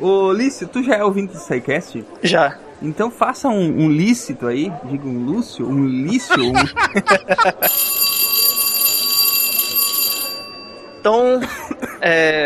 [0.00, 2.04] Ô, Lício, tu já é ouvinte do SciCast?
[2.22, 2.58] Já.
[2.80, 6.52] Então faça um, um lícito aí, diga um Lúcio, um Lício, um...
[11.00, 11.40] Então,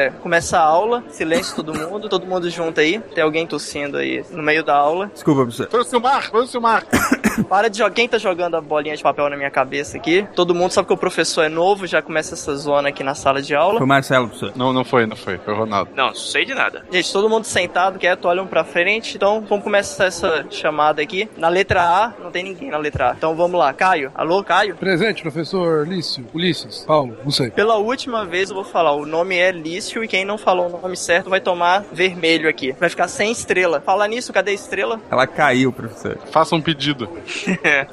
[0.03, 2.99] é, começa a aula, silêncio todo mundo, todo mundo junto aí.
[3.15, 5.11] Tem alguém tossindo aí no meio da aula.
[5.13, 5.69] Desculpa, professor.
[5.71, 6.85] Foi o Silmar, foi o Silmar.
[7.49, 7.93] Para de jogar.
[7.95, 10.27] Quem tá jogando a bolinha de papel na minha cabeça aqui?
[10.35, 13.41] Todo mundo sabe que o professor é novo, já começa essa zona aqui na sala
[13.41, 13.79] de aula.
[13.79, 14.53] Foi o Marcelo, professor.
[14.57, 15.39] Não, não foi, não foi.
[15.39, 15.91] Foi o Ronaldo.
[15.95, 16.85] Não, sei de nada.
[16.91, 19.17] Gente, todo mundo sentado, quieto, olham pra frente.
[19.17, 21.29] Então, vamos começar essa chamada aqui.
[21.37, 23.15] Na letra A, não tem ninguém na letra A.
[23.15, 23.73] Então, vamos lá.
[23.73, 24.11] Caio.
[24.15, 24.77] Alô, Caio?
[24.77, 26.27] Presente, professor Lício.
[26.33, 26.85] Ulisses.
[26.87, 27.51] Paulo, não sei.
[27.51, 30.81] Pela última vez eu vou falar, o nome é Lício e quem não falou o
[30.81, 32.73] nome certo vai tomar vermelho aqui.
[32.79, 33.81] Vai ficar sem estrela.
[33.81, 35.01] Falar nisso, cadê a estrela?
[35.11, 36.19] Ela caiu, professor.
[36.31, 37.09] Faça um pedido.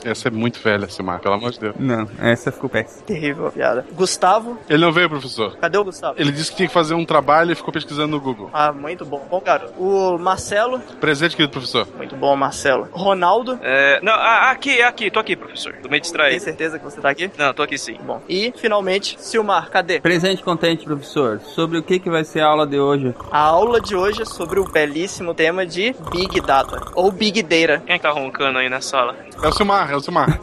[0.03, 1.75] Essa é muito velha, Silmar, pelo amor de Deus.
[1.79, 3.03] Não, essa ficou péssima.
[3.05, 3.85] Terrível a piada.
[3.93, 4.57] Gustavo.
[4.69, 5.57] Ele não veio, professor.
[5.57, 6.15] Cadê o Gustavo?
[6.19, 8.49] Ele disse que tinha que fazer um trabalho e ficou pesquisando no Google.
[8.53, 9.25] Ah, muito bom.
[9.29, 9.71] Bom, cara.
[9.77, 10.79] O Marcelo.
[10.99, 11.87] Presente, querido professor.
[11.97, 12.87] Muito bom, Marcelo.
[12.91, 13.59] Ronaldo.
[13.61, 15.73] É, não, ah, aqui, aqui, tô aqui, professor.
[15.73, 16.43] Tô meio Tem distraído.
[16.43, 17.31] certeza que você tá aqui?
[17.37, 17.97] Não, tô aqui sim.
[18.03, 18.21] Bom.
[18.27, 19.99] E, finalmente, Silmar, cadê?
[19.99, 21.39] Presente contente, professor.
[21.41, 23.15] Sobre o que, que vai ser a aula de hoje?
[23.31, 26.79] A aula de hoje é sobre o belíssimo tema de Big Data.
[26.93, 27.81] Ou Big Data.
[27.83, 29.15] Quem tá roncando aí na sala?
[29.41, 30.39] É o Silmar, é o Silmar.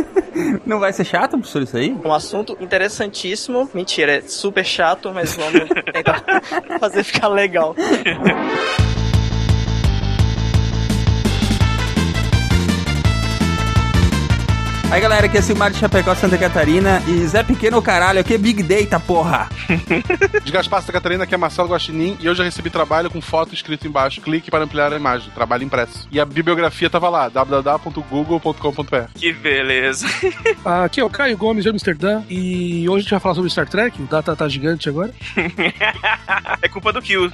[0.64, 1.94] Não vai ser chato, professor, isso aí?
[2.02, 3.68] Um assunto interessantíssimo.
[3.74, 6.24] Mentira, é super chato, mas vamos tentar
[6.80, 7.74] fazer ficar legal.
[14.90, 17.02] Aí, galera, aqui é Silmar de Chapecó, Santa Catarina.
[17.06, 19.46] E Zé Pequeno, caralho, aqui é Big Data, porra.
[20.42, 23.52] De Gaspar Santa Catarina, aqui é Marcelo Guaxinim e eu já recebi trabalho com foto
[23.54, 24.22] escrito embaixo.
[24.22, 25.30] Clique para ampliar a imagem.
[25.34, 26.08] Trabalho impresso.
[26.10, 29.10] E a bibliografia tava lá, www.google.com.br.
[29.14, 30.06] Que beleza.
[30.64, 33.50] Ah, Aqui é o Caio Gomes de Amsterdã e hoje a gente vai falar sobre
[33.50, 34.00] Star Trek.
[34.02, 35.12] O Data tá gigante agora.
[36.62, 37.30] é culpa do Kill.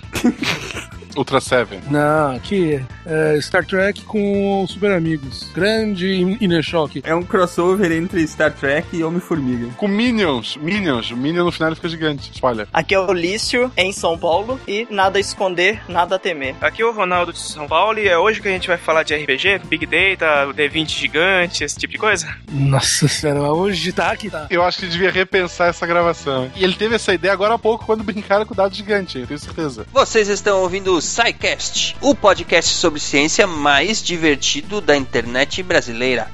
[1.16, 1.80] Ultra Seven.
[1.90, 5.50] Não, aqui é Star Trek com Super Amigos.
[5.54, 7.02] Grande Inner Shock.
[7.04, 9.68] É um crossover entre Star Trek e Homem-Formiga.
[9.76, 10.56] Com Minions.
[10.56, 11.10] Minions.
[11.10, 12.30] O Minion no final fica gigante.
[12.32, 12.66] Spoiler.
[12.72, 14.60] Aqui é o Lício, em São Paulo.
[14.66, 16.54] E nada a esconder, nada a temer.
[16.60, 19.02] Aqui é o Ronaldo de São Paulo e é hoje que a gente vai falar
[19.02, 22.34] de RPG, Big Data, o D20 gigante, esse tipo de coisa.
[22.50, 24.46] Nossa senhora, hoje tá aqui, tá.
[24.50, 26.50] Eu acho que devia repensar essa gravação.
[26.56, 29.26] E ele teve essa ideia agora há pouco quando brincaram com o dado gigante, eu
[29.26, 29.86] tenho certeza.
[29.92, 36.30] Vocês estão ouvindo o SciCast, o podcast sobre ciência mais divertido da internet brasileira.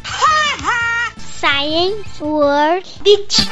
[1.18, 3.48] Science World Beach.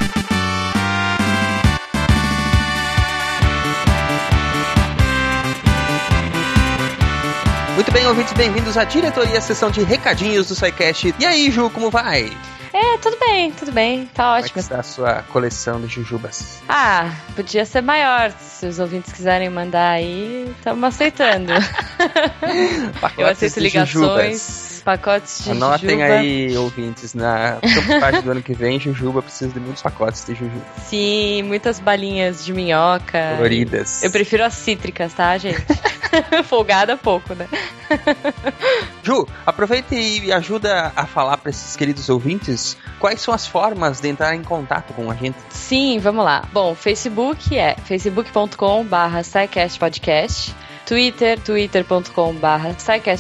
[7.75, 11.15] Muito bem, ouvintes, bem-vindos à diretoria, sessão de recadinhos do SciCast.
[11.19, 12.31] E aí, Ju, como vai?
[12.73, 14.07] É, tudo bem, tudo bem.
[14.07, 14.61] Tá Como é que ótimo.
[14.61, 16.61] está a sua coleção de jujubas?
[16.69, 18.31] Ah, podia ser maior.
[18.33, 21.53] Se os ouvintes quiserem mandar aí, estamos aceitando.
[23.17, 26.15] Eu aceito ligações, pacotes de Anotem jujuba.
[26.15, 27.59] aí, ouvintes, na
[28.01, 30.65] parte do ano que vem, Jujuba precisa de muitos pacotes de Jujuba.
[30.89, 33.35] Sim, muitas balinhas de minhoca.
[33.37, 34.03] Coloridas.
[34.03, 35.59] Eu prefiro as cítricas, tá, gente?
[36.45, 37.49] Folgada pouco, né?
[39.03, 44.09] Ju, aproveita e ajuda a falar para esses queridos ouvintes quais são as formas de
[44.09, 45.39] entrar em contato com a gente.
[45.51, 46.45] Sim, vamos lá.
[46.53, 49.23] Bom, Facebook é facebook.com barra
[49.79, 50.55] podcast,
[50.87, 52.75] Twitter, twitter.com barra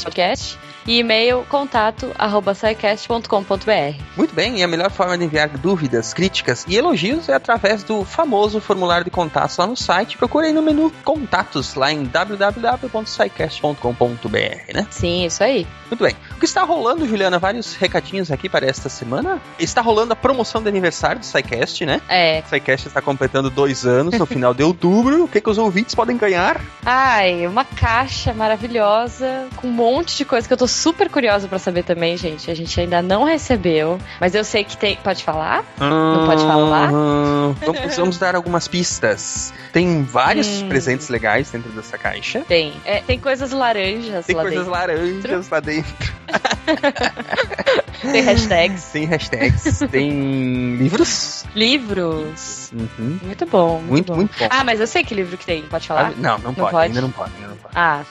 [0.05, 4.03] podcast e e-mail contato arroba scicast.com.br.
[4.16, 8.04] Muito bem, e a melhor forma de enviar dúvidas, críticas e elogios é através do
[8.04, 10.16] famoso formulário de contatos lá no site.
[10.16, 14.87] Procure aí no menu Contatos lá em www.scicast.com.br, né?
[14.91, 15.66] Sim, isso aí.
[15.91, 16.16] Muito bem.
[16.38, 17.37] O que está rolando, Juliana?
[17.37, 19.43] Vários recadinhos aqui para esta semana.
[19.59, 22.00] Está rolando a promoção de aniversário do SciCast, né?
[22.09, 22.44] É.
[22.47, 25.25] O SciCast está completando dois anos no final de outubro.
[25.25, 26.60] O que, que os ouvintes podem ganhar?
[26.87, 31.59] Ai, uma caixa maravilhosa com um monte de coisa que eu tô super curiosa pra
[31.59, 32.49] saber também, gente.
[32.53, 34.94] A gente ainda não recebeu, mas eu sei que tem.
[35.03, 35.65] Pode falar?
[35.81, 36.87] Não pode falar?
[36.93, 39.52] Vamos, vamos dar algumas pistas.
[39.73, 40.69] Tem vários Hum.
[40.69, 42.43] presentes legais dentro dessa caixa.
[42.46, 42.73] Tem.
[42.84, 44.73] É, tem coisas laranjas Tem lá coisas dentro.
[44.73, 46.12] laranjas lá dentro.
[48.13, 48.85] Tem hashtags.
[48.93, 49.79] Tem hashtags.
[49.91, 51.45] tem livros.
[51.55, 52.71] Livros.
[52.73, 53.19] Uhum.
[53.23, 53.81] Muito bom.
[53.81, 54.17] Muito, Muito, bom.
[54.17, 54.47] muito bom.
[54.51, 55.63] Ah, mas eu sei que livro que tem.
[55.63, 56.07] Pode falar?
[56.11, 56.87] Ah, Não, não, pode, pode?
[56.89, 57.33] Ainda não pode.
[57.35, 57.75] Ainda não pode.
[57.77, 58.05] Ah,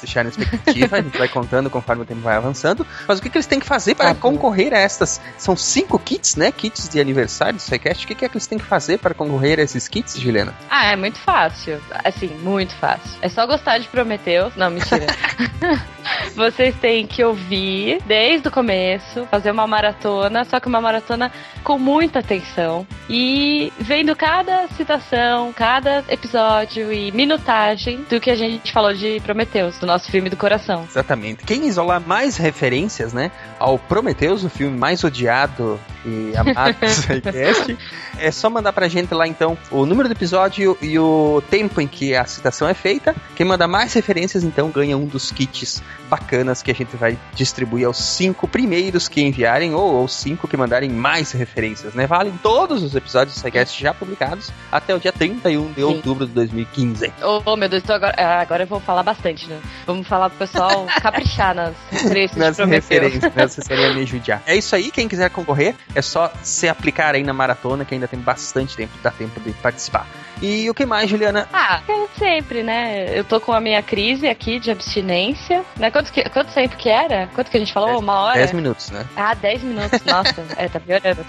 [0.00, 2.86] deixar na expectativa, a gente vai contando conforme o tempo vai avançando.
[3.06, 4.20] Mas o que, que eles têm que fazer para Tá bom.
[4.32, 5.20] concorrer a estas?
[5.36, 6.50] São cinco kits, né?
[6.50, 8.04] Kits de aniversário do SciCast.
[8.04, 10.54] O que, que é que eles têm que fazer para concorrer a esses kits, Juliana?
[10.70, 11.80] ah, é muito fácil.
[12.04, 13.10] Assim, muito fácil.
[13.20, 14.54] É só gostar de Prometheus.
[14.56, 15.06] Não, mentira.
[16.34, 17.63] Vocês têm que ouvir
[18.06, 21.30] desde o começo, fazer uma maratona, só que uma maratona
[21.62, 28.72] com muita atenção e vendo cada citação, cada episódio e minutagem do que a gente
[28.72, 30.84] falou de Prometheus, do nosso filme do coração.
[30.88, 31.44] Exatamente.
[31.44, 37.78] Quem isolar mais referências, né, ao Prometheus, o filme mais odiado e amado do SciCast,
[38.18, 41.86] é só mandar pra gente lá então o número do episódio e o tempo em
[41.86, 43.14] que a citação é feita.
[43.34, 47.53] Quem mandar mais referências então ganha um dos kits bacanas que a gente vai distribuir
[47.84, 52.06] aos cinco primeiros que enviarem ou aos cinco que mandarem mais referências, né?
[52.06, 55.82] Valem todos os episódios do SciCast já publicados até o dia 31 de Sim.
[55.82, 57.12] outubro de 2015.
[57.44, 59.60] Oh, meu Deus, então agora, ah, agora eu vou falar bastante, né?
[59.86, 63.46] Vamos falar pro pessoal caprichar nas referências nas referências, né?
[63.46, 64.42] Você seria me judiar.
[64.46, 68.08] É isso aí, quem quiser concorrer, é só se aplicar aí na maratona, que ainda
[68.08, 70.06] tem bastante tempo, dá tempo de participar.
[70.42, 71.48] E o que mais, Juliana?
[71.52, 73.06] Ah, como sempre, né?
[73.18, 75.64] Eu tô com a minha crise aqui de abstinência.
[75.76, 75.90] Né?
[75.90, 77.28] Quanto, que, quanto tempo que era?
[77.34, 77.88] Quanto que a gente falou?
[77.90, 78.34] Dez- Uma hora?
[78.38, 79.04] 10 minutos, né?
[79.16, 80.00] Ah, 10 minutos.
[80.04, 81.24] Nossa, é, tá piorando.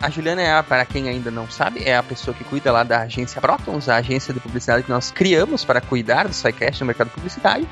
[0.00, 2.82] A Juliana é, a, para quem ainda não sabe, é a pessoa que cuida lá
[2.82, 6.86] da agência Protons, a agência de publicidade que nós criamos para cuidar do SciCast no
[6.86, 7.68] mercado publicitário.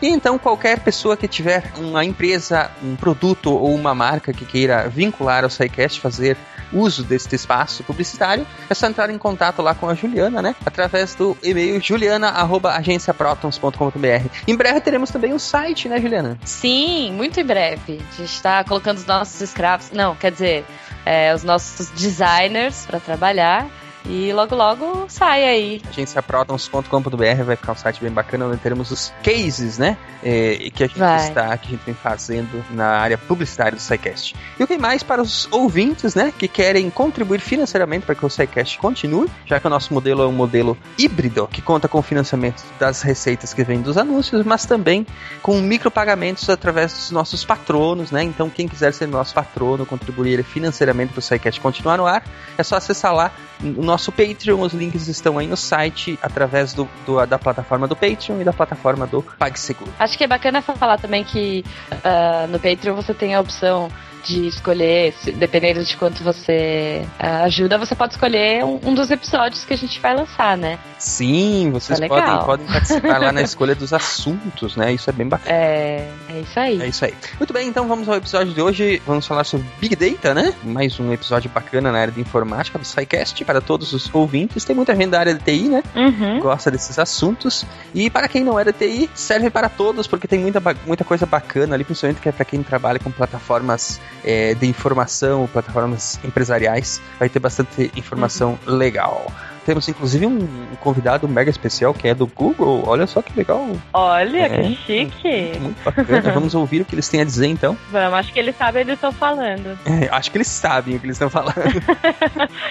[0.00, 4.88] E então, qualquer pessoa que tiver uma empresa, um produto ou uma marca que queira
[4.88, 6.36] vincular ao SciCast, fazer
[6.72, 10.54] uso deste espaço publicitário, é só entrar em contato lá com a Juliana, né?
[10.64, 14.28] Através do e-mail juliana.agenciaprotons.com.br.
[14.46, 16.38] Em breve teremos também o site, né, Juliana?
[16.44, 18.00] Sim, muito em breve.
[18.12, 19.90] A gente tá colocando os nossos escravos.
[19.92, 20.66] Não, quer dizer,
[21.04, 23.66] é, os nossos designers pra trabalhar.
[24.04, 25.82] E logo, logo sai aí.
[25.88, 29.96] agenciaprotons.com.br vai ficar um site bem bacana onde teremos os cases, né?
[30.22, 31.28] É, que a gente Vai.
[31.28, 34.34] está, que a gente vem fazendo na área publicitária do SciCast.
[34.58, 36.32] E o que mais para os ouvintes, né?
[36.36, 40.26] Que querem contribuir financeiramente para que o SciCast continue, já que o nosso modelo é
[40.26, 44.64] um modelo híbrido, que conta com o financiamento das receitas que vêm dos anúncios, mas
[44.66, 45.06] também
[45.42, 48.22] com micropagamentos através dos nossos patronos, né?
[48.22, 52.22] Então, quem quiser ser nosso patrono, contribuir financeiramente para o SciCast continuar no ar,
[52.56, 53.32] é só acessar lá
[53.62, 57.94] o nosso Patreon, os links estão aí no site, através do, do- da plataforma do
[57.94, 59.92] Patreon e da plataforma do PagSeguro.
[59.98, 61.62] Acho que é bacana falar também que
[62.02, 63.90] ah, no Patreon você tem a opção
[64.24, 69.64] de escolher, dependendo de quanto você ah, ajuda, você pode escolher um, um dos episódios
[69.64, 70.78] que a gente vai lançar, né?
[70.98, 74.92] Sim, vocês Tá podem, podem participar lá na escolha dos assuntos, né?
[74.92, 75.54] Isso é bem bacana.
[75.54, 76.80] É, é isso aí.
[76.80, 77.14] É isso aí.
[77.38, 79.02] Muito bem, então vamos ao episódio de hoje.
[79.06, 80.54] Vamos falar sobre Big Data, né?
[80.62, 84.64] Mais um episódio bacana na área de informática do SciCast para todos os ouvintes.
[84.64, 85.82] Tem muita gente da área de TI, né?
[85.94, 86.40] Uhum.
[86.40, 87.66] gosta desses assuntos.
[87.94, 91.26] E para quem não é da TI, serve para todos, porque tem muita, muita coisa
[91.26, 97.00] bacana ali, principalmente que é para quem trabalha com plataformas é, de informação, plataformas empresariais.
[97.18, 99.30] Vai ter bastante informação legal.
[99.64, 100.46] Temos inclusive um,
[100.80, 102.82] convidado mega especial que é do Google.
[102.86, 103.68] Olha só que legal.
[103.92, 104.48] Olha, É.
[104.62, 105.58] que chique.
[105.60, 106.32] Muito bacana.
[106.32, 107.76] Vamos ouvir o que eles têm a dizer então.
[107.90, 109.78] Vamos, acho que eles sabem do que estão falando.
[109.86, 111.54] É, acho que eles sabem o que eles estão falando.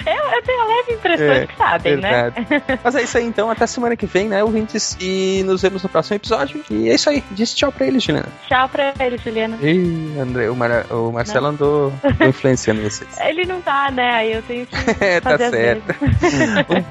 [0.05, 2.31] Eu, eu tenho a leve impressão É, de que sabem, né?
[2.31, 2.79] Verdade.
[2.83, 3.49] Mas é isso aí então.
[3.49, 4.97] Até semana que vem, né, ouvintes?
[4.99, 6.63] E nos vemos no próximo episódio.
[6.69, 7.23] E é isso aí.
[7.31, 8.27] Diz tchau pra eles, Juliana.
[8.47, 9.57] Tchau pra eles, Juliana.
[9.61, 13.09] Ih, André, o, Mar- o Marcelo andou, andou influenciando vocês.
[13.21, 14.09] Ele não tá, né?
[14.15, 15.95] Aí eu tenho que É, tá certo.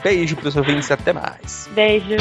[0.03, 1.69] Beijo pros ouvintes e até mais.
[1.75, 2.17] Beijo.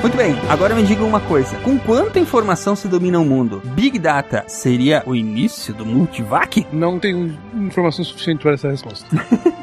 [0.00, 1.56] Muito bem, agora me diga uma coisa.
[1.58, 3.60] Com quanta informação se domina o mundo?
[3.64, 6.66] Big Data seria o início do multivac?
[6.72, 9.06] Não tenho informação suficiente para essa resposta.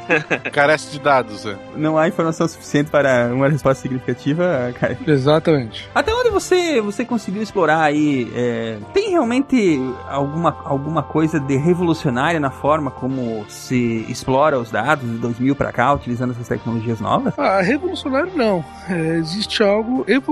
[0.52, 1.56] Carece de dados, é.
[1.74, 4.96] Não há informação suficiente para uma resposta significativa, cara.
[5.06, 5.88] Exatamente.
[5.94, 8.30] Até onde você, você conseguiu explorar aí?
[8.34, 15.10] é, tem realmente alguma, alguma coisa de revolucionária na forma como se explora os dados
[15.10, 17.34] de 2000 para cá, utilizando essas tecnologias novas?
[17.38, 18.64] Ah, revolucionário não.
[18.88, 20.25] É, existe algo evolucionário.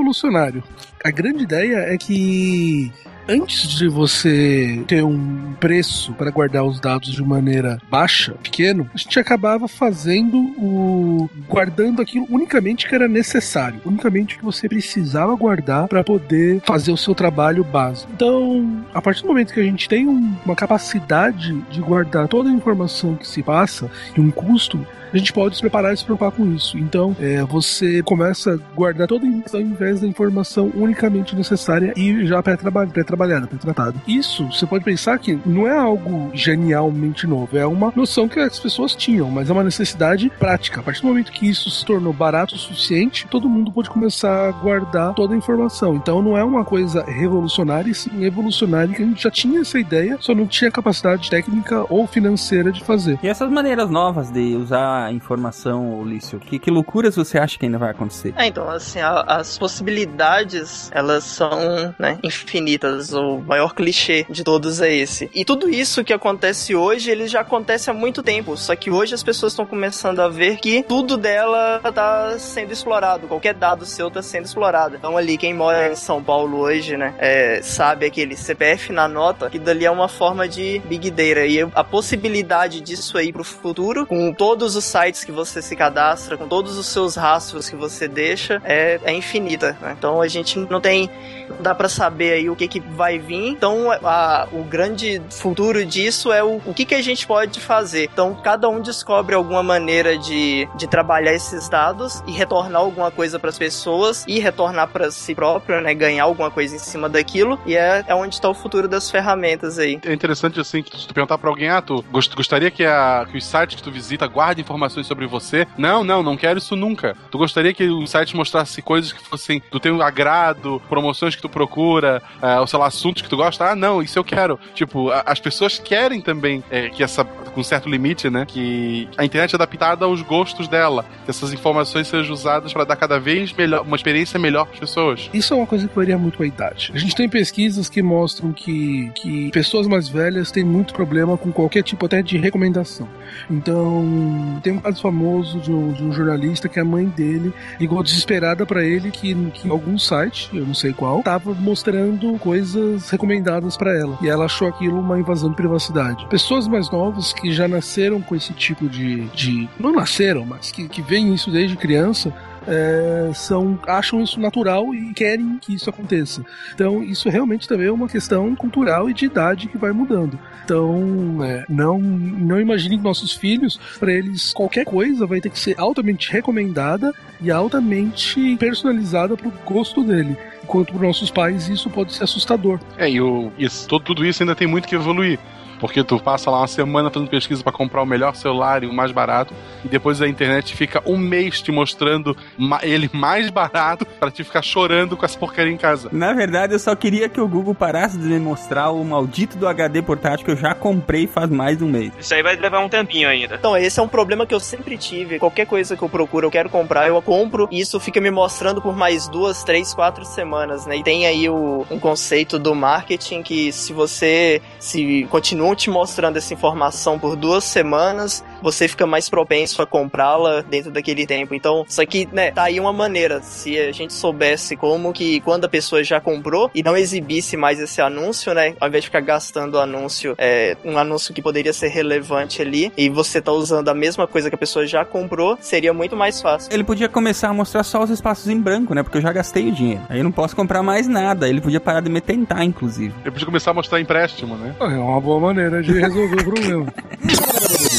[1.05, 2.91] A grande ideia é que
[3.29, 8.99] antes de você ter um preço para guardar os dados de maneira baixa, pequeno, a
[8.99, 15.89] gente acabava fazendo o guardando aquilo unicamente que era necessário, unicamente que você precisava guardar
[15.89, 18.11] para poder fazer o seu trabalho básico.
[18.15, 22.49] Então, a partir do momento que a gente tem um- uma capacidade de guardar toda
[22.51, 26.05] a informação que se passa e um custo a gente pode se preparar e se
[26.05, 26.79] preocupar com isso.
[26.79, 31.93] Então, é, você começa a guardar toda a informação ao invés da informação unicamente necessária
[31.97, 33.95] e já pré-trabalhada, pré-tratada.
[34.07, 38.59] Isso, você pode pensar que não é algo genialmente novo, é uma noção que as
[38.59, 40.81] pessoas tinham, mas é uma necessidade prática.
[40.81, 44.49] A partir do momento que isso se tornou barato o suficiente, todo mundo pode começar
[44.49, 45.95] a guardar toda a informação.
[45.97, 49.79] Então, não é uma coisa revolucionária, e sim evolucionária, que a gente já tinha essa
[49.79, 53.19] ideia, só não tinha capacidade técnica ou financeira de fazer.
[53.23, 57.79] E essas maneiras novas de usar informação, Ulício, que, que loucuras você acha que ainda
[57.79, 58.35] vai acontecer?
[58.37, 63.13] É, então, assim, a, as possibilidades, elas são né, infinitas.
[63.13, 65.31] O maior clichê de todos é esse.
[65.35, 68.57] E tudo isso que acontece hoje, ele já acontece há muito tempo.
[68.57, 73.27] Só que hoje as pessoas estão começando a ver que tudo dela tá sendo explorado.
[73.27, 74.97] Qualquer dado seu tá sendo explorado.
[74.97, 79.49] Então ali, quem mora em São Paulo hoje, né, é, sabe aquele CPF na nota,
[79.49, 81.25] que dali é uma forma de big data.
[81.47, 86.37] E a possibilidade disso aí pro futuro, com todos os sites que você se cadastra,
[86.37, 89.77] com todos os seus rastros que você deixa, é, é infinita.
[89.81, 89.95] Né?
[89.99, 91.11] Então a gente não tem.
[91.49, 93.49] Não dá para saber aí o que, que vai vir.
[93.49, 98.09] Então a, o grande futuro disso é o, o que, que a gente pode fazer.
[98.13, 103.39] Então cada um descobre alguma maneira de, de trabalhar esses dados e retornar alguma coisa
[103.39, 105.95] para as pessoas e retornar para si próprio, né?
[105.95, 107.59] Ganhar alguma coisa em cima daquilo.
[107.67, 110.01] E é, é onde está o futuro das ferramentas aí.
[110.05, 113.37] É interessante assim que se tu perguntar para alguém, ah, tu gostaria que, a, que
[113.37, 114.65] os sites que tu visita guardem
[115.05, 115.67] sobre você?
[115.77, 117.17] Não, não, não quero isso nunca.
[117.31, 121.49] Tu gostaria que os sites mostrassem coisas que fossem do teu agrado, promoções que tu
[121.49, 123.71] procura, uh, ou sei lá, assuntos que tu gosta?
[123.71, 124.59] Ah, não, isso eu quero.
[124.75, 129.25] Tipo, a, as pessoas querem também é, que essa, com certo limite, né, que a
[129.25, 133.53] internet é adaptada aos gostos dela, que essas informações sejam usadas para dar cada vez
[133.53, 135.31] melhor, uma experiência melhor para as pessoas.
[135.33, 136.93] Isso é uma coisa que varia muito com a idade.
[136.95, 141.53] A gente tem pesquisas que mostram que, que pessoas mais velhas têm muito problema com
[141.53, 143.09] qualquer tipo até de recomendação.
[143.51, 148.03] Então, tem um caso famoso de um, de um jornalista que a mãe dele ligou
[148.03, 153.77] desesperada para ele que, que algum site, eu não sei qual, tava mostrando coisas recomendadas
[153.77, 154.19] para ela.
[154.23, 156.27] E ela achou aquilo uma invasão de privacidade.
[156.29, 159.27] Pessoas mais novas que já nasceram com esse tipo de.
[159.29, 162.33] de não nasceram, mas que, que veem isso desde criança
[162.67, 166.45] é, são, acham isso natural e querem que isso aconteça.
[166.75, 170.39] Então, isso realmente também é uma questão cultural e de idade que vai mudando.
[170.65, 175.59] Então, é, não, não imaginem que nossos filhos, para eles, qualquer coisa vai ter que
[175.59, 180.37] ser altamente recomendada e altamente personalizada para o gosto dele.
[180.63, 182.81] Enquanto para nossos pais isso pode ser assustador.
[182.97, 185.39] É, e o, isso, tudo isso ainda tem muito que evoluir.
[185.85, 188.93] Porque tu passa lá uma semana fazendo pesquisa para comprar o melhor celular e o
[188.93, 189.53] mais barato,
[189.85, 192.35] e depois a internet fica um mês te mostrando
[192.83, 196.09] ele mais barato para te ficar chorando com essa porcaria em casa.
[196.11, 199.69] Na verdade, eu só queria que o Google parasse de me mostrar o maldito do
[199.69, 202.15] HD portátil que eu já comprei faz mais de um mês.
[202.19, 203.57] Isso aí vai levar um tempinho ainda.
[203.57, 205.39] Então, esse é um problema que eu sempre tive.
[205.39, 208.81] Qualquer coisa que eu procuro, eu quero comprar, eu compro, e isso fica me mostrando
[208.81, 210.97] por mais duas, três, quatro semanas, né?
[210.97, 216.37] E tem aí o, um conceito do marketing que se você se continua te mostrando
[216.37, 221.55] essa informação por duas semanas, você fica mais propenso a comprá-la dentro daquele tempo.
[221.55, 223.43] Então, isso aqui, né, tá aí uma maneira.
[223.43, 227.79] Se a gente soubesse como que quando a pessoa já comprou e não exibisse mais
[227.79, 231.73] esse anúncio, né, ao invés de ficar gastando o anúncio, é, um anúncio que poderia
[231.73, 235.59] ser relevante ali, e você tá usando a mesma coisa que a pessoa já comprou,
[235.61, 236.73] seria muito mais fácil.
[236.73, 239.69] Ele podia começar a mostrar só os espaços em branco, né, porque eu já gastei
[239.69, 240.03] o dinheiro.
[240.09, 241.49] Aí eu não posso comprar mais nada.
[241.49, 243.13] Ele podia parar de me tentar, inclusive.
[243.23, 244.75] Ele podia começar a mostrar empréstimo, né?
[244.81, 246.87] É uma boa maneira de resolver o problema.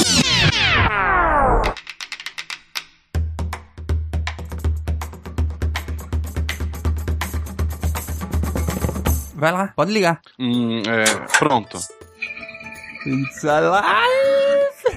[9.36, 10.22] Vai lá, pode ligar.
[10.40, 11.04] Hum, é,
[11.38, 11.78] pronto.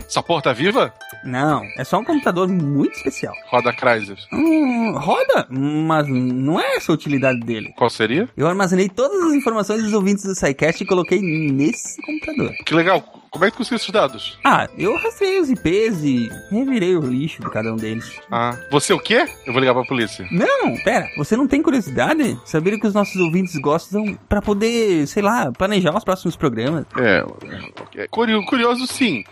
[0.07, 0.95] Essa porra tá viva?
[1.25, 3.35] Não, é só um computador muito especial.
[3.49, 4.17] Roda Chrysler.
[4.33, 7.75] Hum, roda, mas não é essa a utilidade dele.
[7.77, 8.29] Qual seria?
[8.37, 12.55] Eu armazenei todas as informações dos ouvintes do SciCast e coloquei nesse computador.
[12.65, 13.05] Que legal.
[13.39, 14.39] Como é que tu conseguiu esses dados?
[14.45, 18.21] Ah, eu rastreei os IPs e revirei o lixo de cada um deles.
[18.29, 19.29] Ah, você o quê?
[19.47, 20.27] Eu vou ligar pra polícia.
[20.33, 22.37] Não, pera, você não tem curiosidade?
[22.45, 26.85] Saber o que os nossos ouvintes gostam pra poder, sei lá, planejar os próximos programas?
[26.97, 27.25] É,
[27.95, 29.23] é curioso sim.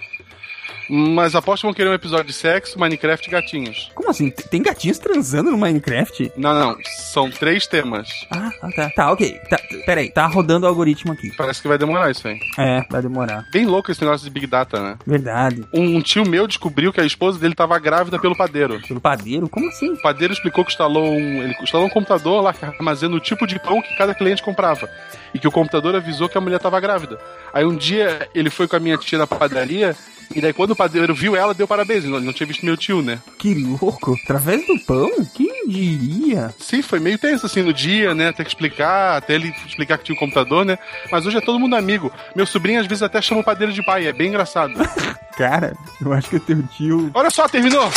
[0.89, 3.91] Mas aposto que vão querer um episódio de sexo, Minecraft e gatinhos.
[3.95, 4.31] Como assim?
[4.31, 6.33] Tem gatinhos transando no Minecraft?
[6.37, 6.77] Não, não.
[6.85, 8.09] São três temas.
[8.31, 8.91] Ah, ah tá.
[8.91, 9.41] Tá, ok.
[9.51, 11.31] Tá, peraí, tá rodando o algoritmo aqui.
[11.37, 12.39] Parece que vai demorar isso aí.
[12.59, 13.45] É, vai demorar.
[13.53, 14.99] Bem louco esse negócio de Big Data, né?
[15.07, 15.65] Verdade.
[15.73, 18.81] Um, um tio meu descobriu que a esposa dele tava grávida pelo padeiro.
[18.87, 19.49] Pelo padeiro?
[19.49, 19.93] Como assim?
[19.93, 21.43] O padeiro explicou que instalou um.
[21.43, 24.89] Ele instalou um computador lá que armazena o tipo de pão que cada cliente comprava.
[25.35, 27.19] E que o computador avisou que a mulher tava grávida.
[27.53, 29.97] Aí um dia ele foi com a minha tia na padaria
[30.35, 32.05] E daí quando o padeiro viu ela, deu parabéns.
[32.05, 33.19] Ele não, tinha visto meu tio, né?
[33.39, 34.19] Que louco.
[34.25, 35.11] Através do pão?
[35.35, 36.55] Quem diria?
[36.59, 38.33] Sim, foi meio tenso assim no dia, né?
[38.33, 40.79] Ter que explicar, até ele explicar que tinha um computador, né?
[41.11, 42.13] Mas hoje é todo mundo amigo.
[42.35, 44.75] Meu sobrinho às vezes até chama o padeiro de pai, é bem engraçado.
[45.37, 47.11] Cara, eu acho que o teu tio.
[47.15, 47.91] Olha só, terminou!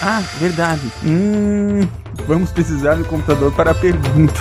[0.00, 0.82] Ah, verdade.
[1.04, 1.88] Hum.
[2.26, 4.34] Vamos precisar do computador para a pergunta.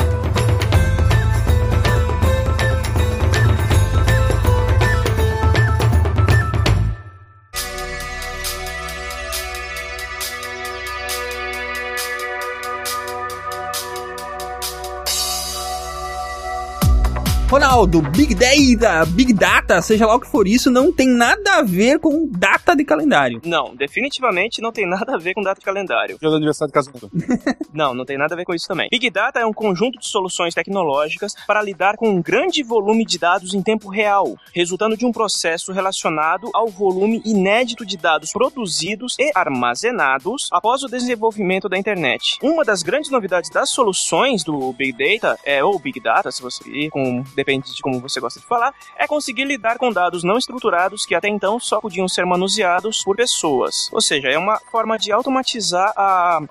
[17.51, 21.62] Ronaldo, Big Data, Big Data, seja lá o que for isso, não tem nada a
[21.62, 23.41] ver com data de calendário.
[23.43, 26.17] Não, definitivamente não tem nada a ver com data de calendário.
[26.17, 27.12] Dia do aniversário de casamento.
[27.74, 28.89] Não, não tem nada a ver com isso também.
[28.91, 33.17] Big Data é um conjunto de soluções tecnológicas para lidar com um grande volume de
[33.17, 39.15] dados em tempo real, resultando de um processo relacionado ao volume inédito de dados produzidos
[39.17, 42.38] e armazenados após o desenvolvimento da internet.
[42.43, 46.70] Uma das grandes novidades das soluções do Big Data, é, ou Big Data, se você
[46.70, 50.38] ir, com, depende de como você gosta de falar, é conseguir lidar com dados não
[50.38, 53.89] estruturados que até então só podiam ser manuseados por pessoas.
[53.91, 55.93] Ou seja, é uma forma de automatizar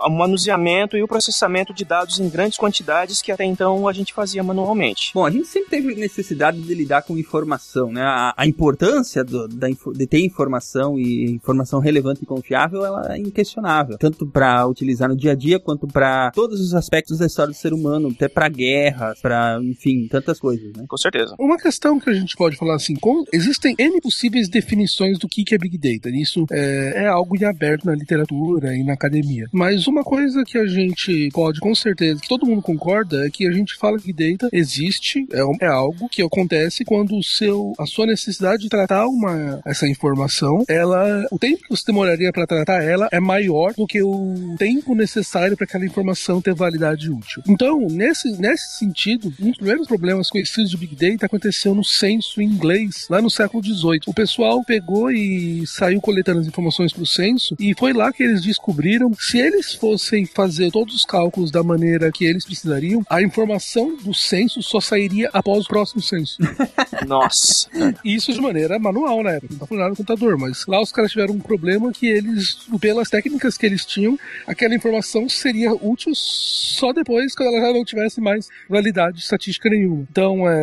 [0.01, 4.13] o manuseamento e o processamento de dados em grandes quantidades que até então a gente
[4.13, 5.13] fazia manualmente.
[5.15, 8.03] Bom, a gente sempre teve necessidade de lidar com informação, né?
[8.03, 13.19] A, a importância do- da de ter informação e informação relevante e confiável, ela é
[13.19, 13.97] inquestionável.
[13.99, 17.57] Tanto para utilizar no dia a dia, quanto para todos os aspectos da história do
[17.57, 20.80] ser humano, até para guerras, para, enfim, tantas coisas, né?
[20.87, 21.35] Com certeza.
[21.39, 22.95] Uma questão que a gente pode falar assim,
[23.33, 26.15] existem N possíveis definições do que é Big Data.
[26.15, 29.47] Isso é, é algo em aberto na literatura e na academia.
[29.53, 33.47] Mas uma coisa que a gente pode, com certeza, que todo mundo concorda, é que
[33.47, 37.73] a gente fala que Big Data existe, é, é algo que acontece quando o seu,
[37.79, 42.47] a sua necessidade de tratar uma, essa informação, ela, o tempo que você demoraria para
[42.47, 47.43] tratar ela é maior do que o tempo necessário para aquela informação ter validade útil.
[47.49, 52.41] Então, nesse, nesse sentido, um dos primeiros problemas conhecidos de Big Data aconteceu no censo
[52.41, 54.01] inglês, lá no século XVIII.
[54.07, 58.23] O pessoal pegou e saiu coletando as informações para o censo, e foi lá que
[58.23, 63.03] eles descobriram que se eles fossem fazer todos os cálculos da maneira que eles precisariam,
[63.09, 66.39] a informação do censo só sairia após o próximo censo.
[67.07, 67.69] Nossa.
[68.05, 69.39] Isso de maneira manual, né?
[69.51, 72.67] Não tá falando nada no computador, mas lá os caras tiveram um problema que eles,
[72.81, 77.85] pelas técnicas que eles tinham, aquela informação seria útil só depois, quando ela já não
[77.85, 80.07] tivesse mais validade estatística nenhuma.
[80.11, 80.60] Então, é,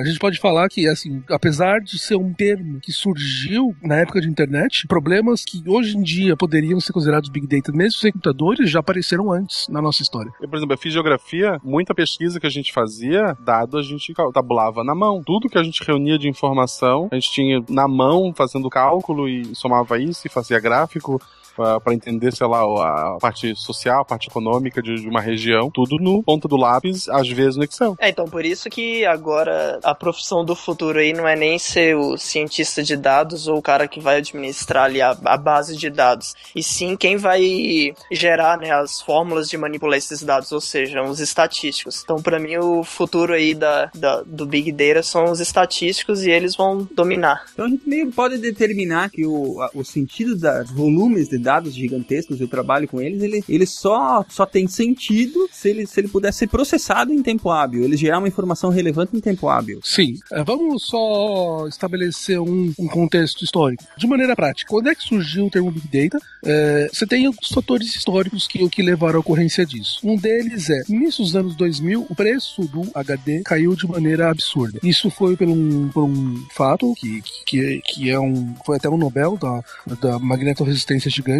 [0.00, 4.20] a gente pode falar que, assim, apesar de ser um termo que surgiu na época
[4.20, 8.70] de internet, problemas que hoje em dia poderiam ser considerados Big Data, mesmo sem computadores,
[8.70, 10.32] já apareceram antes na nossa história.
[10.40, 14.12] Eu, por exemplo, eu fiz geografia, muita pesquisa que a gente fazia, dado a gente
[14.32, 15.22] tabulava na mão.
[15.24, 19.54] Tudo que a gente reunia de informação, a gente tinha na mão fazendo cálculo e
[19.54, 21.20] somava isso e fazia gráfico
[21.54, 25.96] para entender, sei lá, a parte social, a parte econômica de, de uma região, tudo
[25.98, 27.96] no ponta do lápis, às vezes no Excel.
[27.98, 31.96] É, então por isso que agora a profissão do futuro aí não é nem ser
[31.96, 35.90] o cientista de dados ou o cara que vai administrar ali a, a base de
[35.90, 41.02] dados, e sim quem vai gerar né, as fórmulas de manipular esses dados, ou seja,
[41.02, 42.02] os estatísticos.
[42.02, 46.30] Então para mim o futuro aí da, da- do Big Data são os estatísticos e
[46.30, 47.44] eles vão dominar.
[47.52, 51.74] Então a gente meio pode determinar que o, a- o sentido dos volumes de dados
[51.74, 56.00] gigantescos e o trabalho com eles, ele, ele só, só tem sentido se ele, se
[56.00, 59.80] ele puder ser processado em tempo hábil, ele gerar uma informação relevante em tempo hábil.
[59.84, 60.18] Sim.
[60.32, 63.84] É, vamos só estabelecer um, um contexto histórico.
[63.96, 66.24] De maneira prática, quando é que surgiu o termo Big Data?
[66.44, 70.00] É, você tem os fatores históricos que, que levaram à ocorrência disso.
[70.02, 74.30] Um deles é, no início dos anos 2000, o preço do HD caiu de maneira
[74.30, 74.78] absurda.
[74.82, 78.96] Isso foi por um, por um fato que, que, que é um, foi até um
[78.96, 79.62] Nobel da,
[80.00, 81.33] da magnetorresistência gigante.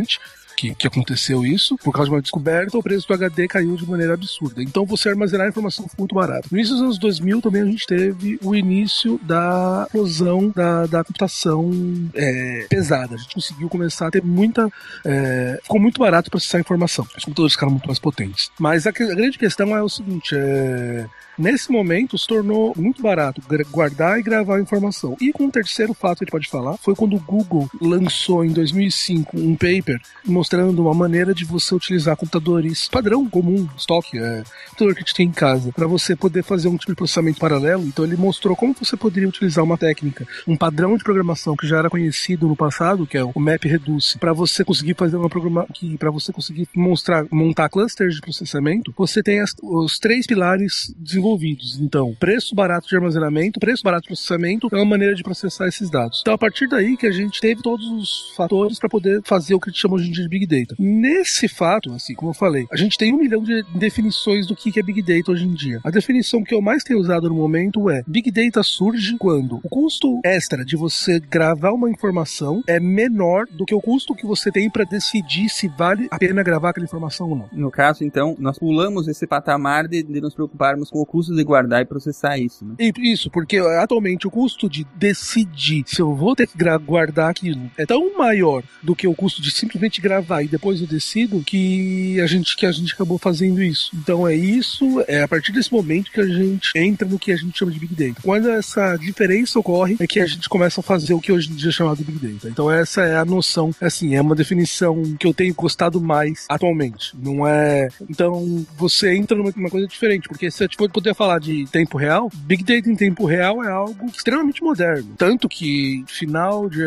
[0.57, 3.85] Que, que aconteceu isso, por causa de uma descoberta, o preço do HD caiu de
[3.91, 4.63] maneira absurda.
[4.63, 6.49] Então você armazenar informação ficou muito barato.
[6.49, 11.03] No início dos anos 2000 também a gente teve o início da explosão da, da
[11.03, 11.73] computação
[12.15, 13.17] é, pesada.
[13.17, 14.71] A gente conseguiu começar a ter muita.
[15.05, 17.05] é, ficou muito barato processar informação.
[17.17, 18.49] Os computadores ficaram muito mais potentes.
[18.57, 23.43] Mas a, a grande questão é o seguinte: é, Nesse momento, se tornou muito barato
[23.71, 25.17] guardar e gravar a informação.
[25.21, 28.53] E com um terceiro fato que gente pode falar, foi quando o Google lançou em
[28.53, 34.95] 2005 um paper mostrando uma maneira de você utilizar computadores padrão, comum, estoque, é, computador
[34.95, 37.85] que a gente tem em casa, para você poder fazer um tipo de processamento paralelo.
[37.85, 41.79] Então ele mostrou como você poderia utilizar uma técnica, um padrão de programação que já
[41.79, 45.97] era conhecido no passado, que é o MapReduce, para você conseguir fazer uma programa que
[45.99, 50.95] para você conseguir mostrar montar clusters de processamento, você tem as, os três pilares
[51.25, 51.81] desenvolvidos.
[51.81, 55.89] Então, preço barato de armazenamento, preço barato de processamento, é uma maneira de processar esses
[55.89, 56.21] dados.
[56.21, 59.61] Então, a partir daí que a gente teve todos os fatores para poder fazer o
[59.61, 60.77] que a gente chama hoje em dia de Big Data.
[60.79, 64.79] Nesse fato, assim, como eu falei, a gente tem um milhão de definições do que
[64.79, 65.81] é Big Data hoje em dia.
[65.83, 69.69] A definição que eu mais tenho usado no momento é Big Data surge quando o
[69.69, 74.51] custo extra de você gravar uma informação é menor do que o custo que você
[74.51, 77.49] tem para decidir se vale a pena gravar aquela informação ou não.
[77.53, 81.45] No caso, então, nós pulamos esse patamar de, de nos preocuparmos com o custo de
[81.45, 82.75] guardar e processar isso, né?
[82.99, 87.87] Isso, porque atualmente o custo de decidir se eu vou ter que guardar aquilo é
[87.87, 92.27] tão maior do que o custo de simplesmente gravar e depois eu decido que a
[92.27, 93.93] gente que a gente acabou fazendo isso.
[93.95, 97.37] Então é isso, é a partir desse momento que a gente entra no que a
[97.37, 98.21] gente chama de Big Data.
[98.21, 101.55] Quando essa diferença ocorre, é que a gente começa a fazer o que hoje em
[101.55, 102.49] dia é chamado de Big Data.
[102.49, 107.13] Então essa é a noção, assim, é uma definição que eu tenho gostado mais atualmente.
[107.17, 107.89] Não é.
[108.11, 112.31] Então você entra numa coisa diferente, porque se eu for poder falar de tempo real,
[112.35, 115.15] Big Data em tempo real é algo extremamente moderno.
[115.19, 116.83] Tanto que final de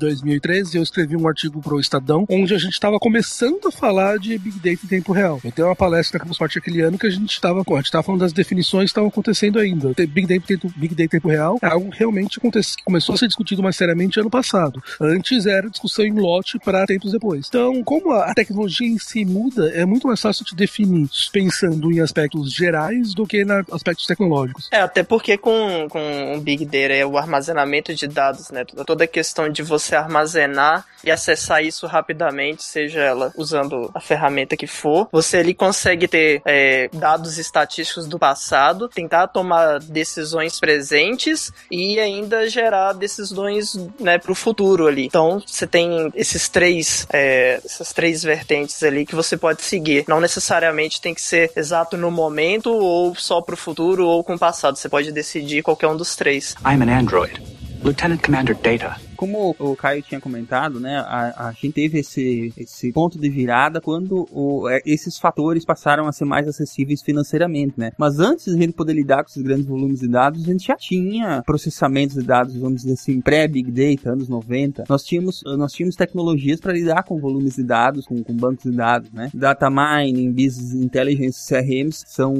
[0.00, 4.18] 2013 eu escrevi um artigo para o Estadão onde a gente estava começando a falar
[4.18, 5.40] de Big Data em tempo real.
[5.44, 7.84] Eu tenho uma palestra na Campus Party aquele ano que a gente estava a gente
[7.84, 9.92] estava falando das definições que estavam acontecendo ainda.
[10.08, 13.28] Big Data, Big Data em tempo real é algo que realmente acontece, começou a ser
[13.28, 14.82] discutido mais seriamente ano passado.
[15.00, 17.46] Antes era discussão em lote para tempos depois.
[17.48, 22.00] Então, como a tecnologia em si muda, é muito mais fácil de definir pensando em
[22.00, 24.68] aspectos gerais do que em aspectos tecnológicos.
[24.70, 28.64] É, até porque com, com o Big Data é o armazenamento de dados, né?
[28.86, 34.56] Toda a questão de você armazenar e acessar isso rapidamente, seja ela usando a ferramenta
[34.56, 41.52] que for, você ali consegue ter é, dados estatísticos do passado, tentar tomar decisões presentes
[41.70, 45.06] e ainda gerar decisões né, para o futuro ali.
[45.06, 50.04] Então você tem esses três, é, essas três vertentes ali que você pode seguir.
[50.06, 54.34] Não necessariamente tem que ser exato no momento ou só para o futuro ou com
[54.34, 54.76] o passado.
[54.76, 56.54] Você pode decidir qualquer um dos três.
[56.64, 57.42] I'm an android.
[57.82, 62.90] Lieutenant Commander Data como o Caio tinha comentado, né, a, a gente teve esse, esse
[62.90, 67.92] ponto de virada quando o, é, esses fatores passaram a ser mais acessíveis financeiramente, né?
[67.98, 70.66] Mas antes de a gente poder lidar com esses grandes volumes de dados, a gente
[70.66, 74.84] já tinha processamentos de dados, vamos dizer assim, pré-Big Data, anos 90.
[74.88, 78.74] Nós tínhamos, nós tínhamos tecnologias para lidar com volumes de dados, com, com bancos de
[78.74, 79.30] dados, né?
[79.34, 82.34] Data mining, business intelligence, CRMs são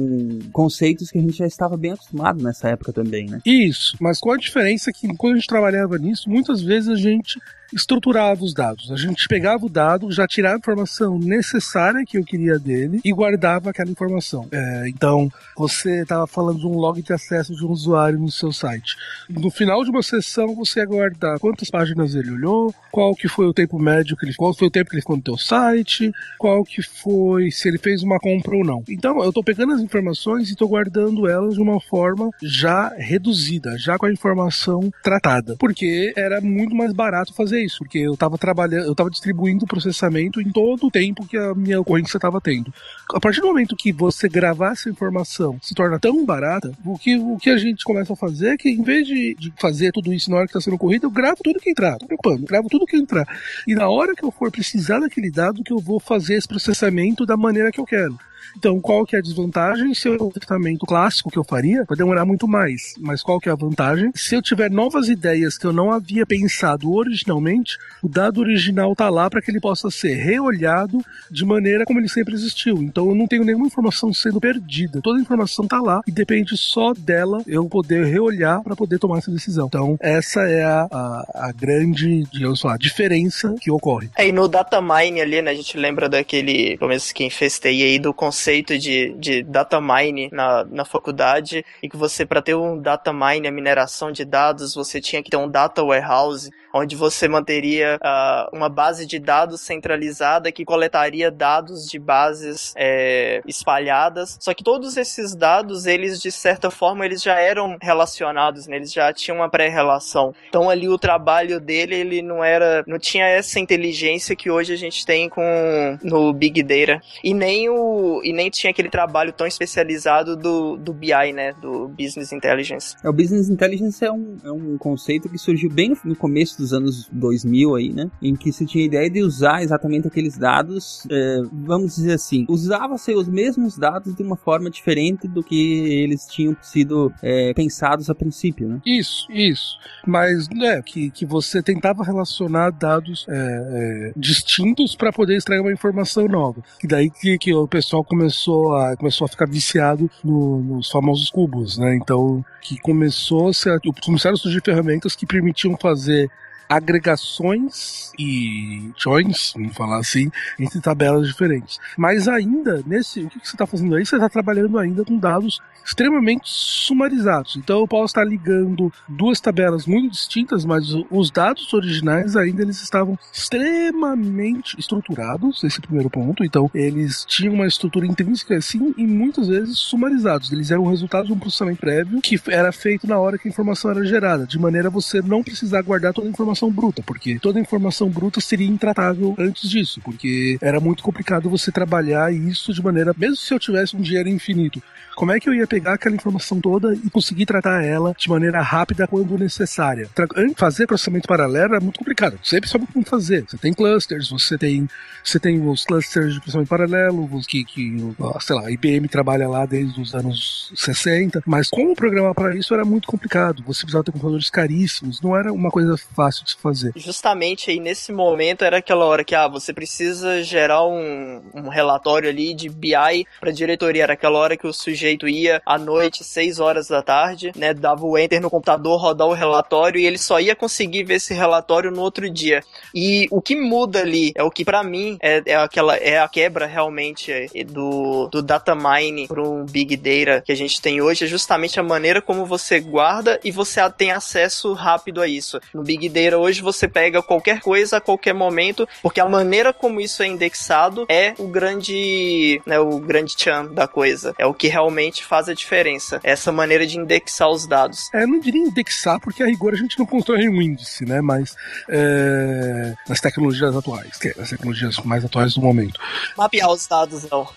[0.51, 3.39] conceitos que a gente já estava bem acostumado nessa época também, né?
[3.45, 6.95] Isso, mas qual a diferença que quando a gente trabalhava nisso, muitas vezes vezes a
[6.95, 7.37] gente
[7.73, 8.91] estruturava os dados.
[8.91, 13.11] A gente pegava o dado, já tirava a informação necessária que eu queria dele e
[13.11, 14.47] guardava aquela informação.
[14.51, 18.51] É, então, você estava falando de um log de acesso de um usuário no seu
[18.51, 18.95] site.
[19.29, 23.45] No final de uma sessão, você ia guardar quantas páginas ele olhou, qual que foi
[23.45, 26.11] o tempo médio que ele qual foi o tempo que ele ficou no teu site,
[26.37, 28.83] qual que foi se ele fez uma compra ou não.
[28.89, 33.77] Então, eu estou pegando as informações e estou guardando elas de uma forma já reduzida,
[33.77, 38.37] já com a informação tratada, porque era muito mais barato fazer isso, porque eu estava
[38.37, 42.39] trabalhando, eu estava distribuindo o processamento em todo o tempo que a minha ocorrência estava
[42.41, 42.73] tendo.
[43.13, 47.17] A partir do momento que você gravar essa informação se torna tão barata, o que,
[47.17, 50.13] o que a gente começa a fazer é que, em vez de, de fazer tudo
[50.13, 52.67] isso na hora que está sendo corrido, eu gravo tudo que entrar, tô preocupando, gravo
[52.69, 53.27] tudo que entrar.
[53.67, 57.25] E na hora que eu for precisar daquele dado, que eu vou fazer esse processamento
[57.25, 58.17] da maneira que eu quero.
[58.57, 59.93] Então, qual que é a desvantagem?
[59.93, 62.93] Se o tratamento clássico que eu faria, vai demorar muito mais.
[62.99, 64.11] Mas qual que é a vantagem?
[64.15, 69.09] Se eu tiver novas ideias que eu não havia pensado originalmente, o dado original tá
[69.09, 72.77] lá para que ele possa ser reolhado de maneira como ele sempre existiu.
[72.77, 75.01] Então, eu não tenho nenhuma informação sendo perdida.
[75.01, 79.19] Toda a informação tá lá e depende só dela eu poder reolhar para poder tomar
[79.19, 79.67] essa decisão.
[79.67, 84.09] Então, essa é a, a, a grande, digamos lá, diferença que ocorre.
[84.17, 87.59] É, e no data mine ali, né, a gente lembra daquele, pelo menos quem fez
[87.59, 88.40] TI aí, do conceito
[88.77, 93.47] de, de data mine na, na faculdade e que você, para ter um data mine,
[93.47, 98.55] a mineração de dados, você tinha que ter um data warehouse onde você manteria uh,
[98.55, 104.37] uma base de dados centralizada que coletaria dados de bases é, espalhadas.
[104.39, 108.77] Só que todos esses dados, eles de certa forma, eles já eram relacionados, né?
[108.77, 110.33] eles já tinham uma pré-relação.
[110.49, 114.77] Então ali o trabalho dele, ele não era, não tinha essa inteligência que hoje a
[114.77, 119.47] gente tem com no Big Data e nem o e nem tinha aquele trabalho tão
[119.47, 122.95] especializado do, do BI, né, do Business Intelligence.
[123.03, 126.73] É, o Business Intelligence é um, é um conceito que surgiu bem no começo dos
[126.73, 128.09] anos 2000 aí, né?
[128.21, 132.45] Em que se tinha a ideia de usar exatamente aqueles dados, é, vamos dizer assim,
[132.47, 138.09] usava-se os mesmos dados de uma forma diferente do que eles tinham sido é, pensados
[138.09, 138.81] a princípio, né?
[138.85, 139.77] Isso, isso.
[140.05, 145.71] Mas, né, que, que você tentava relacionar dados é, é, distintos para poder extrair uma
[145.71, 146.61] informação nova.
[146.83, 151.29] E daí que, que o pessoal começou a, começou a ficar viciado no, nos famosos
[151.29, 151.95] cubos, né?
[151.95, 156.29] Então, que começou a começaram a surgir ferramentas que permitiam fazer
[156.71, 161.77] agregações e joins, vamos falar assim, entre tabelas diferentes.
[161.97, 164.05] Mas ainda, nesse, o que você está fazendo aí?
[164.05, 167.57] Você está trabalhando ainda com dados extremamente sumarizados.
[167.57, 172.81] Então eu posso estar ligando duas tabelas muito distintas, mas os dados originais ainda eles
[172.81, 176.43] estavam extremamente estruturados, esse primeiro ponto.
[176.43, 180.51] Então eles tinham uma estrutura intrínseca assim e muitas vezes sumarizados.
[180.51, 183.91] Eles eram resultados de um processamento prévio que era feito na hora que a informação
[183.91, 187.39] era gerada, de maneira a você não precisar guardar toda a informação informação bruta, porque
[187.39, 192.83] toda informação bruta seria intratável antes disso, porque era muito complicado você trabalhar isso de
[192.83, 194.81] maneira, mesmo se eu tivesse um dinheiro infinito,
[195.15, 198.61] como é que eu ia pegar aquela informação toda e conseguir tratar ela de maneira
[198.61, 200.09] rápida quando necessária?
[200.55, 202.39] Fazer processamento paralelo é muito complicado.
[202.43, 203.45] Sempre sabe como fazer.
[203.47, 204.87] Você tem clusters, você tem,
[205.23, 209.65] você tem os clusters de processamento paralelo, que, que sei lá, a IBM trabalha lá
[209.65, 213.63] desde os anos 60, mas como programar para isso era muito complicado.
[213.67, 216.91] Você precisava ter computadores caríssimos, não era uma coisa fácil de se fazer.
[216.95, 222.29] Justamente aí nesse momento era aquela hora que ah, você precisa gerar um, um relatório
[222.29, 226.59] ali de BI para diretoria, era aquela hora que o sujeito ia à noite, 6
[226.59, 230.39] horas da tarde, né, dava o enter no computador, rodar o relatório e ele só
[230.39, 232.63] ia conseguir ver esse relatório no outro dia.
[232.93, 236.27] E o que muda ali é o que para mim é, é, aquela é a
[236.27, 241.01] quebra realmente é, do, do data mining para um big data que a gente tem
[241.01, 245.59] hoje é justamente a maneira como você guarda e você tem acesso rápido a isso.
[245.73, 249.73] No big data hoje hoje você pega qualquer coisa a qualquer momento, porque a maneira
[249.73, 254.33] como isso é indexado é o grande, né, o grande cham da coisa.
[254.37, 256.19] É o que realmente faz a diferença.
[256.23, 258.09] Essa maneira de indexar os dados.
[258.13, 261.21] É, eu não diria indexar, porque a rigor a gente não constrói um índice, né?
[261.21, 261.55] Mas
[261.89, 265.99] é, nas tecnologias atuais, que é as tecnologias mais atuais do momento.
[266.37, 267.47] Mapear os dados, não.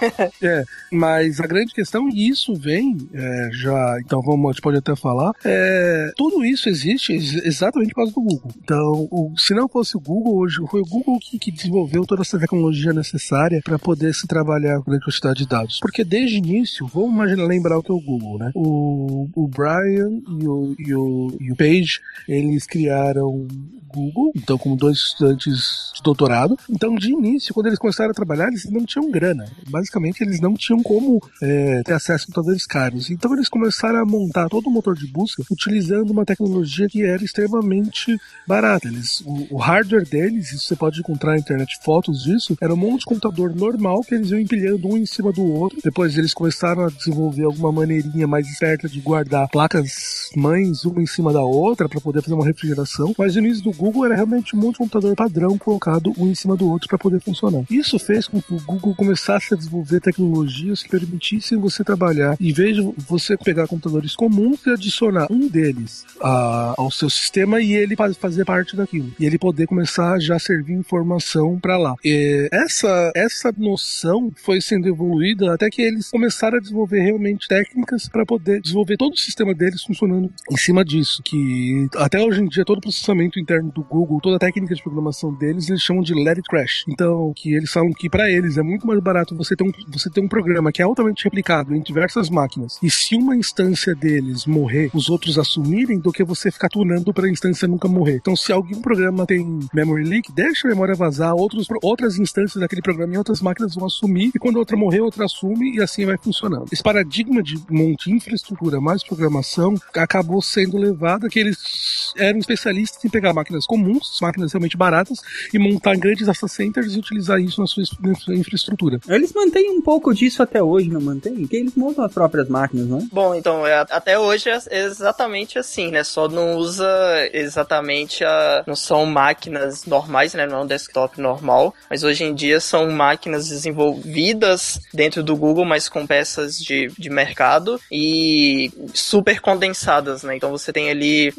[0.42, 4.78] é, mas a grande questão, e isso vem é, já, então vamos, a gente pode
[4.78, 8.40] até falar, é, tudo isso existe exatamente por causa do Google.
[8.40, 8.52] Google.
[8.62, 12.22] Então, o, se não fosse o Google, hoje foi o Google que, que desenvolveu toda
[12.22, 15.78] essa tecnologia necessária para poder se trabalhar com grande quantidade de dados.
[15.80, 18.52] Porque desde o início, vamos imaginar, lembrar o que é o Google, né?
[18.54, 23.46] O, o Brian e o, e o, e o Page, eles criaram
[23.92, 26.56] Google, então como dois estudantes de doutorado.
[26.68, 29.44] Então, de início, quando eles começaram a trabalhar, eles não tinham grana.
[29.68, 33.10] Basicamente, eles não tinham como é, ter acesso a computadores caros.
[33.10, 37.22] Então, eles começaram a montar todo o motor de busca utilizando uma tecnologia que era
[37.22, 38.09] extremamente
[38.46, 38.88] barata.
[38.88, 42.76] Eles, o, o hardware deles, isso você pode encontrar na internet fotos disso, era um
[42.76, 45.78] monte de computador normal que eles iam empilhando um em cima do outro.
[45.82, 51.06] Depois eles começaram a desenvolver alguma maneirinha mais esperta de guardar placas mães uma em
[51.06, 53.14] cima da outra para poder fazer uma refrigeração.
[53.18, 56.34] Mas no início do Google era realmente um monte de computador padrão colocado um em
[56.34, 57.64] cima do outro para poder funcionar.
[57.70, 62.76] Isso fez com que o Google começasse a desenvolver tecnologias que permitissem você trabalhar, vez
[62.76, 67.96] de você pegar computadores comuns e adicionar um deles a, ao seu sistema e ele
[68.14, 69.12] fazer parte daquilo.
[69.18, 71.94] E ele poder começar a já servir informação para lá.
[72.04, 78.08] E essa, essa noção foi sendo evoluída até que eles começaram a desenvolver realmente técnicas
[78.08, 81.22] para poder desenvolver todo o sistema deles funcionando em cima disso.
[81.24, 84.82] Que até hoje em dia todo o processamento interno do Google, toda a técnica de
[84.82, 86.84] programação deles, eles chamam de let it crash.
[86.88, 90.10] Então, que eles falam que para eles é muito mais barato você ter, um, você
[90.10, 94.46] ter um programa que é altamente replicado em diversas máquinas e se uma instância deles
[94.46, 98.16] morrer, os outros assumirem, do que você ficar tunando para a instância nunca morrer.
[98.16, 102.82] Então, se algum programa tem memory leak, deixa a memória vazar, outros, outras instâncias daquele
[102.82, 106.16] programa em outras máquinas vão assumir, e quando outra morrer, outra assume, e assim vai
[106.16, 106.66] funcionando.
[106.72, 113.04] Esse paradigma de monte infraestrutura mais programação acabou sendo levado a que eles eram especialistas
[113.04, 115.18] em pegar máquinas comuns, máquinas realmente baratas,
[115.52, 119.00] e montar grandes data centers e utilizar isso na sua, na sua infraestrutura.
[119.08, 121.34] Eles mantêm um pouco disso até hoje, não mantêm?
[121.34, 123.02] Porque eles montam as próprias máquinas, não é?
[123.12, 126.04] Bom, então, é, até hoje é exatamente assim, né?
[126.04, 126.86] Só não usa
[127.32, 127.79] exatamente
[128.24, 128.62] a.
[128.66, 130.46] Não são máquinas normais, né?
[130.46, 135.64] Não é um desktop normal, mas hoje em dia são máquinas desenvolvidas dentro do Google,
[135.64, 140.36] mas com peças de, de mercado e super condensadas, né?
[140.36, 141.32] Então você tem ali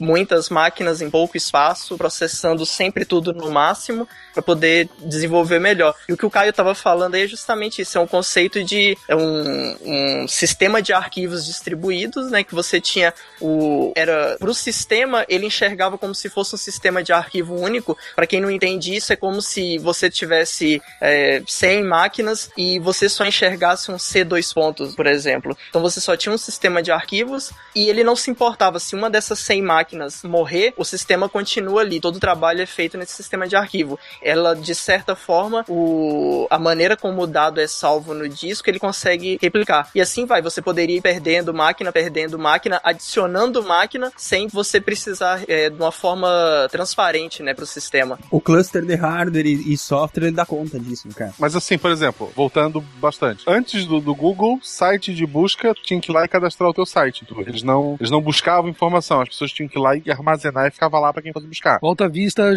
[0.00, 5.94] muitas máquinas em pouco espaço, processando sempre tudo no máximo para poder desenvolver melhor.
[6.08, 8.96] E o que o Caio estava falando aí é justamente isso, é um conceito de
[9.08, 15.24] é um, um sistema de arquivos distribuídos, né, que você tinha o era pro sistema,
[15.28, 17.96] ele enxergava como se fosse um sistema de arquivo único.
[18.14, 23.08] Para quem não entende isso, é como se você tivesse é, 100 máquinas e você
[23.08, 25.56] só enxergasse um C2 pontos, por exemplo.
[25.68, 29.10] Então você só tinha um sistema de arquivos e ele não se importava se uma
[29.10, 32.00] dessas 100 máquinas morrer, o sistema continua ali.
[32.00, 33.98] Todo o trabalho é feito nesse sistema de arquivo.
[34.22, 38.78] Ela, de certa forma, o, a maneira como o dado é salvo no disco, ele
[38.78, 39.90] consegue replicar.
[39.94, 45.42] E assim vai, você poderia ir perdendo máquina, perdendo máquina, adicionando máquina, sem você precisar
[45.48, 46.28] é, de uma forma
[46.70, 48.18] transparente, né, pro sistema.
[48.30, 51.32] O cluster de hardware e, e software, ele dá conta disso, cara.
[51.38, 53.44] Mas assim, por exemplo, voltando bastante.
[53.46, 56.86] Antes do, do Google, site de busca, tinha que ir lá e cadastrar o teu
[56.86, 57.26] site.
[57.46, 60.70] Eles não, eles não buscavam informação, as pessoas tinham que ir lá e armazenar e
[60.70, 61.78] ficava lá para quem fosse buscar.
[61.82, 62.54] O Alta Vista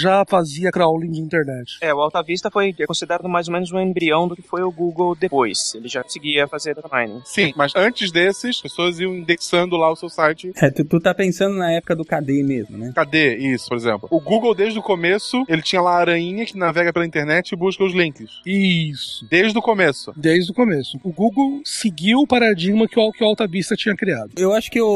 [0.00, 1.78] já fazia crawling de internet.
[1.80, 4.70] É, o Alta Vista foi considerado mais ou menos um embrião do que foi o
[4.70, 5.74] Google depois.
[5.74, 7.22] Ele já conseguia fazer data mining.
[7.24, 10.52] Sim, mas antes desses, pessoas iam indexando lá o seu site.
[10.56, 12.92] É, tu, tu tá pensando na época do KD mesmo, né?
[12.94, 14.08] Cadê isso, por exemplo?
[14.10, 17.56] O Google, desde o começo, ele tinha lá a aranha que navega pela internet e
[17.56, 18.30] busca os links.
[18.46, 19.26] Isso.
[19.30, 20.12] Desde o começo.
[20.16, 20.98] Desde o começo.
[21.02, 24.30] O Google seguiu o paradigma que o, que o Alta Vista tinha criado.
[24.36, 24.86] Eu acho que o,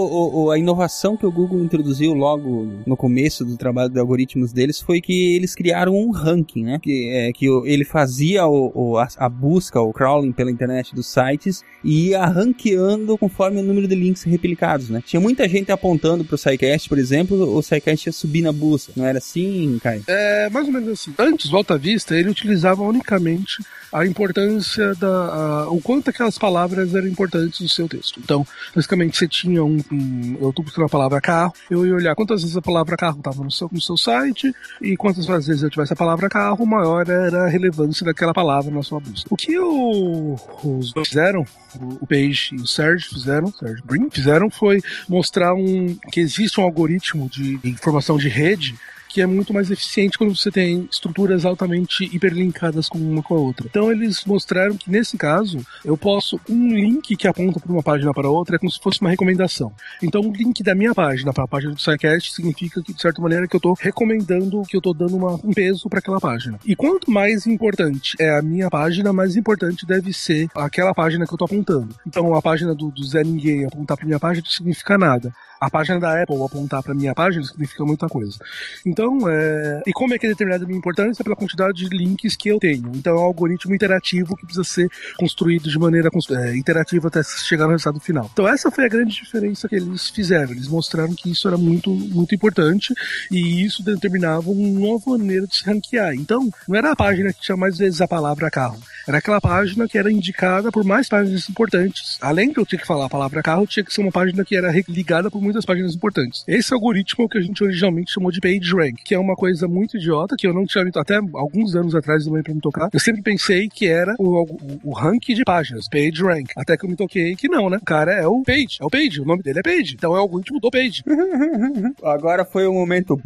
[0.45, 4.81] o- a inovação que o Google introduziu logo no começo do trabalho de algoritmos deles
[4.81, 6.79] foi que eles criaram um ranking, né?
[6.83, 10.95] Que, é, que o- ele fazia o, o- a, a busca, o crawling pela internet
[10.95, 15.03] dos sites e ia ranqueando conforme o número de links replicados, né?
[15.05, 18.93] Tinha muita gente apontando pro SciCast, por exemplo, o SciCast ia subir na busca.
[18.97, 20.03] Não era assim, Caio?
[20.09, 21.15] É mais ou menos assim.
[21.19, 23.57] Antes, o Alta Vista, ele utilizava unicamente
[23.93, 25.07] a importância da.
[25.09, 28.21] a- o quanto aquelas palavras eram importantes no seu texto.
[28.23, 29.79] Então, basicamente, você tinha um.
[29.93, 33.19] um- eu tô buscando a palavra carro, eu ia olhar quantas vezes a palavra carro
[33.19, 37.09] estava no seu, no seu site, e quantas vezes eu tivesse a palavra carro, maior
[37.09, 39.29] era a relevância daquela palavra na sua busca.
[39.31, 41.45] O que o- os dois fizeram,
[41.81, 46.61] o, o Page e o Serge fizeram, Serge Brin, fizeram foi mostrar um, que existe
[46.61, 48.77] um algoritmo de informação de rede
[49.09, 53.39] que é muito mais eficiente quando você tem estruturas altamente hiperlinkadas com uma com a
[53.39, 53.67] outra.
[53.69, 58.13] Então eles mostraram que nesse caso eu posso um link que aponta para uma página
[58.13, 59.73] para outra é como se fosse uma recomendação.
[60.03, 63.21] Então o link da minha página para a página do SciCast significa que de certa
[63.23, 66.59] maneira que eu estou recomendando que eu estou dando uma- um peso para aquela página.
[66.67, 71.33] E quanto mais importante é a minha página, mais importante deve ser aquela página que
[71.33, 71.95] eu estou apontando.
[72.07, 75.33] Então a página do, do Zé Ninguém apontar para minha página não significa nada.
[75.61, 78.39] A página da Apple apontar para minha página significa muita coisa.
[78.87, 78.98] Então,
[79.29, 79.83] é...
[79.87, 81.23] e como é que é determinada a minha importância?
[81.23, 82.91] Pela quantidade de links que eu tenho.
[82.95, 87.67] Então, é um algoritmo interativo que precisa ser construído de maneira é, interativa até chegar
[87.67, 88.31] no resultado final.
[88.33, 90.53] Então, essa foi a grande diferença que eles fizeram.
[90.53, 92.93] Eles mostraram que isso era muito, muito importante
[93.31, 96.15] e isso determinava uma nova maneira de se ranquear.
[96.15, 98.79] Então, não era a página que tinha mais vezes a palavra carro.
[99.07, 102.19] Era aquela página que era indicada por mais páginas importantes.
[102.21, 104.57] Além de eu ter que falar a palavra carro, tinha que ser uma página que
[104.57, 106.45] era ligada por muitas páginas importantes.
[106.47, 109.69] Esse algoritmo é o que a gente originalmente chamou de PageRank, que é uma coisa
[109.69, 112.89] muito idiota, que eu não tinha me até alguns anos atrás também pra me tocar.
[112.93, 116.53] Eu sempre pensei que era o, o, o rank de páginas, PageRank.
[116.57, 117.79] Até que eu me toquei que não, né?
[117.81, 119.95] O cara é o Page, é o Page, o nome dele é Page.
[119.95, 121.03] Então é o algoritmo do Page.
[122.03, 123.21] Agora foi o momento.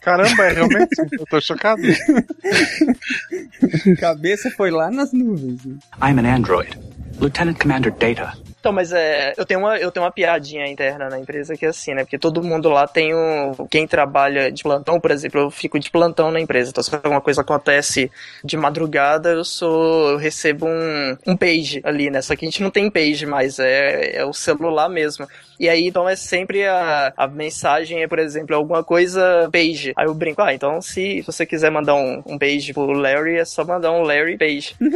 [0.00, 0.94] Caramba, é realmente?
[1.12, 1.82] Eu tô chocado.
[3.98, 5.64] Cabeça foi lá nas nuvens.
[6.02, 6.78] I'm an android.
[7.20, 8.47] Lieutenant Commander Data.
[8.68, 11.70] Então, mas é, eu tenho uma eu tenho uma piadinha interna na empresa que é
[11.70, 12.04] assim, né?
[12.04, 15.90] Porque todo mundo lá tem um quem trabalha de plantão, por exemplo, eu fico de
[15.90, 16.68] plantão na empresa.
[16.68, 18.10] Então, se alguma coisa acontece
[18.44, 22.20] de madrugada, eu sou eu recebo um, um page ali, né?
[22.20, 25.26] Só que a gente não tem page mais, é, é o celular mesmo.
[25.58, 29.92] E aí, então, é sempre a, a mensagem é, por exemplo, alguma coisa page.
[29.96, 33.44] Aí eu brinco, ah, então se você quiser mandar um, um page pro Larry, é
[33.44, 34.74] só mandar um Larry page.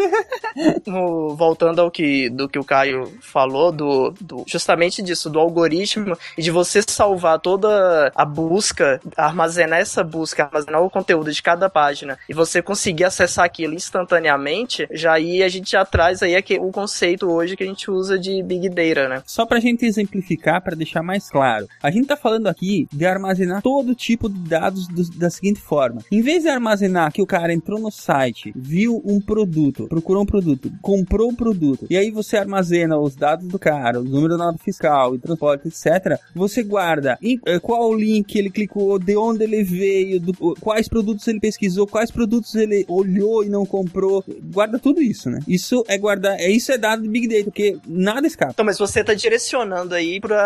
[0.86, 6.16] No- voltando ao que, do que o Caio falou, do, do- justamente disso, do algoritmo,
[6.36, 11.70] e de você salvar toda a busca, armazenar essa busca, armazenar o conteúdo de cada
[11.70, 16.70] página, e você conseguir acessar aquilo instantaneamente, já aí a gente já traz aí o
[16.70, 19.22] conceito hoje que a gente usa de Big Data, né?
[19.26, 21.66] Só pra gente exemplificar, pra deixar mais claro.
[21.82, 26.02] A gente tá falando aqui de armazenar todo tipo de dados do- da seguinte forma.
[26.10, 30.26] Em vez de armazenar que o cara entrou no site, viu um produto, procurou um
[30.26, 34.44] produto, comprou o produto, e aí você armazena os dados do cara, o número da
[34.46, 36.18] nota fiscal e transporte, etc.
[36.34, 40.88] Você guarda em, eh, qual o link ele clicou, de onde ele veio, do, quais
[40.88, 44.24] produtos ele pesquisou, quais produtos ele olhou e não comprou.
[44.52, 45.38] Guarda tudo isso, né?
[45.46, 48.52] Isso é guardar, é isso é dado de Big Data, porque nada escapa.
[48.52, 50.41] Então, mas você tá direcionando aí para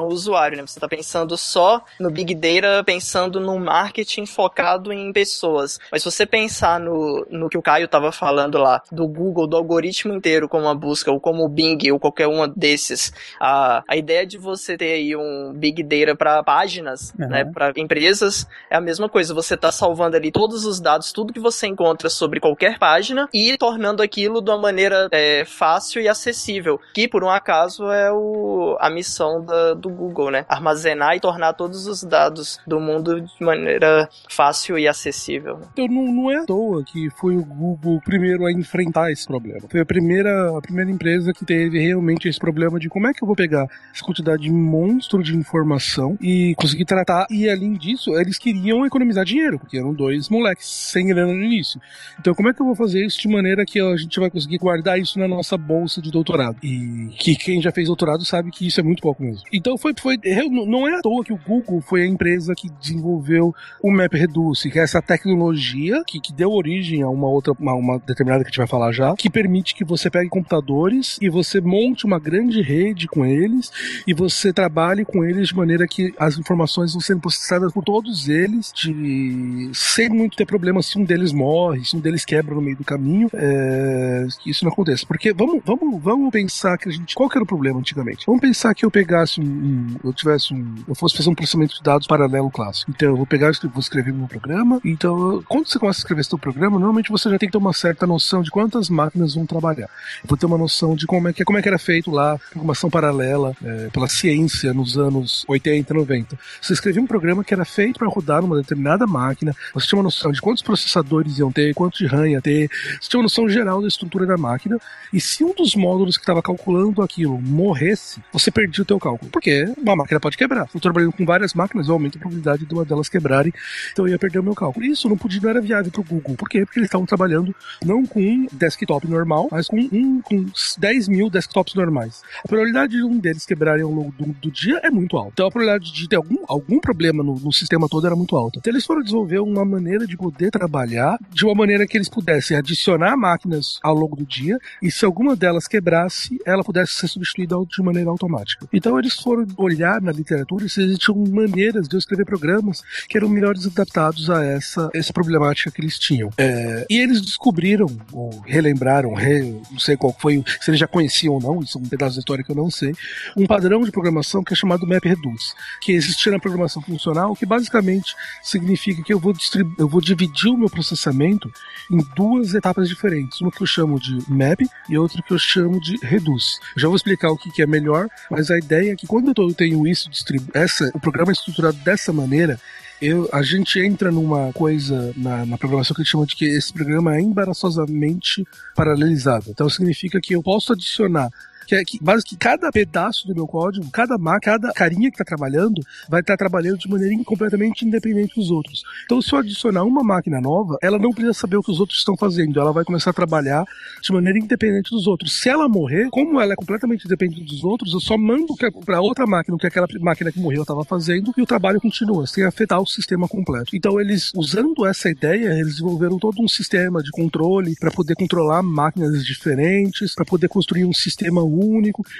[0.00, 0.64] um usuário, né?
[0.66, 5.78] Você tá pensando só no Big Data, pensando no marketing focado em pessoas.
[5.90, 9.56] Mas se você pensar no, no que o Caio tava falando lá, do Google, do
[9.56, 13.96] algoritmo inteiro como uma busca, ou como o Bing, ou qualquer uma desses, a, a
[13.96, 17.28] ideia de você ter aí um Big Data para páginas, uhum.
[17.28, 19.34] né, para empresas, é a mesma coisa.
[19.34, 23.56] Você tá salvando ali todos os dados, tudo que você encontra sobre qualquer página e
[23.58, 28.76] tornando aquilo de uma maneira é, fácil e acessível, que por um acaso é o,
[28.80, 30.44] a missão da, do Google, né?
[30.48, 35.60] Armazenar e tornar todos os dados do mundo de maneira fácil e acessível.
[35.72, 39.68] Então não, não é à toa que foi o Google primeiro a enfrentar esse problema.
[39.70, 43.22] Foi a primeira, a primeira empresa que teve realmente esse problema de como é que
[43.22, 47.26] eu vou pegar essa quantidade de monstro de informação e conseguir tratar.
[47.30, 51.80] E além disso, eles queriam economizar dinheiro, porque eram dois moleques sem grana no início.
[52.18, 54.58] Então, como é que eu vou fazer isso de maneira que a gente vai conseguir
[54.58, 56.56] guardar isso na nossa bolsa de doutorado?
[56.62, 59.42] E que quem já fez doutorado sabe que isso é muito pouco mesmo.
[59.52, 60.18] Então, foi, foi
[60.50, 64.78] não é à toa que o Google foi a empresa que desenvolveu o MapReduce, que
[64.78, 68.50] é essa tecnologia que, que deu origem a uma outra, uma, uma determinada que a
[68.50, 72.60] gente vai falar já, que permite que você pegue computadores e você monte uma grande
[72.60, 73.70] rede com eles
[74.06, 78.28] e você trabalhe com eles de maneira que as informações vão sendo processadas por todos
[78.28, 82.60] eles, de sem muito ter problema se um deles morre, se um deles quebra no
[82.60, 85.06] meio do caminho, é, que isso não aconteça.
[85.06, 87.14] Porque vamos, vamos, vamos pensar que a gente.
[87.14, 88.26] Qual que era o problema antigamente?
[88.26, 89.44] Vamos pensar que eu pegasse um.
[89.44, 90.74] um eu tivesse um.
[90.86, 92.90] Eu fosse fazer um processamento de dados paralelo clássico.
[92.90, 94.80] Então eu vou pegar, vou escrever meu programa.
[94.84, 97.72] Então, quando você começa a escrever seu programa, normalmente você já tem que ter uma
[97.72, 99.88] certa noção de quantas máquinas vão trabalhar.
[100.22, 102.38] Eu vou ter uma noção de como é que, como é que era feito lá,
[102.50, 106.38] programação paralela, é, pela ciência nos anos 80, 90.
[106.60, 110.04] Você escrevia um programa que era feito para rodar numa determinada máquina, você tinha uma
[110.04, 112.68] noção de quantos processadores iam ter, quanto de RAM ia ter,
[113.00, 114.78] você tinha uma noção geral da estrutura da máquina,
[115.12, 119.30] e se um dos módulos que estava calculando aquilo morresse, você perdia teu cálculo.
[119.30, 120.68] Porque uma máquina pode quebrar.
[120.68, 123.52] Se eu trabalhando com várias máquinas, eu aumento a probabilidade de uma delas quebrarem,
[123.92, 124.84] então eu ia perder o meu cálculo.
[124.84, 126.36] Isso não podia, não era viável para o Google.
[126.36, 126.64] Por quê?
[126.64, 130.46] Porque eles estavam trabalhando não com um desktop normal, mas com um com
[130.78, 132.22] 10 mil desktops normais.
[132.44, 135.32] A probabilidade de um deles quebrarem ao longo do, do dia é muito alta.
[135.34, 138.58] Então a probabilidade de ter algum, algum problema no, no sistema todo era muito alta.
[138.58, 142.56] Então eles foram desenvolver uma maneira de poder trabalhar de uma maneira que eles pudessem
[142.56, 147.56] adicionar máquinas ao longo do dia e se alguma delas quebrasse, ela pudesse ser substituída
[147.68, 148.66] de maneira automática.
[148.78, 153.28] Então eles foram olhar na literatura se existiam maneiras de eu escrever programas que eram
[153.28, 156.30] melhores adaptados a essa, essa problemática que eles tinham.
[156.38, 161.34] É, e eles descobriram, ou relembraram, re, não sei qual foi, se eles já conheciam
[161.34, 162.94] ou não, isso é um pedaço da história que eu não sei,
[163.36, 168.14] um padrão de programação que é chamado MapReduce, que existia na programação funcional, que basicamente
[168.44, 169.34] significa que eu vou,
[169.76, 171.50] eu vou dividir o meu processamento
[171.90, 173.40] em duas etapas diferentes.
[173.40, 176.60] Uma que eu chamo de map e outra que eu chamo de reduce.
[176.76, 179.32] Eu já vou explicar o que, que é melhor, mas a ideia é que quando
[179.36, 180.08] eu tenho isso
[180.54, 182.58] essa, o programa é estruturado dessa maneira,
[183.00, 186.44] eu, a gente entra numa coisa na, na, programação que a gente chama de que
[186.44, 188.44] esse programa é embaraçosamente
[188.74, 189.50] paralelizado.
[189.50, 191.30] Então significa que eu posso adicionar
[191.68, 195.24] que é que, que cada pedaço do meu código, cada má, cada carinha que está
[195.24, 198.82] trabalhando, vai estar tá trabalhando de maneira completamente independente dos outros.
[199.04, 201.98] Então, se eu adicionar uma máquina nova, ela não precisa saber o que os outros
[201.98, 203.64] estão fazendo, ela vai começar a trabalhar
[204.00, 205.38] de maneira independente dos outros.
[205.40, 208.54] Se ela morrer, como ela é completamente independente dos outros, eu só mando
[208.84, 212.26] para outra máquina o que aquela máquina que morreu estava fazendo e o trabalho continua,
[212.26, 213.76] sem afetar o sistema completo.
[213.76, 218.62] Então, eles, usando essa ideia, eles desenvolveram todo um sistema de controle para poder controlar
[218.62, 221.42] máquinas diferentes, para poder construir um sistema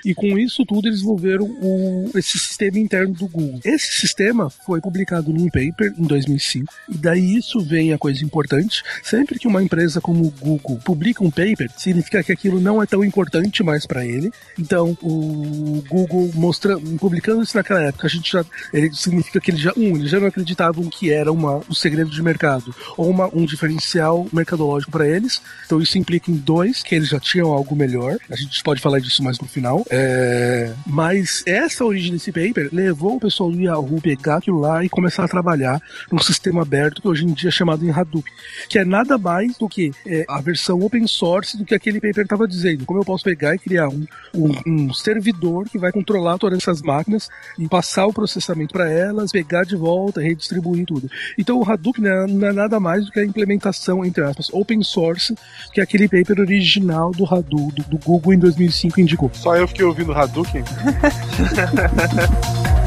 [0.05, 3.61] e com isso tudo eles desenvolveram o, esse sistema interno do Google.
[3.65, 8.83] Esse sistema foi publicado num paper em 2005, e daí isso vem a coisa importante.
[9.03, 12.87] Sempre que uma empresa como o Google publica um paper, significa que aquilo não é
[12.87, 14.31] tão importante mais para ele.
[14.59, 19.59] Então, o Google mostra, publicando isso naquela época, a gente já, ele significa que ele
[19.59, 23.29] já, um, eles já não acreditavam que era uma, um segredo de mercado ou uma,
[23.35, 25.41] um diferencial mercadológico para eles.
[25.67, 28.17] Então, isso implica em dois, que eles já tinham algo melhor.
[28.31, 29.85] A gente pode falar disso mais no final.
[29.91, 30.73] É...
[30.87, 35.25] Mas essa origem desse paper levou o pessoal do Yahoo pegar aquilo lá e começar
[35.25, 38.29] a trabalhar num sistema aberto que hoje em dia é chamado em Hadoop,
[38.69, 42.25] que é nada mais do que é, a versão open source do que aquele paper
[42.25, 42.85] estava dizendo.
[42.87, 46.81] Como eu posso pegar e criar um, um, um servidor que vai controlar todas essas
[46.81, 51.11] máquinas e passar o processamento para elas, pegar de volta, redistribuir tudo.
[51.37, 54.49] Então o Hadoop não é, não é nada mais do que a implementação, entre aspas,
[54.53, 55.35] open source,
[55.73, 59.18] que é aquele paper original do Hadoop, do, do Google em 2005 indicou.
[59.33, 60.63] Só eu fiquei ouvindo Hadouken.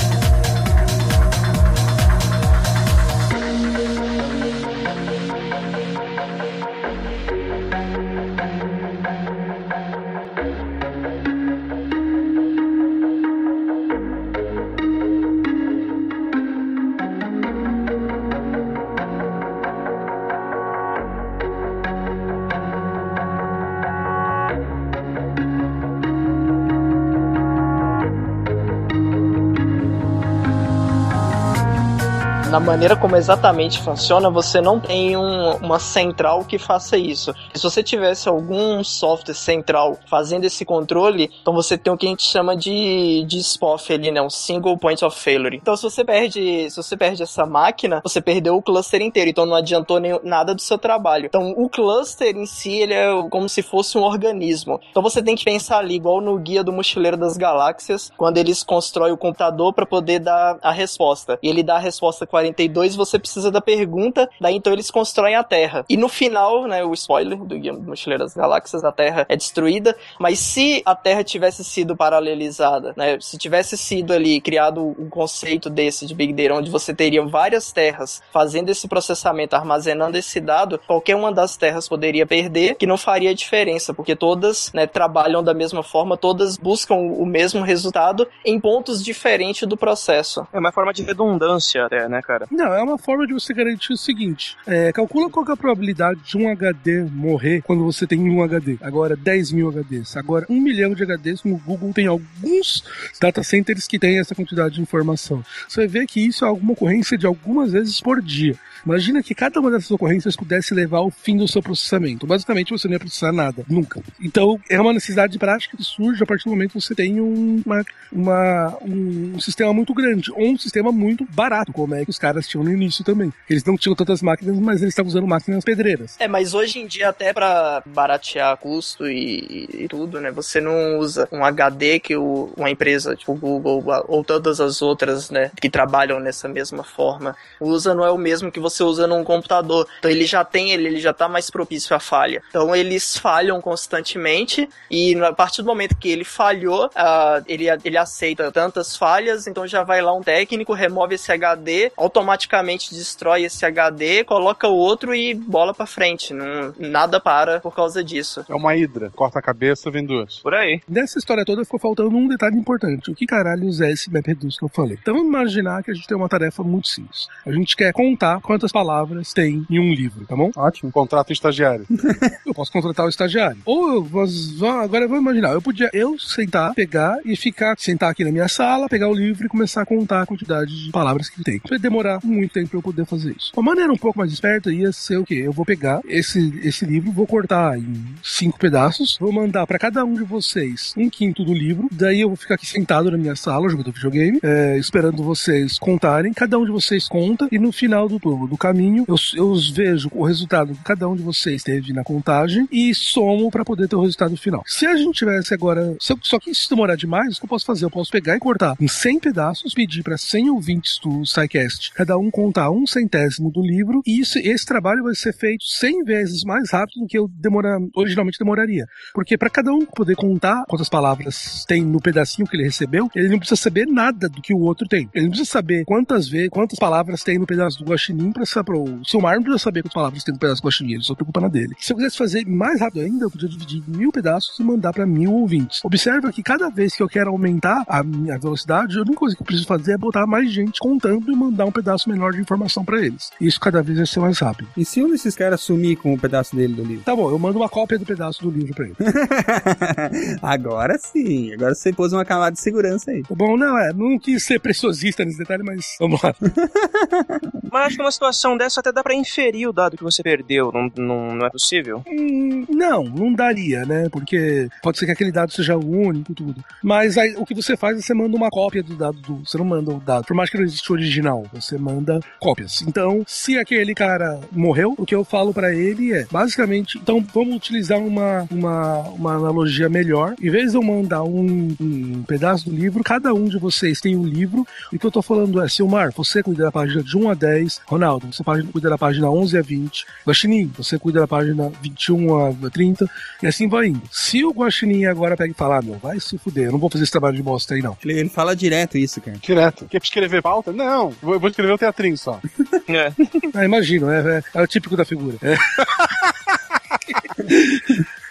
[32.72, 37.34] maneira como exatamente funciona, você não tem um- uma central que faça isso.
[37.54, 42.10] Se você tivesse algum software central fazendo esse controle, então você tem o que a
[42.10, 44.22] gente chama de, de SPOF ali, né?
[44.22, 45.58] Um Single Point of Failure.
[45.62, 49.46] Então se você perde, se você perde essa máquina, você perdeu o cluster inteiro, então
[49.46, 51.26] não adiantou nem, nada do seu trabalho.
[51.26, 54.80] Então o cluster em si, ele é como se fosse um organismo.
[54.92, 58.64] Então você tem que pensar ali, igual no Guia do Mochileiro das Galáxias, quando eles
[58.64, 61.38] constroem o computador para poder dar a resposta.
[61.44, 62.26] E ele dá a resposta
[62.62, 65.86] 42, você precisa da pergunta, daí então eles constroem a Terra.
[65.90, 69.36] E no final, né, o spoiler do Guia do Mochileiro das Galáxias, a Terra é
[69.36, 75.10] destruída, mas se a Terra tivesse sido paralelizada, né, se tivesse sido ali criado um
[75.10, 80.40] conceito desse de Big Data, onde você teria várias terras fazendo esse processamento, armazenando esse
[80.40, 85.44] dado, qualquer uma das terras poderia perder, que não faria diferença, porque todas né, trabalham
[85.44, 90.46] da mesma forma, todas buscam o mesmo resultado em pontos diferentes do processo.
[90.52, 92.41] É uma forma de redundância até, né, cara?
[92.50, 96.22] Não, é uma forma de você garantir o seguinte: é, calcula qual é a probabilidade
[96.22, 98.78] de um HD morrer quando você tem um HD.
[98.82, 100.18] Agora, 10 mil HDs.
[100.18, 101.44] Agora, um milhão de HDs.
[101.44, 102.84] No Google tem alguns
[103.20, 105.44] data centers que têm essa quantidade de informação.
[105.68, 108.58] Você ver que isso é alguma ocorrência de algumas vezes por dia.
[108.86, 112.26] Imagina que cada uma dessas ocorrências pudesse levar ao fim do seu processamento.
[112.28, 114.02] Basicamente, você não ia processar nada, nunca.
[114.22, 117.62] Então, é uma necessidade prática que surge a partir do momento que você tem um,
[117.66, 122.18] uma, uma- um sistema muito grande, ou um sistema muito barato, como é que os
[122.20, 123.32] caras tinham no início também.
[123.50, 126.16] Eles não tinham tantas máquinas, mas eles estavam usando máquinas pedreiras.
[126.20, 130.32] É, mas hoje em dia, até pra baratear custo e, e tudo, né?
[130.32, 135.30] Você não usa um HD que o- uma empresa, tipo Google ou todas as outras,
[135.30, 139.24] né, que trabalham nessa mesma forma, usa, não é o mesmo que você usa num
[139.24, 139.88] computador.
[140.00, 142.42] Então ele já tem, ele, ele já tá mais propício à falha.
[142.50, 147.98] Então eles falham constantemente e a partir do momento que ele falhou, ah, ele, ele
[147.98, 153.66] aceita tantas falhas, então já vai lá um técnico, remove esse HD, automaticamente destrói esse
[153.66, 156.34] HD, coloca o outro e bola pra frente.
[156.34, 158.46] Não, nada para por causa disso.
[158.48, 159.10] É uma hidra.
[159.12, 160.40] Corta a cabeça, vem duas.
[160.40, 160.82] Por aí.
[160.88, 163.12] Nessa história toda ficou faltando um detalhe importante.
[163.12, 164.98] O que caralhos é esse MapReduce que eu falei?
[165.02, 167.28] Então vamos imaginar que a gente tem uma tarefa muito simples.
[167.46, 170.52] A gente quer contar quantas palavras tem em um livro, tá bom?
[170.58, 170.92] Ótimo.
[170.92, 171.86] Contrato um estagiário.
[172.46, 173.58] Eu posso contratar o estagiário.
[173.66, 178.10] Ou eu vá- agora eu vou imaginar, eu podia eu sentar, pegar e ficar, sentar
[178.12, 181.30] aqui na minha sala, pegar o livro e começar a contar a quantidade de palavras
[181.30, 181.62] que tem.
[181.70, 183.52] Vai demorar muito tempo pra eu poder fazer isso.
[183.56, 185.36] Uma maneira um pouco mais esperta ia ser o quê?
[185.46, 190.04] Eu vou pegar esse, esse livro, vou cortar em cinco pedaços, vou mandar pra cada
[190.04, 193.36] um de vocês um quinto do livro, daí eu vou ficar aqui sentado na minha
[193.36, 198.10] sala jogando videogame, é, esperando vocês contarem, cada um de vocês conta e no final
[198.10, 198.20] do,
[198.52, 202.68] do caminho eu, eu vejo o resultado que cada um de vocês teve na contagem
[202.72, 204.62] e somo pra poder ter o resultado final.
[204.68, 207.50] Se a gente tivesse agora, se eu- só que isso demorar demais, o que eu
[207.50, 207.86] posso fazer?
[207.86, 212.18] Eu posso pegar e cortar em 100 pedaços, pedir pra 100 ouvintes do SciCast, cada
[212.18, 216.44] um contar um centésimo do livro e isso, esse trabalho vai ser feito 100 vezes
[216.44, 218.86] mais rápido do que eu demora, originalmente demoraria.
[219.14, 223.30] Porque pra cada um poder contar quantas palavras tem no pedacinho que ele recebeu, ele
[223.30, 225.10] não precisa saber nada do que o outro tem.
[225.14, 228.72] Ele não precisa saber quantas vezes, quantas palavras tem no pedaço do guaxinim para saber.
[228.72, 231.48] O Silmar não precisa saber quantas palavras tem no pedaço do guaxinim, só preocupa na
[231.48, 231.76] dele.
[231.80, 234.94] Se eu quisesse fazer mais rápido ainda, eu podia dividir em mil pedaços e mandar
[234.94, 235.84] para mil ouvintes.
[235.84, 239.42] Observa que cada vez que eu quero aumentar a minha velocidade, a única coisa que
[239.42, 242.84] eu preciso fazer é botar mais gente contando e mandar um pedaço menor de informação
[242.84, 243.32] para eles.
[243.40, 244.70] Isso cada vez vai ser mais rápido.
[244.76, 247.04] E se um desses caras sumir com um pedaço dele do livro?
[247.04, 248.96] Tá bom, eu mando uma cópia do pedaço do livro pra ele.
[250.42, 251.54] Agora sim.
[251.54, 253.24] Agora você pôs uma camada de segurança aí.
[253.30, 256.34] Bom, não, é, não quis ser preciosista nesse detalhe, mas vamos lá.
[257.72, 260.72] Mas acho que numa situação dessa até dá pra inferir o dado que você perdeu.
[260.72, 262.04] Não, não, não é possível?
[262.08, 264.10] Hum, não, não daria, né?
[264.10, 266.64] Porque pode ser que aquele dado seja único e tudo.
[266.84, 269.42] Mas aí, o que você faz é você manda uma cópia do dado do.
[269.46, 270.26] Você não manda o dado.
[270.26, 271.46] Por mais que não exista o original.
[271.54, 272.82] você manda cópias.
[272.82, 277.56] Então, se aquele cara morreu, o que eu falo para ele é, basicamente, então vamos
[277.56, 280.36] utilizar uma, uma, uma analogia melhor.
[280.42, 284.16] Em vez de eu mandar um, um pedaço do livro, cada um de vocês tem
[284.16, 284.66] um livro.
[284.92, 287.34] E o que eu tô falando é, Silmar, você cuida da página de 1 a
[287.34, 292.48] 10, Ronaldo, você cuida da página 11 a 20, Guaxinim, você cuida da página 21
[292.48, 293.10] a 30,
[293.42, 294.02] e assim vai indo.
[294.12, 296.90] Se o Guaxinim agora pega e falar, ah, meu, vai se fuder, eu não vou
[296.90, 297.98] fazer esse trabalho de bosta aí não.
[298.04, 299.38] Ele, ele fala direto isso, cara.
[299.38, 299.86] Direto.
[299.86, 300.72] Quer escrever pauta?
[300.72, 302.40] Não, vou, vou escrever o teatrinho só.
[302.88, 303.14] É.
[303.54, 305.38] Ah, imagino, é, é, é o típico da figura.
[305.42, 305.56] É.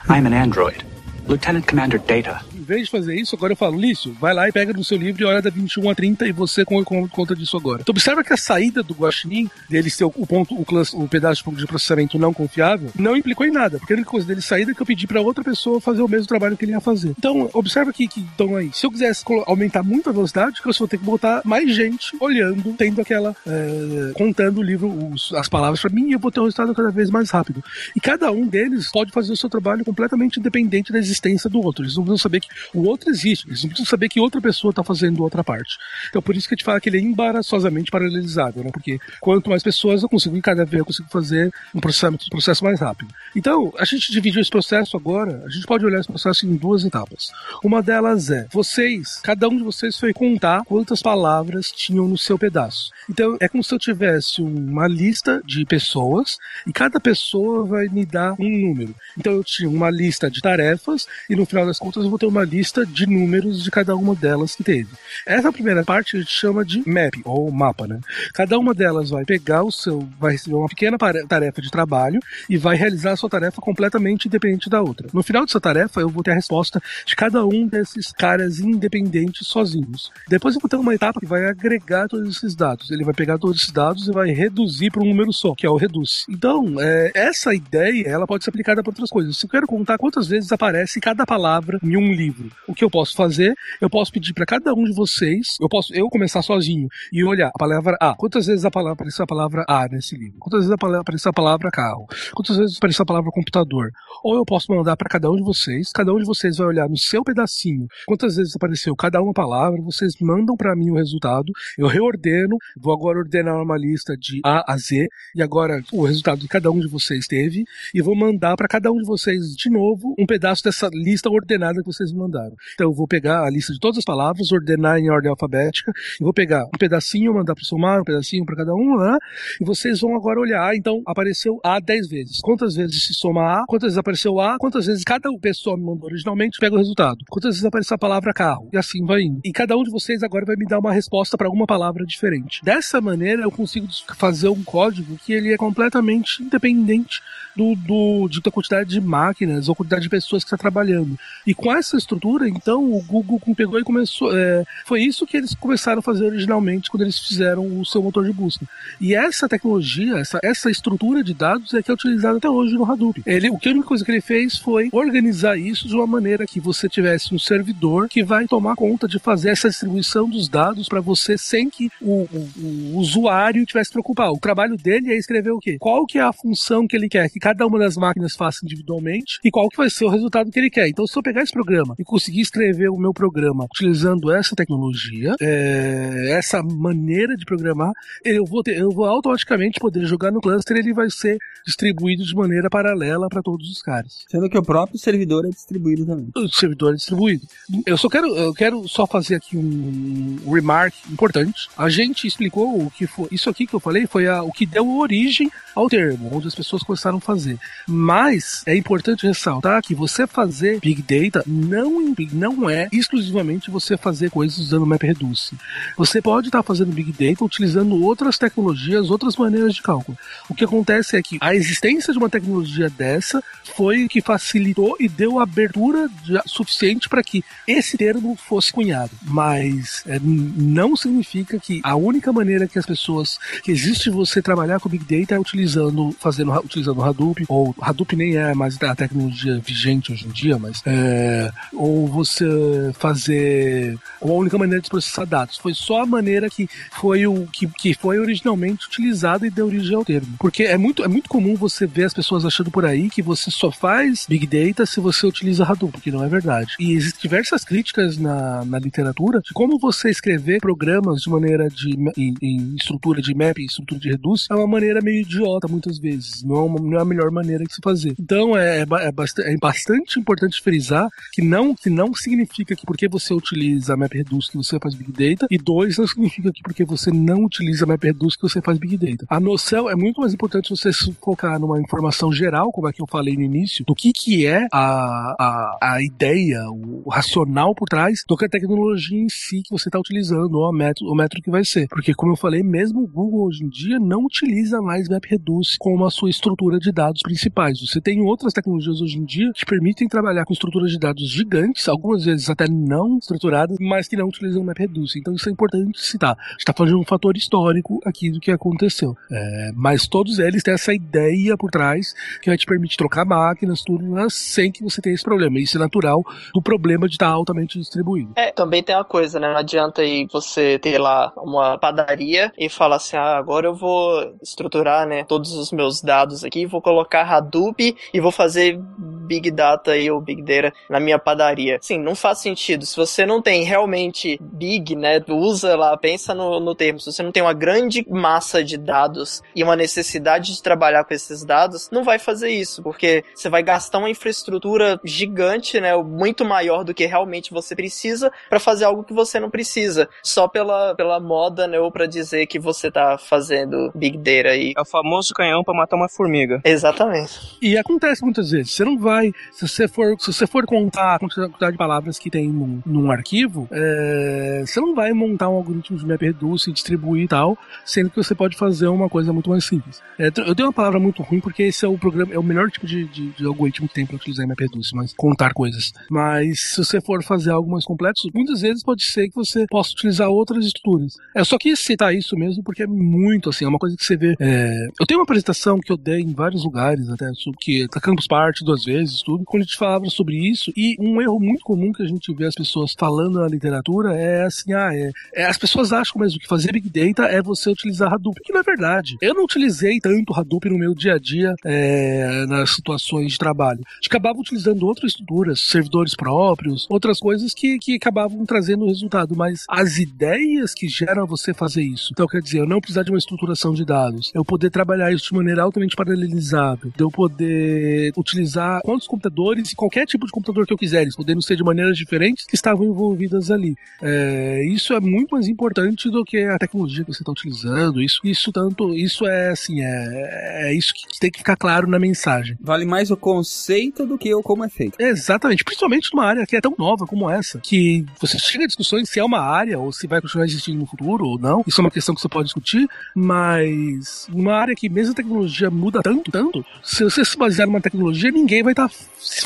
[0.09, 0.85] I'm an android.
[1.27, 2.41] Lieutenant Commander Data.
[2.71, 5.21] Vez de fazer isso, agora eu falo, Lício, vai lá e pega no seu livro
[5.21, 7.81] e olha da 21 a 30 e você conta disso agora.
[7.81, 11.09] Então observa que a saída do Guaxinim, dele ser o, o ponto, o, class, o
[11.09, 14.71] pedaço de processamento não confiável, não implicou em nada, porque a única coisa dele sair
[14.71, 17.13] é que eu pedi para outra pessoa fazer o mesmo trabalho que ele ia fazer.
[17.19, 20.79] Então, observa que, que então aí, se eu quisesse aumentar muito a velocidade, eu só
[20.79, 25.49] vou ter que botar mais gente olhando, tendo aquela, é, contando o livro, os, as
[25.49, 27.65] palavras para mim, e eu vou ter um resultado cada vez mais rápido.
[27.97, 31.83] E cada um deles pode fazer o seu trabalho completamente independente da existência do outro.
[31.83, 33.47] Eles não precisam saber que o outro existe.
[33.49, 35.77] Eles não precisam saber que outra pessoa está fazendo outra parte.
[36.09, 38.71] Então, por isso que a gente fala que ele é embaraçosamente paralelizado, né?
[38.73, 42.81] Porque quanto mais pessoas eu consigo, vez eu consigo fazer um processamento, um processo mais
[42.81, 43.13] rápido.
[43.35, 46.85] Então, a gente dividiu esse processo agora, a gente pode olhar esse processo em duas
[46.85, 47.31] etapas.
[47.63, 52.39] Uma delas é, vocês, cada um de vocês foi contar quantas palavras tinham no seu
[52.39, 52.91] pedaço.
[53.09, 56.37] Então, é como se eu tivesse uma lista de pessoas
[56.67, 58.95] e cada pessoa vai me dar um número.
[59.19, 62.27] Então, eu tinha uma lista de tarefas e no final das contas eu vou ter
[62.27, 64.89] uma lista de números de cada uma delas que teve.
[65.25, 68.01] Essa primeira parte a gente chama de map, ou mapa, né?
[68.35, 72.57] Cada uma delas vai pegar o seu, vai receber uma pequena tarefa de trabalho e
[72.57, 75.09] vai realizar a sua tarefa completamente independente da outra.
[75.13, 79.47] No final dessa tarefa eu vou ter a resposta de cada um desses caras independentes
[79.47, 80.11] sozinhos.
[80.29, 82.91] Depois eu vou ter uma etapa que vai agregar todos esses dados.
[82.91, 85.71] Ele vai pegar todos esses dados e vai reduzir para um número só, que é
[85.71, 86.25] o reduce.
[86.29, 89.37] Então, é, essa ideia ela pode ser aplicada para outras coisas.
[89.37, 92.30] Se eu quero contar quantas vezes aparece cada palavra em um livro.
[92.67, 93.55] O que eu posso fazer?
[93.81, 97.49] Eu posso pedir para cada um de vocês, eu posso eu começar sozinho e olhar
[97.49, 98.15] a palavra A.
[98.15, 100.39] Quantas vezes a palavra apareceu a palavra A nesse livro?
[100.39, 102.07] Quantas vezes apareceu a palavra carro?
[102.35, 103.91] Quantas vezes apareceu a palavra computador?
[104.23, 106.89] Ou eu posso mandar para cada um de vocês, cada um de vocês vai olhar
[106.89, 111.53] no seu pedacinho quantas vezes apareceu cada uma palavra, vocês mandam para mim o resultado,
[111.79, 116.41] eu reordeno, vou agora ordenar uma lista de A a Z e agora o resultado
[116.41, 117.65] de cada um de vocês teve
[117.95, 121.81] e vou mandar para cada um de vocês de novo um pedaço dessa lista ordenada
[121.81, 122.55] que vocês mandaram.
[122.75, 126.25] Então eu vou pegar a lista de todas as palavras, ordenar em ordem alfabética, e
[126.25, 129.19] vou pegar um pedacinho, mandar para o somar, um pedacinho para cada um, né?
[129.61, 132.41] e vocês vão agora olhar, ah, então apareceu A 10 vezes.
[132.41, 133.65] Quantas vezes se soma A?
[133.67, 134.59] Quantas vezes apareceu A?
[134.59, 137.19] Quantas vezes cada pessoa me mandou originalmente pega o resultado?
[137.29, 138.69] Quantas vezes apareceu a palavra carro?
[138.73, 139.41] E assim vai indo.
[139.45, 142.61] E cada um de vocês agora vai me dar uma resposta para alguma palavra diferente.
[142.63, 147.21] Dessa maneira eu consigo fazer um código que ele é completamente independente
[147.57, 151.19] do, do, da quantidade de máquinas ou quantidade de pessoas que está trabalhando.
[151.47, 152.10] E com essa estrutura,
[152.47, 154.37] então, o Google pegou e começou.
[154.37, 158.25] É, foi isso que eles começaram a fazer originalmente quando eles fizeram o seu motor
[158.25, 158.65] de busca.
[159.01, 162.91] E essa tecnologia, essa, essa estrutura de dados é que é utilizada até hoje no
[162.91, 163.23] Hadoop.
[163.27, 166.47] Ele, o que a única coisa que ele fez foi organizar isso de uma maneira
[166.47, 170.89] que você tivesse um servidor que vai tomar conta de fazer essa distribuição dos dados
[170.89, 172.49] para você sem que o, o,
[172.95, 174.31] o usuário tivesse que preocupar.
[174.31, 175.77] O trabalho dele é escrever o quê?
[175.79, 179.39] Qual que é a função que ele quer que cada uma das máquinas faça individualmente
[179.45, 180.89] e qual que vai ser o resultado que ele quer.
[180.89, 185.35] Então, se eu pegar esse programa e conseguir escrever o meu programa utilizando essa tecnologia,
[185.39, 187.93] é, essa maneira de programar,
[188.25, 191.37] eu vou, ter, eu vou automaticamente poder jogar no cluster e ele vai ser
[191.67, 194.25] distribuído de maneira paralela para todos os caras.
[194.31, 196.31] Sendo que o próprio servidor é distribuído também.
[196.35, 197.47] O servidor é distribuído.
[197.85, 201.69] Eu só quero, eu quero só fazer aqui um remark importante.
[201.77, 203.29] A gente explicou o que foi.
[203.31, 206.55] Isso aqui que eu falei foi a, o que deu origem ao termo, onde as
[206.55, 207.59] pessoas começaram a fazer.
[207.87, 211.90] Mas é importante ressaltar que você fazer Big Data não,
[212.33, 215.57] não é exclusivamente você fazer coisas usando MapReduce.
[215.97, 220.17] Você pode estar fazendo Big Data utilizando outras tecnologias, outras maneiras de cálculo.
[220.49, 223.43] O que acontece é que a existência de uma tecnologia dessa
[223.77, 226.09] foi que facilitou e deu abertura
[226.47, 229.11] suficiente para que esse termo fosse cunhado.
[229.23, 234.81] Mas é, não significa que a única maneira que as pessoas que existe você trabalhar
[234.81, 239.59] com Big Data é utilizando, fazendo, utilizando Hadoop, ou Hadoop nem é mais a tecnologia
[239.59, 241.51] vigente hoje em dia, mas é,
[241.81, 245.57] ou você fazer a única maneira de processar dados.
[245.57, 249.97] Foi só a maneira que foi o que, que foi originalmente utilizada e deu origem
[249.97, 250.37] ao termo.
[250.39, 253.51] Porque é muito, é muito comum você ver as pessoas achando por aí que você
[253.51, 256.75] só faz Big Data se você utiliza Hadoop, que não é verdade.
[256.79, 261.91] E existem diversas críticas na, na literatura de como você escrever programas de maneira de
[262.17, 266.43] em, em estrutura de map, estrutura de reduce, é uma maneira meio idiota muitas vezes.
[266.43, 268.15] Não é, uma, não é a melhor maneira de se fazer.
[268.21, 272.87] Então é, é, é, bastante, é bastante importante frisar que não, que não significa que
[272.87, 276.85] porque você utiliza MapReduce que você faz Big Data, e dois, não significa que porque
[276.85, 279.27] você não utiliza MapReduce que você faz Big Data.
[279.29, 283.03] A noção é muito mais importante você se focar numa informação geral, como é que
[283.03, 287.89] eu falei no início, do que, que é a, a, a ideia, o racional por
[287.89, 291.15] trás, do que a tecnologia em si que você está utilizando, ou a método, o
[291.15, 291.89] método que vai ser.
[291.89, 296.05] Porque, como eu falei, mesmo o Google hoje em dia não utiliza mais MapReduce como
[296.05, 297.81] a sua estrutura de dados principais.
[297.81, 301.60] Você tem outras tecnologias hoje em dia que permitem trabalhar com estruturas de dados gigantes,
[301.89, 305.19] algumas vezes até não estruturadas, mas que não utilizam MapReduce.
[305.19, 306.37] Então isso é importante citar.
[306.39, 309.17] A gente está falando de um fator histórico aqui do que aconteceu.
[309.31, 313.83] É, mas todos eles têm essa ideia por trás que vai te permitir trocar máquinas,
[313.83, 315.59] tudo, sem que você tenha esse problema.
[315.59, 316.23] Isso é natural
[316.55, 318.33] do problema de estar altamente distribuído.
[318.37, 319.49] É, também tem uma coisa, né?
[319.49, 324.35] Não adianta aí você ter lá uma padaria e falar assim, ah, agora eu vou
[324.43, 328.79] estruturar, né, todos os meus dados aqui, vou colocar Hadoop e vou fazer
[329.27, 331.40] Big Data e ou Big Data na minha padaria.
[331.81, 332.85] Sim, não faz sentido.
[332.85, 337.23] Se você não tem realmente Big, né, usa lá, pensa no, no termo, se você
[337.23, 341.89] não tem uma grande massa de dados e uma necessidade de trabalhar com esses dados,
[341.91, 346.95] não vai fazer isso, porque você vai gastar uma infraestrutura gigante, né, muito maior do
[346.95, 351.67] que realmente você precisa para fazer algo que você não precisa, só pela, pela moda,
[351.67, 354.73] né, ou para dizer que você tá fazendo Big Data aí.
[354.77, 356.61] É o famoso canhão para matar uma formiga.
[356.65, 357.59] Exatamente.
[357.61, 358.73] E acontece muitas vezes.
[358.73, 362.31] Você não vai, se você for, se você for contar a quantidade de palavras que
[362.31, 367.25] tem num, num arquivo, é, você não vai montar um algoritmo de MapReduce e distribuir
[367.25, 370.01] e tal, sendo que você pode fazer uma coisa muito mais simples.
[370.19, 372.71] É, eu dei uma palavra muito ruim porque esse é o programa, é o melhor
[372.71, 375.93] tipo de, de, de algoritmo que tem para utilizar em MapReduce, mas contar coisas.
[376.11, 379.93] Mas se você for fazer algo mais complexo, muitas vezes pode ser que você possa
[379.93, 381.15] utilizar outras estruturas.
[381.35, 384.17] É só quis citar isso mesmo porque é muito assim, é uma coisa que você
[384.17, 384.35] vê.
[384.41, 388.01] É, eu tenho uma apresentação que eu dei em vários lugares, até sobre que tá
[388.01, 391.63] Campus Party duas vezes, tudo, quando a gente falava sobre isso, e um erro muito
[391.63, 395.45] comum que a gente vê as pessoas falando na literatura é assim, ah, é, é
[395.47, 398.63] as pessoas acham mesmo que fazer Big Data é você utilizar Hadoop, que não é
[398.63, 399.17] verdade.
[399.21, 403.81] Eu não utilizei tanto Hadoop no meu dia a dia é, nas situações de trabalho.
[403.85, 409.35] A gente acabava utilizando outras estruturas, servidores próprios, outras coisas que, que acabavam trazendo resultado,
[409.37, 412.11] mas as ideias que geram você fazer isso.
[412.13, 415.29] Então, quer dizer, eu não precisar de uma estruturação de dados, eu poder trabalhar isso
[415.29, 420.67] de maneira altamente paralelizável, de eu poder utilizar quantos computadores e qualquer tipo de computador
[420.67, 423.75] que eu quiser, eles podendo ser de maneiras diferentes que estavam envolvidas ali.
[424.01, 428.01] É, isso é muito mais importante do que a tecnologia que você está utilizando.
[428.01, 431.99] Isso, isso tanto, isso é assim, é, é isso que tem que ficar claro na
[431.99, 432.57] mensagem.
[432.61, 435.01] Vale mais o conceito do que o como é feito.
[435.01, 439.09] Exatamente, principalmente numa área que é tão nova como essa, que você chega a discussões
[439.09, 441.65] se é uma área ou se vai continuar existindo no futuro ou não.
[441.67, 445.71] Isso é uma questão que você pode discutir, mas uma área que mesmo a tecnologia
[445.71, 448.95] muda tanto, tanto, se você se basear numa tecnologia, ninguém vai estar tá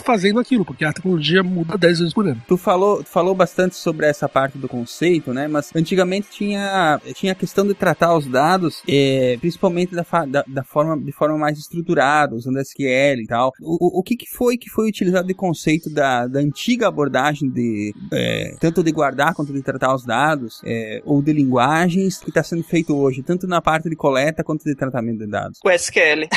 [0.04, 2.40] fazendo aquilo, porque a tecnologia muda 10 vezes por ano.
[2.46, 5.48] Tu falou, tu falou bastante sobre essa parte do conceito, né?
[5.48, 10.64] Mas antigamente tinha, tinha a questão de tratar os dados, é, principalmente da, da, da,
[10.64, 13.52] forma, de forma mais estruturada, usando SQL e tal.
[13.60, 17.48] O, o, o que, que foi que foi utilizado de conceito da, da antiga abordagem
[17.48, 22.30] de é, tanto de guardar quanto de tratar os dados, é, ou de linguagens que
[22.30, 25.58] está sendo feito hoje, tanto na parte de coleta quanto de tratamento de dados?
[25.64, 26.28] O SQL.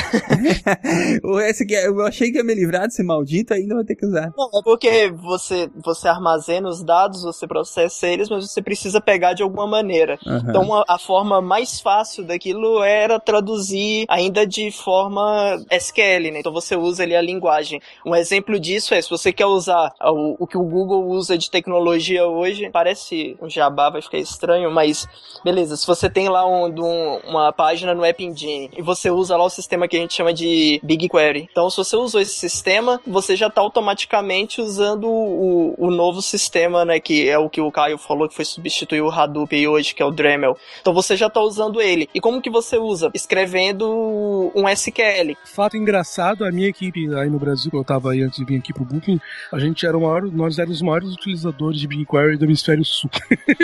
[1.24, 4.06] o SQL, eu achei que ia me livrar de ser maldito, ainda vai ter que
[4.06, 4.32] usar.
[4.36, 9.32] Não, é porque você, você armazena os dados, você processa eles, mas você precisa pegar
[9.32, 10.18] de alguma maneira.
[10.24, 10.38] Uhum.
[10.38, 16.40] Então a, a, forma mais fácil daquilo era traduzir ainda de forma SQL, né?
[16.40, 17.80] Então você usa ali a linguagem.
[18.04, 21.50] Um exemplo disso é, se você quer usar o, o que o Google usa de
[21.50, 25.06] tecnologia hoje, parece um jabá, vai ficar estranho, mas
[25.44, 29.36] beleza, se você tem lá um, um, uma página no App Engine e você usa
[29.36, 31.48] lá o sistema que a gente chama de BigQuery.
[31.50, 36.84] Então se você usou esse sistema, você já está automaticamente usando o, o novo sistema,
[36.84, 40.02] né, que é o que o Caio falou que foi substituir o Hadoop hoje, que
[40.02, 40.56] é o Dremel.
[40.80, 42.08] Então você já está usando ele.
[42.14, 43.10] E como que você usa?
[43.14, 45.36] Escrevendo um SQL.
[45.44, 48.58] Fato engraçado, a minha equipe aí no Brasil, que eu estava aí antes de vir
[48.58, 49.20] aqui pro Booking,
[49.52, 53.10] a gente era o maior, nós éramos os maiores utilizadores de BigQuery do hemisfério sul.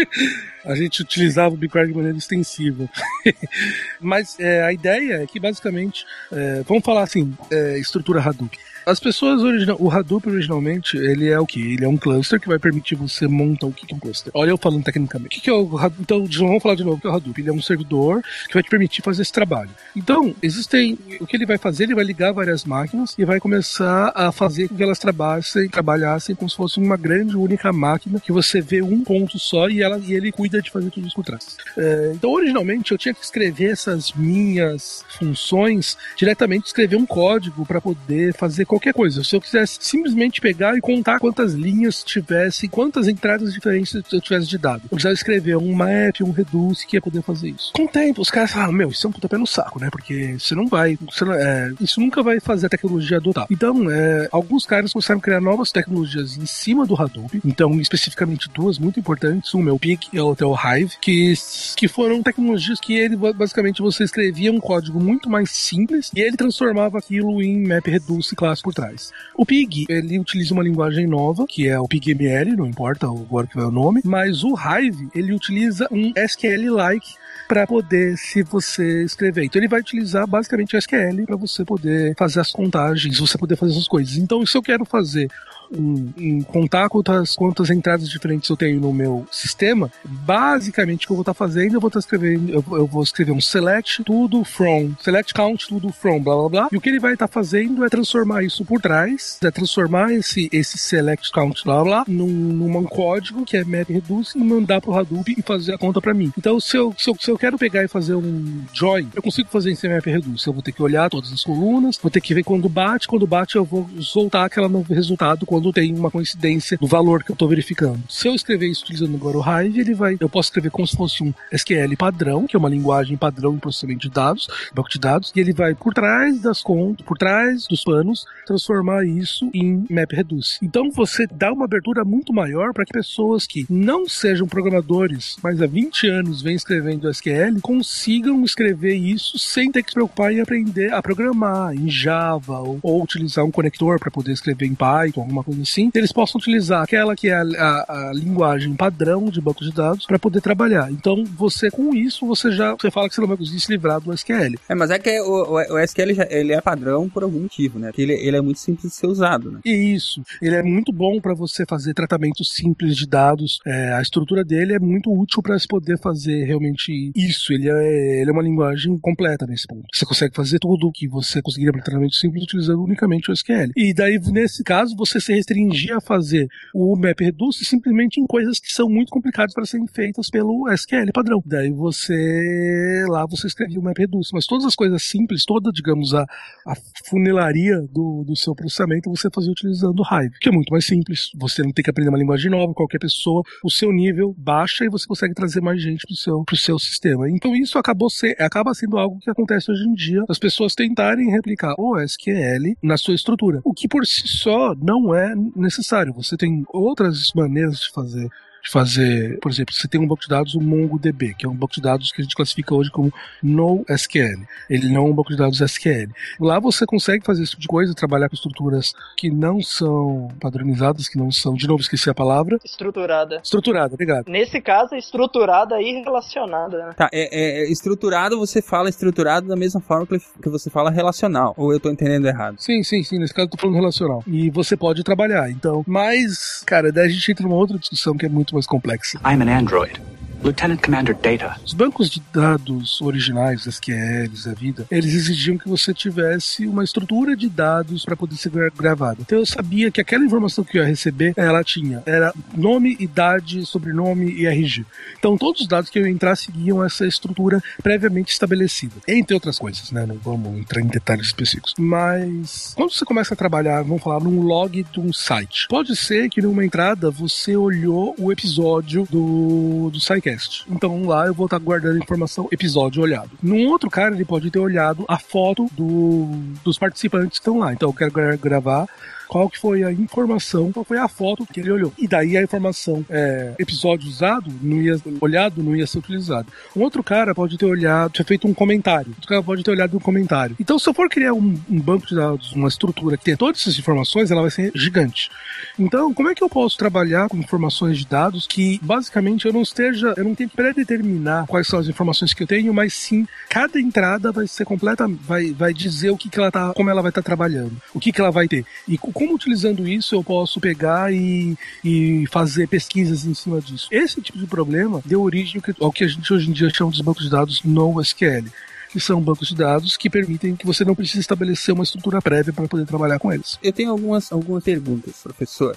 [0.64, 2.88] a gente utilizava o BigQuery de maneira extensiva.
[4.00, 8.56] Mas é, a ideia é que basicamente, é, vamos falar assim, é, estrutura Hadoop.
[8.86, 11.60] As pessoas original, o Hadoop originalmente, ele é o que?
[11.60, 14.30] Ele é um cluster que vai permitir você montar o que é um cluster.
[14.34, 15.38] Olha eu falando tecnicamente.
[15.38, 16.02] O que é o Hadoop?
[16.02, 17.40] Então, vamos falar de novo que é o Hadoop.
[17.40, 19.70] Ele é um servidor que vai te permitir fazer esse trabalho.
[19.96, 24.12] Então, existem, o que ele vai fazer, ele vai ligar várias máquinas e vai começar
[24.14, 28.32] a fazer com que elas trabalhassem, trabalhassem como se fosse uma grande única máquina que
[28.32, 31.24] você vê um ponto só e, ela, e ele cuida de fazer tudo isso por
[31.24, 31.56] trás.
[31.76, 37.80] É, então, originalmente, eu tinha que escrever essas minhas funções diretamente, escrever um código para
[37.80, 39.22] poder fazer qualquer coisa.
[39.22, 44.46] Se eu quisesse simplesmente pegar e contar quantas linhas tivesse, quantas entradas diferentes eu tivesse
[44.46, 47.72] de dado, eu precisava escrever um map, um reduce que ia poder fazer isso.
[47.72, 49.88] Com o tempo, os caras falaram, meu, isso é um puta pé no saco, né?
[49.90, 53.46] Porque você não vai, você não, é, isso nunca vai fazer a tecnologia adotar.
[53.50, 58.48] Então, é, alguns caras começaram a criar novas tecnologias em cima do Hadoop, então, especificamente
[58.52, 61.34] duas muito importantes, uma é o Pig e a outra é o Hive, que,
[61.76, 66.36] que foram tecnologias que ele, basicamente, você escrevia um código muito mais simples e ele
[66.36, 69.12] transformava aquilo em map reduce classe por trás.
[69.36, 73.54] O Pig, ele utiliza uma linguagem nova, que é o PigML, não importa agora que
[73.54, 77.14] vai o nome, mas o Hive, ele utiliza um SQL-like
[77.46, 79.44] para poder se você escrever.
[79.44, 83.56] Então ele vai utilizar basicamente o SQL para você poder fazer as contagens, você poder
[83.56, 84.16] fazer essas coisas.
[84.16, 85.30] Então se eu quero fazer
[85.72, 91.16] em, contar quantas, quantas entradas diferentes eu tenho no meu sistema, basicamente o que eu
[91.16, 94.92] vou estar fazendo, eu vou estar escrevendo, eu, eu, vou escrever um select tudo from,
[95.00, 96.68] select count tudo from, blá blá blá.
[96.72, 100.48] E o que ele vai estar fazendo é transformar isso por trás, é transformar esse,
[100.52, 104.94] esse select count blá blá num, num código que é map reduce e mandar pro
[104.94, 106.32] Hadoop e fazer a conta para mim.
[106.36, 109.48] Então, se eu, se eu, se eu quero pegar e fazer um join, eu consigo
[109.48, 110.46] fazer em map reduce.
[110.46, 113.26] Eu vou ter que olhar todas as colunas, vou ter que ver quando bate, quando
[113.26, 117.34] bate eu vou soltar aquele novo resultado quando tem uma coincidência do valor que eu
[117.34, 118.02] estou verificando.
[118.08, 120.96] Se eu escrever isso utilizando agora o Hive, ele vai, eu posso escrever como se
[120.96, 124.98] fosse um SQL padrão, que é uma linguagem padrão de processamento de dados, banco de
[124.98, 129.86] dados, e ele vai por trás das contas, por trás dos panos, transformar isso em
[129.88, 130.58] MapReduce.
[130.60, 135.62] Então você dá uma abertura muito maior para que pessoas que não sejam programadores, mas
[135.62, 140.40] há 20 anos vêm escrevendo SQL, consigam escrever isso sem ter que se preocupar em
[140.40, 145.20] aprender a programar em Java ou, ou utilizar um conector para poder escrever em Python,
[145.20, 145.90] alguma coisa assim.
[145.94, 150.06] Eles possam utilizar aquela que é a, a, a linguagem padrão de banco de dados
[150.06, 150.90] para poder trabalhar.
[150.90, 154.00] Então você com isso você já você fala que você não vai conseguir se livrar
[154.00, 154.58] do SQL.
[154.68, 157.78] É, mas é que o, o, o SQL já, ele é padrão por algum motivo,
[157.78, 157.88] né?
[157.88, 159.60] Porque ele, ele é muito simples de ser usado, né?
[159.64, 163.58] Isso, ele é muito bom para você fazer tratamentos simples de dados.
[163.66, 167.52] É, a estrutura dele é muito útil para se poder fazer realmente isso.
[167.52, 169.86] Ele é, ele é uma linguagem completa nesse ponto.
[169.92, 173.72] Você consegue fazer tudo o que você conseguiria para tratamento simples utilizando unicamente o SQL.
[173.76, 178.72] E daí, nesse caso, você se restringir a fazer o MapReduce simplesmente em coisas que
[178.72, 181.42] são muito complicadas para serem feitas pelo SQL padrão.
[181.44, 184.30] Daí você, lá você escrevia o MapReduce.
[184.32, 186.22] Mas todas as coisas simples, toda, digamos, a,
[186.66, 186.74] a
[187.06, 191.30] funilaria do, do seu processamento, você fazia utilizando o Hive, que é muito mais simples.
[191.36, 194.88] Você não tem que aprender uma linguagem nova, qualquer pessoa, o seu nível baixa e
[194.88, 197.28] você consegue trazer mais gente pro seu, seu sistema.
[197.30, 201.30] Então isso acabou ser, acaba sendo algo que acontece hoje em dia, as pessoas tentarem
[201.30, 205.23] replicar o SQL na sua estrutura, o que por si só não é
[205.54, 206.12] necessário.
[206.14, 208.28] Você tem outras maneiras de fazer
[208.64, 211.54] de fazer, por exemplo, você tem um banco de dados, o MongoDB, que é um
[211.54, 213.12] banco de dados que a gente classifica hoje como
[213.42, 214.46] NoSQL.
[214.70, 216.10] Ele não é um banco de dados SQL.
[216.40, 221.08] Lá você consegue fazer esse tipo de coisa, trabalhar com estruturas que não são padronizadas,
[221.08, 222.58] que não são, de novo esqueci a palavra.
[222.64, 223.40] Estruturada.
[223.44, 224.28] Estruturada, obrigado.
[224.28, 226.86] Nesse caso, é estruturada e relacionada.
[226.86, 226.92] Né?
[226.96, 231.52] Tá, é, é, estruturado, você fala estruturado da mesma forma que, que você fala relacional.
[231.58, 232.56] Ou eu tô entendendo errado?
[232.58, 233.18] Sim, sim, sim.
[233.18, 234.22] Nesse caso eu tô falando relacional.
[234.26, 235.50] E você pode trabalhar.
[235.50, 239.18] Então, mas, cara, daí a gente entra numa outra discussão que é muito mais complexa.
[239.24, 240.13] I'm an android.
[240.44, 241.58] Lieutenant Commander Data.
[241.64, 247.34] Os bancos de dados originais, SQLs, a vida, eles exigiam que você tivesse uma estrutura
[247.34, 249.16] de dados para poder ser gravada.
[249.22, 253.64] Então eu sabia que aquela informação que eu ia receber, ela tinha, era nome, idade,
[253.64, 254.84] sobrenome e RG.
[255.18, 259.58] Então todos os dados que eu ia entrar seguiam essa estrutura previamente estabelecida, entre outras
[259.58, 260.04] coisas, né?
[260.04, 261.72] Não vamos entrar em detalhes específicos.
[261.78, 266.28] Mas quando você começa a trabalhar, vamos falar, num log de um site, pode ser
[266.28, 270.33] que numa entrada você olhou o episódio do, do SciCast
[270.68, 273.30] então lá eu vou estar guardando informação episódio olhado.
[273.42, 276.26] Num outro cara, ele pode ter olhado a foto do,
[276.64, 277.72] dos participantes que estão lá.
[277.72, 278.88] Então eu quero gra gravar
[279.28, 281.92] qual que foi a informação, qual foi a foto que ele olhou.
[281.98, 286.48] E daí a informação é, episódio usado, não ia, olhado, não ia ser utilizado.
[286.76, 289.08] Um outro cara pode ter olhado, ter feito um comentário.
[289.10, 290.56] Outro cara pode ter olhado um comentário.
[290.58, 293.60] Então, se eu for criar um, um banco de dados, uma estrutura que tem todas
[293.60, 295.30] essas informações, ela vai ser gigante.
[295.78, 299.62] Então, como é que eu posso trabalhar com informações de dados que basicamente eu não
[299.62, 303.26] esteja, eu não tenho que pré-determinar quais são as informações que eu tenho, mas sim
[303.48, 307.02] cada entrada vai ser completa, vai, vai dizer o que, que ela tá, como ela
[307.02, 308.64] vai estar tá trabalhando, o que, que ela vai ter.
[308.86, 313.88] E como utilizando isso eu posso pegar e, e fazer pesquisas em cima disso.
[313.90, 317.02] Esse tipo de problema deu origem ao que a gente hoje em dia chama de
[317.02, 318.50] bancos de dados NoSQL
[318.94, 322.52] que são bancos de dados que permitem que você não precise estabelecer uma estrutura prévia
[322.52, 323.58] para poder trabalhar com eles.
[323.60, 325.74] Eu tenho algumas, algumas perguntas, professor.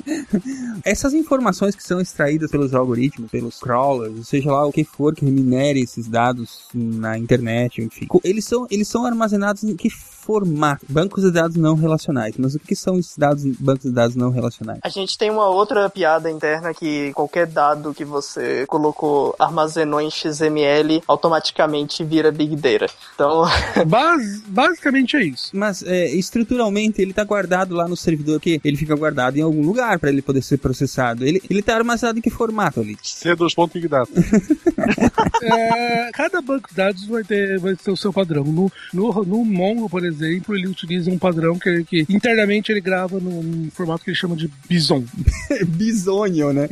[0.82, 5.22] Essas informações que são extraídas pelos algoritmos, pelos crawlers, seja lá o que for que
[5.22, 9.90] minere esses dados na internet, enfim, eles são, eles são armazenados em que
[10.30, 10.86] formato?
[10.88, 12.36] Bancos de dados não relacionais.
[12.38, 14.80] Mas o que são esses dados, bancos de dados não relacionais?
[14.82, 20.10] A gente tem uma outra piada interna que qualquer dado que você colocou, armazenou em
[20.10, 22.92] XML, automaticamente vira Big Data.
[23.14, 23.44] Então.
[23.86, 25.50] Bas basicamente é isso.
[25.54, 29.62] Mas é, estruturalmente ele está guardado lá no servidor que ele fica guardado em algum
[29.62, 31.24] lugar para ele poder ser processado.
[31.24, 32.96] Ele, ele tá armazenado em que formato ali?
[32.96, 33.70] C2.
[33.72, 34.10] Big Data.
[35.42, 38.44] é, cada banco de dados vai ter, vai ter o seu padrão.
[38.44, 42.80] No, no, no Mongo, por exemplo, exemplo, ele utiliza um padrão que, que internamente ele
[42.80, 45.04] grava num formato que ele chama de Bison.
[45.66, 46.68] Bisonho, né?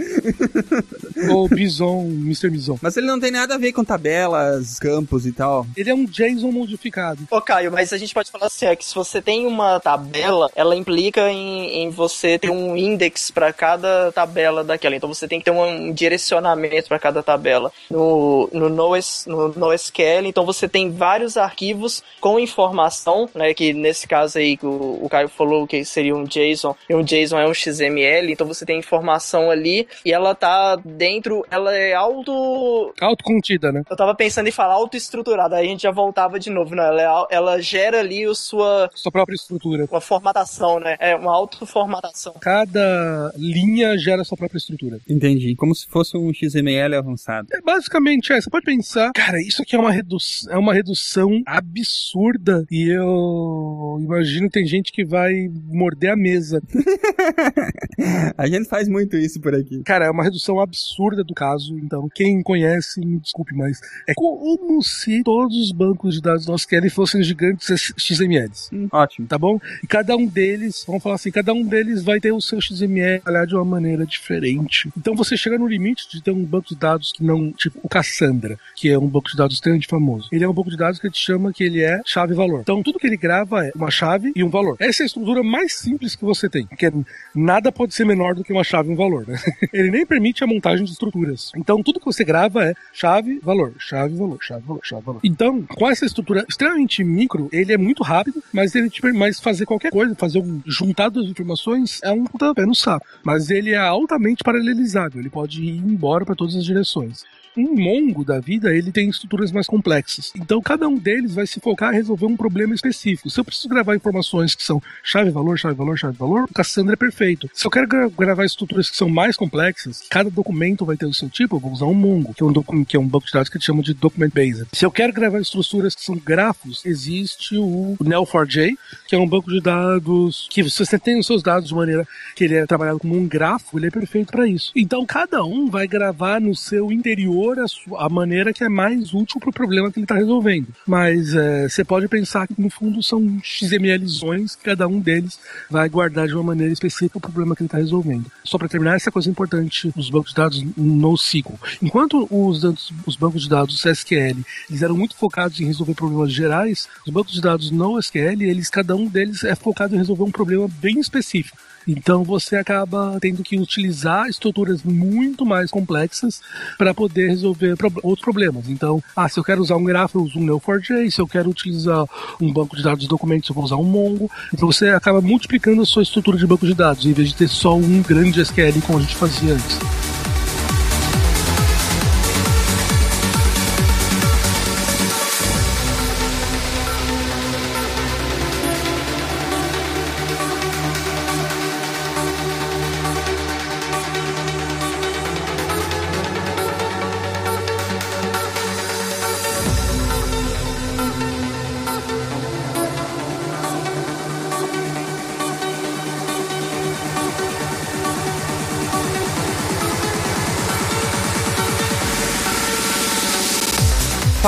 [1.31, 2.51] Ou Bison, Mr.
[2.51, 2.79] Bison.
[2.83, 5.47] Mas ele não tem nada a ver com tabelas, campos e tal.
[5.76, 7.26] Ele é um JSON modificado.
[7.30, 10.51] Ô, Caio, mas a gente pode falar assim, é que se você tem uma tabela,
[10.55, 14.96] ela implica em, em você ter um index para cada tabela daquela.
[14.96, 17.72] Então você tem que ter um direcionamento para cada tabela.
[17.90, 22.99] No, no, NoS, no NoSQL, então você tem vários arquivos com informação
[23.34, 23.55] né?
[23.55, 27.03] Que nesse caso aí que o, o Caio falou que seria um JSON, e um
[27.03, 31.94] JSON é um XML, então você tem informação ali e ela tá dentro, ela é
[31.94, 32.92] auto.
[33.01, 33.82] Autocontida, né?
[33.88, 36.86] Eu tava pensando em falar autoestruturada, aí a gente já voltava de novo, né?
[36.86, 38.91] Ela, é, ela gera ali o sua.
[38.95, 39.86] Sua própria estrutura.
[39.91, 40.97] Uma formatação, né?
[40.99, 42.34] É uma autoformatação.
[42.41, 44.99] Cada linha gera sua própria estrutura.
[45.09, 45.55] Entendi.
[45.57, 47.49] Como se fosse um XML avançado.
[47.53, 48.41] É, basicamente, é.
[48.41, 50.16] Você pode pensar, cara, isso aqui é uma, redu
[50.51, 56.62] é uma redução absurda e eu imagino que tem gente que vai morder a mesa.
[58.36, 59.82] a gente faz muito isso por aqui.
[59.82, 64.82] Cara, é uma redução absurda do caso, então quem conhece, me desculpe, mas é como
[64.82, 68.70] se todos os bancos de dados nós querem fossem gigantes XMLs.
[68.72, 69.26] Hum, ótimo.
[69.26, 69.61] Tá bom?
[69.85, 73.20] E cada um deles, vamos falar assim, cada um deles vai ter o seu XML
[73.26, 74.89] olhar de uma maneira diferente.
[74.97, 77.91] Então você chega no limite de ter um banco de dados que não, tipo o
[77.91, 80.31] Cassandra, que é um banco de dados extremamente famoso.
[80.33, 82.61] Ele é um banco de dados que a gente chama que ele é chave-valor.
[82.62, 84.76] Então tudo que ele grava é uma chave e um valor.
[84.81, 86.91] Essa é a estrutura mais simples que você tem, porque
[87.35, 89.29] nada pode ser menor do que uma chave e um valor.
[89.29, 89.39] Né?
[89.74, 91.53] Ele nem permite a montagem de estruturas.
[91.55, 95.21] Então tudo que você grava é chave, valor, chave, valor, chave, valor, chave, valor.
[95.25, 99.67] Então, com essa estrutura extremamente micro, ele é muito rápido, mas ele te permite fazer
[99.67, 103.07] qualquer coisa, fazer um juntar duas informações é um pé no saco.
[103.23, 107.25] Mas ele é altamente paralelizável, ele pode ir embora para todas as direções
[107.57, 110.32] um Mongo da vida, ele tem estruturas mais complexas.
[110.36, 113.30] Então, cada um deles vai se focar em resolver um problema específico.
[113.30, 117.49] Se eu preciso gravar informações que são chave-valor, chave-valor, chave-valor, o Cassandra é perfeito.
[117.53, 121.14] Se eu quero gra gravar estruturas que são mais complexas, cada documento vai ter o
[121.14, 123.32] seu tipo, eu vou usar um Mongo, que é um, que é um banco de
[123.32, 124.66] dados que a gente chama de Document Based.
[124.72, 128.76] Se eu quero gravar estruturas que são grafos, existe o Neo4j,
[129.07, 132.07] que é um banco de dados que se você tem os seus dados de maneira
[132.34, 134.72] que ele é trabalhado como um grafo, ele é perfeito para isso.
[134.74, 139.41] Então, cada um vai gravar no seu interior a, a maneira que é mais útil
[139.41, 140.68] para o problema que ele está resolvendo.
[140.86, 145.39] Mas é, você pode pensar que no fundo são XMLzões, que cada um deles
[145.70, 148.26] vai guardar de uma maneira específica o problema que ele está resolvendo.
[148.45, 151.59] Só para terminar, essa coisa importante dos bancos de dados NoSQL.
[151.82, 152.62] Enquanto os,
[153.07, 157.32] os bancos de dados SQL eles eram muito focados em resolver problemas gerais, os bancos
[157.32, 161.57] de dados NoSQL, eles, cada um deles é focado em resolver um problema bem específico.
[161.89, 166.43] Então você acaba tendo que utilizar estruturas muito mais complexas
[166.76, 168.68] para poder resolver pro outros problemas.
[168.68, 171.49] Então, ah, se eu quero usar um grafo, eu uso um Neo4j, se eu quero
[171.49, 172.05] utilizar
[172.41, 174.30] um banco de dados de documentos, eu vou usar um Mongo.
[174.53, 177.49] Então você acaba multiplicando a sua estrutura de banco de dados, em vez de ter
[177.49, 180.08] só um grande SQL como a gente fazia antes.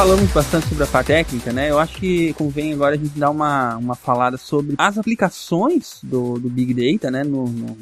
[0.01, 1.71] Falamos bastante sobre a parte técnica, né?
[1.71, 6.39] Eu acho que convém agora a gente dar uma, uma falada sobre as aplicações do,
[6.39, 7.23] do Big Data, né?
[7.23, 7.77] No, no,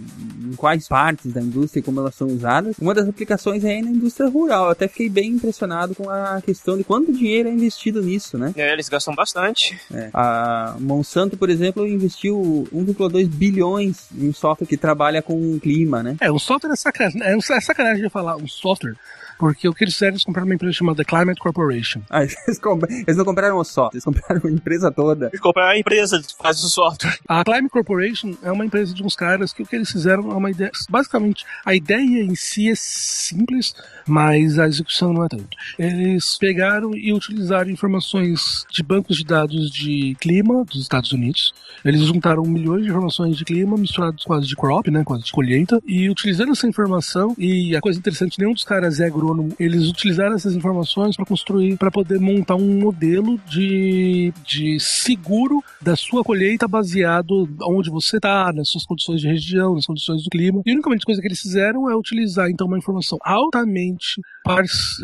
[0.50, 2.74] em quais partes da indústria e como elas são usadas.
[2.80, 4.64] Uma das aplicações é na indústria rural.
[4.64, 8.52] Eu até fiquei bem impressionado com a questão de quanto dinheiro é investido nisso, né?
[8.56, 9.78] É, eles gastam bastante.
[9.94, 10.10] É.
[10.12, 16.02] A Monsanto, por exemplo, investiu 1,2 bilhões em um software que trabalha com o clima,
[16.02, 16.16] né?
[16.20, 18.96] É, um software é sacanagem, é sacanagem de falar um software
[19.38, 22.02] porque o que eles fizeram, eles compraram uma empresa chamada Climate Corporation.
[22.10, 25.26] Ah, eles, comp eles não compraram o software, eles compraram a empresa toda.
[25.26, 27.18] Eles compraram a empresa que faz o software.
[27.28, 30.34] A Climate Corporation é uma empresa de uns caras que o que eles fizeram é
[30.34, 30.70] uma ideia.
[30.90, 33.74] Basicamente, a ideia em si é simples,
[34.08, 35.48] mas a execução não é tanto.
[35.78, 41.52] Eles pegaram e utilizaram informações de bancos de dados de clima dos Estados Unidos.
[41.84, 45.24] Eles juntaram milhões de informações de clima misturadas com as de crop, né, com as
[45.24, 49.54] de colheita, e utilizando essa informação, e a coisa interessante, nenhum dos caras é agrônomo,
[49.58, 55.94] eles utilizaram essas informações para construir, para poder montar um modelo de, de seguro da
[55.94, 60.62] sua colheita baseado onde você está, nas suas condições de região, nas condições do clima.
[60.64, 63.97] E a única coisa que eles fizeram é utilizar então uma informação altamente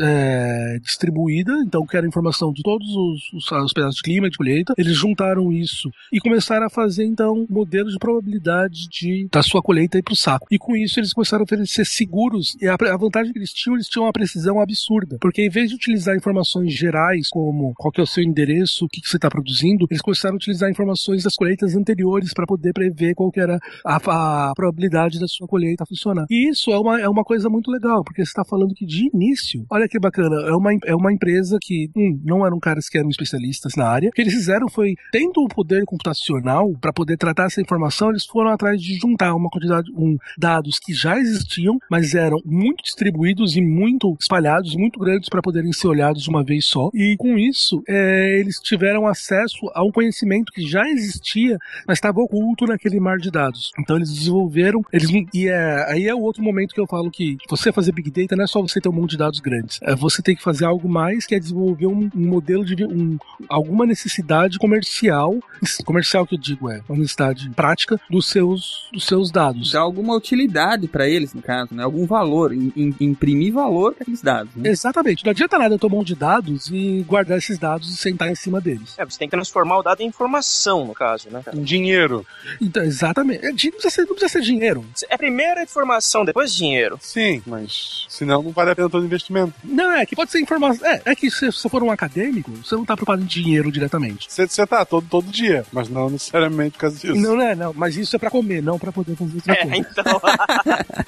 [0.01, 4.37] é, distribuída, então que era informação de todos os, os, os, pedaços de clima, de
[4.37, 4.75] colheita.
[4.79, 9.99] Eles juntaram isso e começaram a fazer então modelos de probabilidade de, da sua colheita
[9.99, 10.47] ir para o saco.
[10.51, 12.57] E com isso eles começaram a oferecer seguros.
[12.61, 15.71] E a, a vantagem que eles tinham, eles tinham uma precisão absurda, porque em vez
[15.71, 19.17] de utilizar informações gerais como qual que é o seu endereço, o que, que você
[19.17, 23.41] está produzindo, eles começaram a utilizar informações das colheitas anteriores para poder prever qual que
[23.41, 26.27] era a, a, probabilidade da sua colheita funcionar.
[26.31, 29.11] E isso é uma, é uma coisa muito legal, porque você está falando que de
[29.13, 32.99] início, olha que bacana, é uma, é uma empresa que, um, não eram caras que
[32.99, 37.17] eram especialistas na área, o que eles fizeram foi, tendo um poder computacional para poder
[37.17, 41.79] tratar essa informação, eles foram atrás de juntar uma quantidade, um, dados que já existiam,
[41.91, 46.45] mas eram muito distribuídos e muito espalhados, muito grandes para poderem ser olhados de uma
[46.45, 46.91] vez só.
[46.95, 52.21] E com isso, é, eles tiveram acesso a um conhecimento que já existia, mas estava
[52.21, 53.71] oculto naquele mar de dados.
[53.79, 57.37] Então eles desenvolveram, eles e é, aí é o outro momento que eu falo que
[57.49, 59.95] você fazer big data não é só você ter um monte de dados grandes, é
[59.95, 63.19] você tem que fazer algo mais que é desenvolver um, um modelo de um,
[63.49, 65.39] alguma necessidade comercial,
[65.85, 69.73] comercial que eu digo é uma necessidade prática dos seus dos seus dados.
[69.73, 71.83] Dá alguma utilidade para eles no caso, né?
[71.83, 74.55] Algum valor, in, in, imprimir valor para aqueles dados.
[74.55, 74.71] Né?
[74.71, 75.25] Exatamente.
[75.25, 78.35] Não adianta nada eu tomar um de dados e guardar esses dados e sentar em
[78.35, 78.95] cima deles.
[78.99, 81.43] É, você tem que transformar o dado em informação, no caso, né?
[81.53, 82.27] Em dinheiro.
[82.61, 83.45] Então, exatamente.
[83.45, 84.85] É, não precisa, ser, não precisa ser dinheiro.
[85.09, 86.99] É primeiro a informação, depois dinheiro.
[87.01, 89.55] Sim, mas senão não vale a pena todo o investimento.
[89.63, 90.87] Não, é que pode ser informação.
[90.87, 94.27] É, é que se você for um acadêmico, você não tá preocupado em dinheiro diretamente.
[94.31, 97.15] Você, você tá todo, todo dia, mas não necessariamente por causa disso.
[97.15, 97.73] Não, não é, não.
[97.75, 99.77] Mas isso é pra comer, não pra poder fazer outra é, coisa.
[99.91, 100.21] então.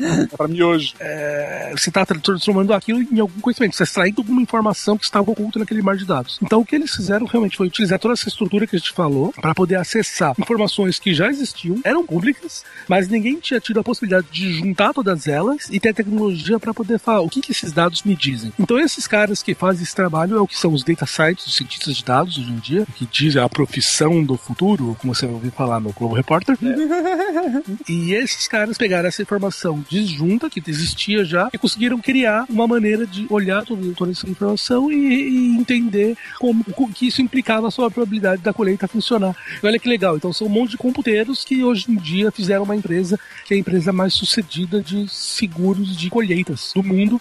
[0.05, 0.95] é pra mim hoje.
[1.01, 3.75] É, você tá transformando aquilo em algum conhecimento.
[3.77, 6.39] Você extraindo alguma informação que estava oculta naquele mar de dados.
[6.43, 9.33] Então, o que eles fizeram realmente foi utilizar toda essa estrutura que a gente falou
[9.33, 14.27] para poder acessar informações que já existiam, eram públicas, mas ninguém tinha tido a possibilidade
[14.31, 17.73] de juntar todas elas e ter a tecnologia para poder falar o que, que esses
[17.73, 18.53] dados me dizem.
[18.59, 21.57] Então, esses caras que fazem esse trabalho é o que são os data scientists, os
[21.57, 25.51] cientistas de dados hoje em dia, que dizem a profissão do futuro, como você ouviu
[25.51, 26.57] falar no Globo Repórter.
[27.89, 33.07] e esses caras pegaram essa informação disjunta que existia já e conseguiram criar uma maneira
[33.07, 36.65] de olhar toda, toda essa informação e, e, entender como
[36.95, 39.35] que isso implicava sobre a probabilidade da colheita funcionar.
[39.63, 42.65] E olha que legal, então são um monte de computeiros que hoje em dia fizeram
[42.65, 47.21] uma empresa que é a empresa mais sucedida de seguros de colheitas do mundo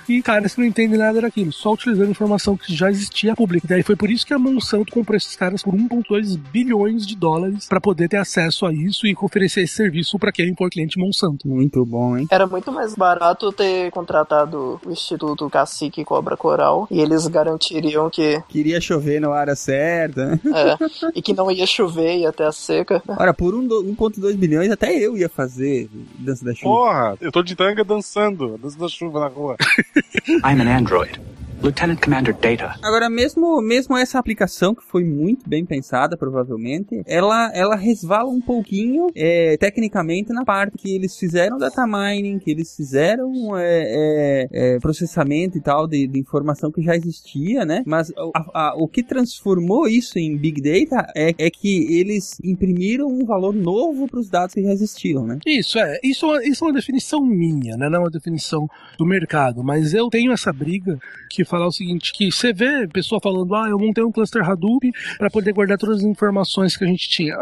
[0.17, 3.65] e, cara, você não entende nada daquilo, só utilizando informação que já existia pública.
[3.65, 7.15] E daí foi por isso que a Monsanto comprou esses caras por 1,2 bilhões de
[7.15, 10.99] dólares para poder ter acesso a isso e oferecer esse serviço para quem for cliente
[10.99, 11.47] Monsanto.
[11.47, 12.27] Muito bom, hein?
[12.29, 18.41] Era muito mais barato ter contratado o Instituto Cacique Cobra Coral e eles garantiriam que.
[18.49, 20.39] Queria chover na hora certa.
[20.53, 23.01] É, e que não ia chover, ia até a seca.
[23.07, 25.89] Ora, por 1,2 bilhões até eu ia fazer
[26.19, 26.75] dança da chuva.
[26.75, 29.55] Porra, eu tô de tanga dançando, dança da chuva na rua.
[30.43, 31.19] I'm an android.
[31.61, 32.75] Lieutenant Commander Data.
[32.81, 38.41] Agora, mesmo, mesmo essa aplicação, que foi muito bem pensada, provavelmente, ela, ela resvala um
[38.41, 44.75] pouquinho, é, tecnicamente, na parte que eles fizeram data mining, que eles fizeram é, é,
[44.75, 47.83] é processamento e tal de, de, informação que já existia, né?
[47.85, 53.07] Mas a, a, o que transformou isso em Big Data é, é que eles imprimiram
[53.07, 55.37] um valor novo para os dados que já existiam, né?
[55.45, 55.99] Isso, é.
[56.03, 57.87] Isso, isso é uma definição minha, né?
[57.87, 59.63] Não é uma definição do mercado.
[59.63, 60.97] Mas eu tenho essa briga
[61.29, 64.89] que falar o seguinte, que você vê pessoa falando, ah, eu montei um cluster Hadoop
[65.17, 67.35] para poder guardar todas as informações que a gente tinha.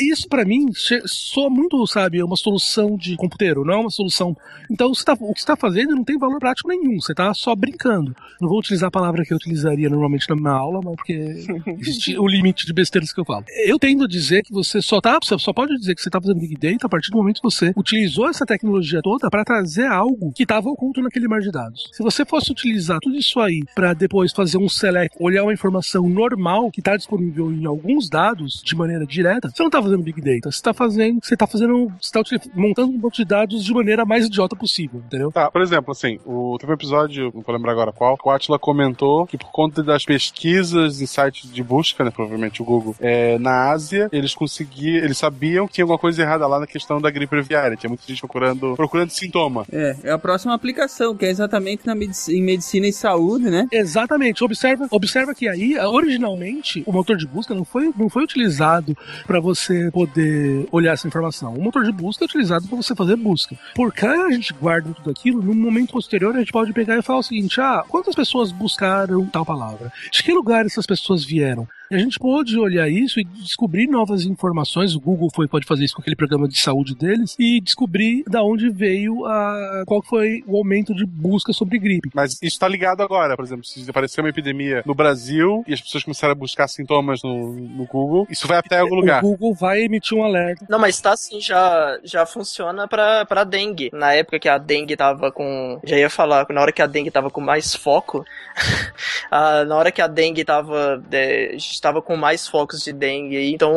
[0.00, 0.66] Isso para mim
[1.06, 4.36] soa muito, sabe, uma solução de computeiro, não é uma solução.
[4.70, 7.54] Então tá, o que você está fazendo não tem valor prático nenhum, você está só
[7.54, 8.14] brincando.
[8.40, 11.12] Não vou utilizar a palavra que eu utilizaria normalmente na minha aula, mas porque
[11.78, 13.44] existe o limite de besteiras que eu falo.
[13.64, 16.20] Eu tendo a dizer que você só tá, você só pode dizer que você está
[16.20, 19.86] fazendo Big Data a partir do momento que você utilizou essa tecnologia toda para trazer
[19.86, 21.90] algo que estava oculto naquele mar de dados.
[21.92, 26.08] Se você fosse utilizar tudo isso aí para depois fazer um select, olhar uma informação
[26.08, 30.20] normal que está disponível em alguns dados de maneira direta, você não está fazendo Big
[30.20, 33.72] Data, você está fazendo, você está fazendo, você está montando um monte de dados de
[33.72, 35.30] maneira mais idiota possível, entendeu?
[35.30, 38.30] Tá, por exemplo, assim, o, teve um episódio, não vou lembrar agora qual, que o
[38.30, 42.96] Atila comentou que por conta das pesquisas em sites de busca, né, provavelmente o Google,
[43.00, 47.00] é, na Ásia, eles conseguiam, eles sabiam que tinha alguma coisa errada lá na questão
[47.00, 49.64] da gripe aviária, tinha muita gente procurando, procurando sintoma.
[49.70, 53.66] É, é a próxima aplicação, que é exatamente na medic em medicina e saúde, né?
[53.72, 58.96] Exatamente, observa, observa que aí, originalmente, o motor de busca não foi, não foi utilizado
[59.26, 61.54] para você poder olhar essa informação.
[61.54, 63.56] O motor de busca é utilizado para você fazer busca.
[63.74, 67.02] Por que a gente guarda tudo aquilo, no momento posterior a gente pode pegar e
[67.02, 69.92] falar o seguinte: ah, quantas pessoas buscaram tal palavra?
[70.12, 71.66] De que lugar essas pessoas vieram?
[71.90, 74.94] A gente pode olhar isso e descobrir novas informações.
[74.94, 78.42] O Google foi, pode fazer isso com aquele programa de saúde deles e descobrir da
[78.42, 82.10] onde veio a qual foi o aumento de busca sobre gripe.
[82.14, 85.80] Mas isso está ligado agora, por exemplo, se aparecer uma epidemia no Brasil e as
[85.80, 89.22] pessoas começarem a buscar sintomas no, no Google, isso vai até algum lugar.
[89.24, 90.66] O Google vai emitir um alerta.
[90.68, 93.90] Não, mas tá assim, já, já funciona para para dengue.
[93.92, 97.10] Na época que a dengue tava com, já ia falar, na hora que a dengue
[97.10, 98.24] tava com mais foco,
[99.30, 103.72] na hora que a dengue tava é, estava com mais focos de dengue, então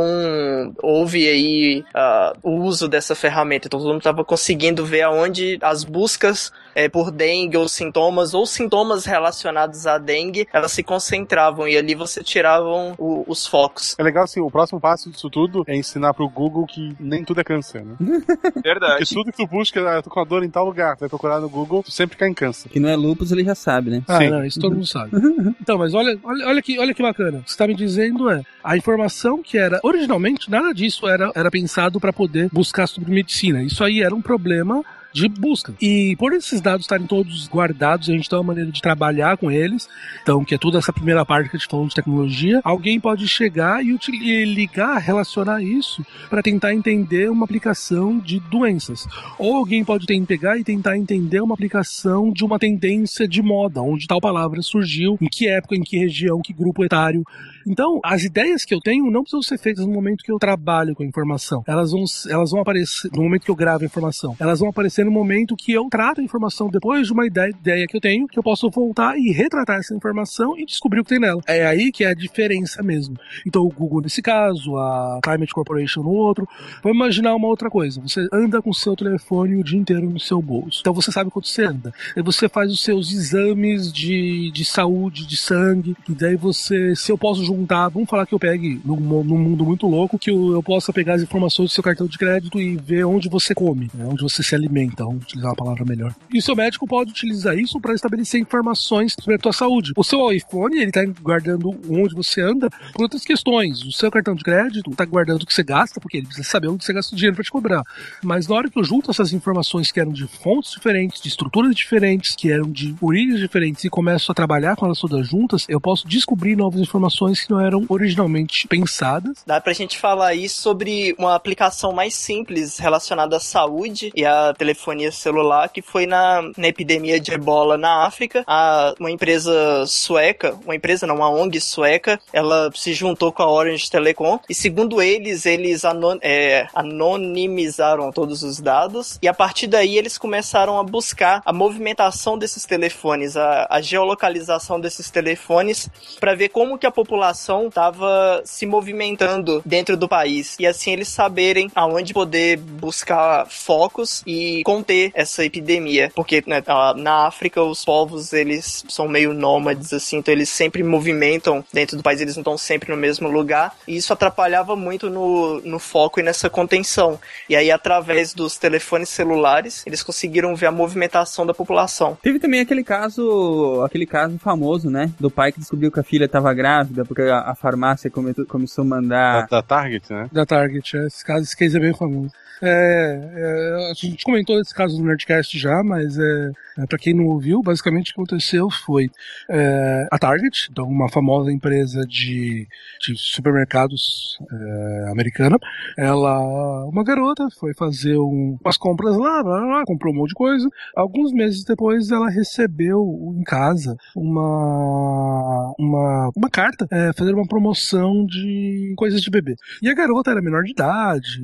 [0.82, 5.84] houve aí uh, o uso dessa ferramenta, então todo mundo estava conseguindo ver aonde as
[5.84, 11.76] buscas é, por dengue ou sintomas, ou sintomas relacionados à dengue, elas se concentravam e
[11.76, 13.96] ali você tiravam o, os focos.
[13.98, 17.42] É legal assim, o próximo passo disso tudo é ensinar pro Google que nem tudo
[17.42, 17.96] é câncer, né?
[18.64, 18.98] Verdade.
[18.98, 21.00] Porque tudo que tu busca, ah, eu tô com a dor em tal lugar, tu
[21.00, 22.70] vai procurar no Google, tu sempre cai em câncer.
[22.70, 24.04] Que não é lupus, ele já sabe, né?
[24.08, 24.30] Ah, Sim.
[24.30, 25.12] não, isso todo mundo sabe.
[25.60, 27.42] então, mas olha, olha, olha, que, olha que bacana.
[27.44, 32.00] Você tá me dizendo é, a informação que era, originalmente, nada disso era, era pensado
[32.00, 33.64] para poder buscar sobre medicina.
[33.64, 34.84] Isso aí era um problema
[35.18, 35.74] de busca.
[35.82, 39.50] E por esses dados estarem todos guardados, a gente tem uma maneira de trabalhar com
[39.50, 39.90] eles,
[40.22, 43.28] então, que é toda essa primeira parte que a gente falou de tecnologia, alguém pode
[43.28, 49.08] chegar e, e ligar, relacionar isso para tentar entender uma aplicação de doenças.
[49.40, 53.82] Ou alguém pode ter, pegar e tentar entender uma aplicação de uma tendência de moda,
[53.82, 57.24] onde tal palavra surgiu, em que época, em que região, que grupo etário.
[57.68, 60.96] Então, as ideias que eu tenho não precisam ser feitas no momento que eu trabalho
[60.96, 61.64] com a informação.
[61.68, 64.36] Elas vão, elas vão aparecer no momento que eu gravo a informação.
[64.40, 67.86] Elas vão aparecer no momento que eu trato a informação depois de uma ideia, ideia
[67.86, 71.10] que eu tenho, que eu posso voltar e retratar essa informação e descobrir o que
[71.10, 71.42] tem nela.
[71.46, 73.18] É aí que é a diferença mesmo.
[73.46, 76.48] Então, o Google nesse caso, a Climate Corporation no outro.
[76.82, 78.00] Vamos imaginar uma outra coisa.
[78.02, 80.80] Você anda com o seu telefone o dia inteiro no seu bolso.
[80.82, 81.94] Então, você sabe quanto você anda.
[82.16, 85.96] Aí você faz os seus exames de, de saúde, de sangue.
[86.08, 89.66] E daí você, se eu posso juntar, vamos falar que eu pegue num, num mundo
[89.66, 92.76] muito louco, que eu, eu possa pegar as informações do seu cartão de crédito e
[92.78, 96.16] ver onde você come, né, onde você se alimenta então, utilizar uma palavra melhor.
[96.34, 99.92] E o seu médico pode utilizar isso para estabelecer informações sobre a tua saúde.
[99.96, 103.84] O seu iPhone, ele tá guardando onde você anda por outras questões.
[103.84, 106.68] O seu cartão de crédito tá guardando o que você gasta, porque ele precisa saber
[106.68, 107.84] onde você gasta o dinheiro para te cobrar.
[108.24, 111.76] Mas na hora que eu junto essas informações que eram de fontes diferentes, de estruturas
[111.76, 115.80] diferentes, que eram de origens diferentes e começo a trabalhar com elas todas juntas, eu
[115.80, 119.44] posso descobrir novas informações não eram originalmente pensadas.
[119.46, 124.54] Dá pra gente falar aí sobre uma aplicação mais simples relacionada à saúde e à
[124.54, 128.44] telefonia telefonia celular, que foi na, na epidemia de ebola na África.
[128.48, 133.52] A, uma empresa sueca, uma empresa não, uma ONG sueca, ela se juntou com a
[133.52, 139.68] Orange Telecom e segundo eles, eles anon, é, anonimizaram todos os dados e a partir
[139.68, 146.36] daí eles começaram a buscar a movimentação desses telefones, a, a geolocalização desses telefones para
[146.36, 147.37] ver como que a população
[147.68, 154.62] estava se movimentando dentro do país e assim eles saberem aonde poder buscar focos e
[154.64, 156.64] conter essa epidemia, porque né,
[156.96, 162.04] na África os povos eles são meio nômades assim, então eles sempre movimentam dentro do
[162.04, 166.20] país, eles não estão sempre no mesmo lugar, e isso atrapalhava muito no, no foco
[166.20, 167.20] e nessa contenção.
[167.50, 172.18] E aí através dos telefones celulares, eles conseguiram ver a movimentação da população.
[172.22, 176.26] Teve também aquele caso, aquele caso famoso, né, do pai que descobriu que a filha
[176.26, 180.30] estava grávida porque a, a farmácia come, começou a mandar da, da, Target, né?
[180.32, 181.08] Da Target, é.
[181.08, 182.32] esse caso, esse case é bem famoso.
[182.62, 186.52] É, é, a gente comentou esse caso no Nerdcast já, mas é,
[186.86, 189.10] para quem não ouviu, basicamente o que aconteceu foi
[189.50, 192.68] é, a Target, então uma famosa empresa de,
[193.02, 195.58] de supermercados é, americana,
[195.98, 200.36] ela, uma garota, foi fazer um, umas compras lá, lá, lá, comprou um monte de
[200.36, 200.70] coisa.
[200.96, 208.26] Alguns meses depois, ela recebeu em casa uma uma, uma carta é, fazendo uma promoção
[208.26, 209.56] de coisas de bebê.
[209.82, 211.42] E a garota era menor de idade,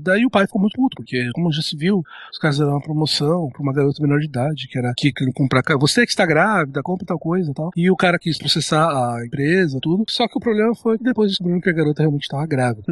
[0.00, 2.80] daí o pai ficou muito puto, porque como já se viu, os caras deram uma
[2.80, 6.26] promoção para uma garota menor de idade, que era que, que comprar, você que está
[6.26, 7.70] grávida, compra tal coisa e tal.
[7.76, 10.04] E o cara quis processar a empresa, tudo.
[10.08, 12.82] Só que o problema foi que depois descobriram que a garota realmente estava grávida.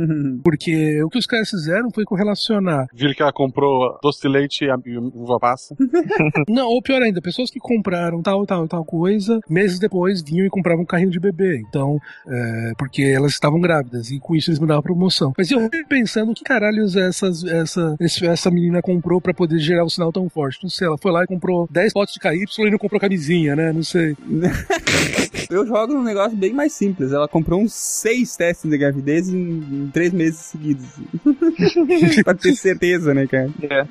[0.42, 2.86] porque o que os caras fizeram foi correlacionar.
[2.94, 5.74] Viram que ela comprou doce de leite e uva passa.
[6.48, 10.50] Não, ou pior ainda, pessoas que compraram tal, tal, tal coisa, meses depois vinham e
[10.50, 11.62] compravam um carrinho de bebê.
[11.68, 15.32] Então, é, porque elas estavam grávidas e com isso eles me davam promoção.
[15.36, 19.88] Mas eu fiquei pensando que caralhos essas, essa, essa menina comprou para poder gerar um
[19.88, 20.62] sinal tão forte.
[20.62, 23.56] Não sei, ela foi lá e comprou 10 potes de KY e não comprou camisinha,
[23.56, 23.72] né?
[23.72, 24.16] Não sei.
[25.50, 27.12] eu jogo num negócio bem mais simples.
[27.12, 30.86] Ela comprou uns seis testes de gravidez em, em três meses seguidos.
[32.24, 33.50] pra ter certeza, né, cara?
[33.62, 33.86] É.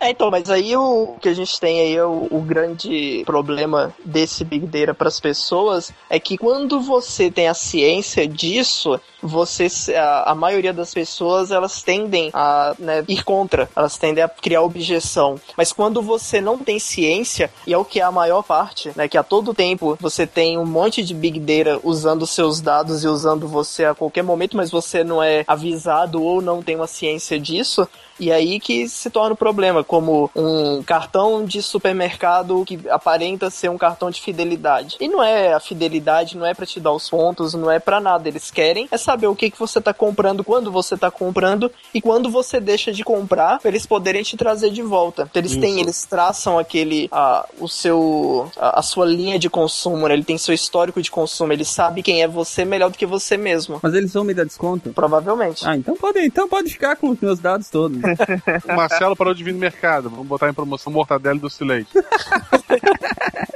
[0.00, 0.10] é.
[0.10, 4.66] então, mas aí o que a gente tem aí, o, o grande problema desse Big
[4.66, 10.34] Data para as pessoas é que quando você tem a ciência disso, você a, a
[10.34, 15.40] maioria das pessoas elas tendem a né, ir contra, elas tendem a criar objeção.
[15.56, 19.08] Mas quando você não tem ciência, e é o que é a maior parte, né,
[19.08, 23.08] que a todo tempo você tem um monte de big data usando seus dados e
[23.08, 27.38] usando você a qualquer momento, mas você não é avisado ou não tem uma ciência
[27.38, 27.88] disso,
[28.18, 33.70] e aí que se torna o problema, como um cartão de supermercado que aparenta ser
[33.70, 34.96] um cartão de fidelidade.
[35.00, 38.00] E não é a fidelidade, não é para te dar os pontos, não é para
[38.00, 38.28] nada.
[38.28, 42.00] Eles querem é saber o que, que você tá comprando, quando você tá comprando e
[42.00, 45.28] quando você deixa de comprar, pra eles poderem te trazer de volta.
[45.30, 45.60] Então, eles Isso.
[45.60, 50.14] têm, eles traçam aquele a, o seu a, a sua linha de consumo, né?
[50.14, 53.36] ele tem seu histórico de consumo, ele sabe quem é você melhor do que você
[53.36, 53.78] mesmo.
[53.82, 54.90] Mas eles vão me dar desconto?
[54.90, 55.66] Provavelmente.
[55.66, 57.98] Ah, então pode, então pode ficar com os meus dados todos.
[58.64, 60.10] O Marcelo parou de vir no mercado.
[60.10, 61.90] Vamos botar em promoção mortadela do Silente.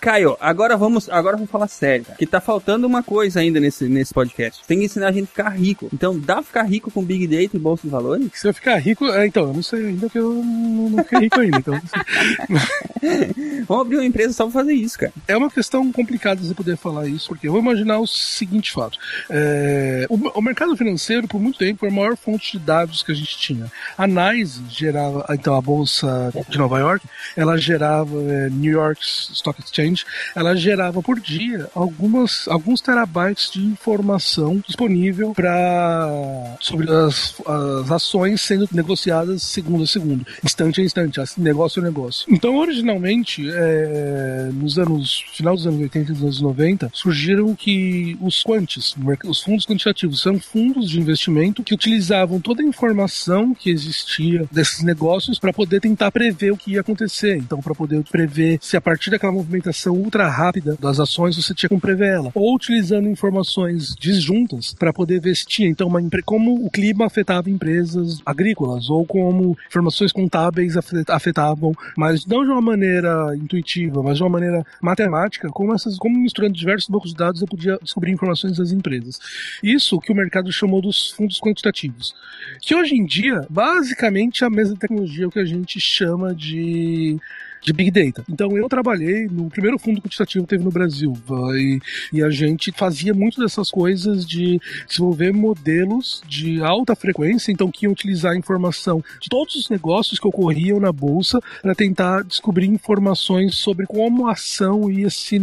[0.00, 2.06] Caio, agora vamos, agora vamos falar sério.
[2.18, 4.62] Que tá faltando uma coisa ainda nesse, nesse podcast.
[4.66, 5.88] Tem que ensinar a gente a ficar rico.
[5.92, 8.30] Então, dá pra ficar rico com Big Data e Bolsa de Valores?
[8.34, 11.20] Se eu ficar rico, é, então, eu não sei ainda que eu não, não fiquei
[11.20, 11.58] rico ainda.
[11.58, 11.80] Então,
[13.66, 15.12] vamos abrir uma empresa só pra fazer isso, cara.
[15.26, 18.98] É uma questão complicada você poder falar isso, porque eu vou imaginar o seguinte fato.
[19.28, 23.12] É, o, o mercado financeiro, por muito tempo, foi a maior fonte de dados que
[23.12, 23.70] a gente tinha.
[23.96, 27.06] A NYSE gerava, então a bolsa de Nova York,
[27.36, 30.04] ela gerava é, New York Stock Exchange,
[30.34, 38.40] ela gerava por dia algumas, alguns terabytes de informação disponível para sobre as, as ações
[38.40, 42.26] sendo negociadas segundo a segundo, instante a instante, negócio a negócio.
[42.28, 48.16] Então, originalmente, é, nos anos final dos anos 80 e dos anos 90, surgiram que
[48.20, 48.94] os quantes,
[49.24, 54.82] os fundos quantitativos, são fundos de investimento que utilizavam toda a informação que existia desses
[54.82, 57.36] negócios para poder tentar prever o que ia acontecer.
[57.36, 61.68] Então, para poder prever se a partir daquela movimentação ultra rápida das ações você tinha
[61.68, 62.30] como prever ela.
[62.34, 67.50] Ou utilizando informações disjuntas para poder ver se tinha, então, uma, como o clima afetava
[67.50, 70.76] empresas agrícolas, ou como informações contábeis
[71.08, 76.18] afetavam, mas não de uma maneira intuitiva, mas de uma maneira matemática, como, essas, como
[76.18, 79.18] misturando diversos bancos de dados eu podia descobrir informações das empresas.
[79.62, 82.14] Isso que o mercado chamou dos fundos quantitativos.
[82.60, 87.18] Que hoje em dia, basicamente, basicamente a mesma tecnologia que a gente chama de
[87.62, 88.24] de Big Data.
[88.28, 91.16] Então eu trabalhei no primeiro fundo quantitativo que teve no Brasil
[91.54, 91.80] e,
[92.12, 97.86] e a gente fazia muito dessas coisas de desenvolver modelos de alta frequência, então que
[97.86, 102.66] iam utilizar a informação de todos os negócios que ocorriam na bolsa para tentar descobrir
[102.66, 105.40] informações sobre como a ação ia se,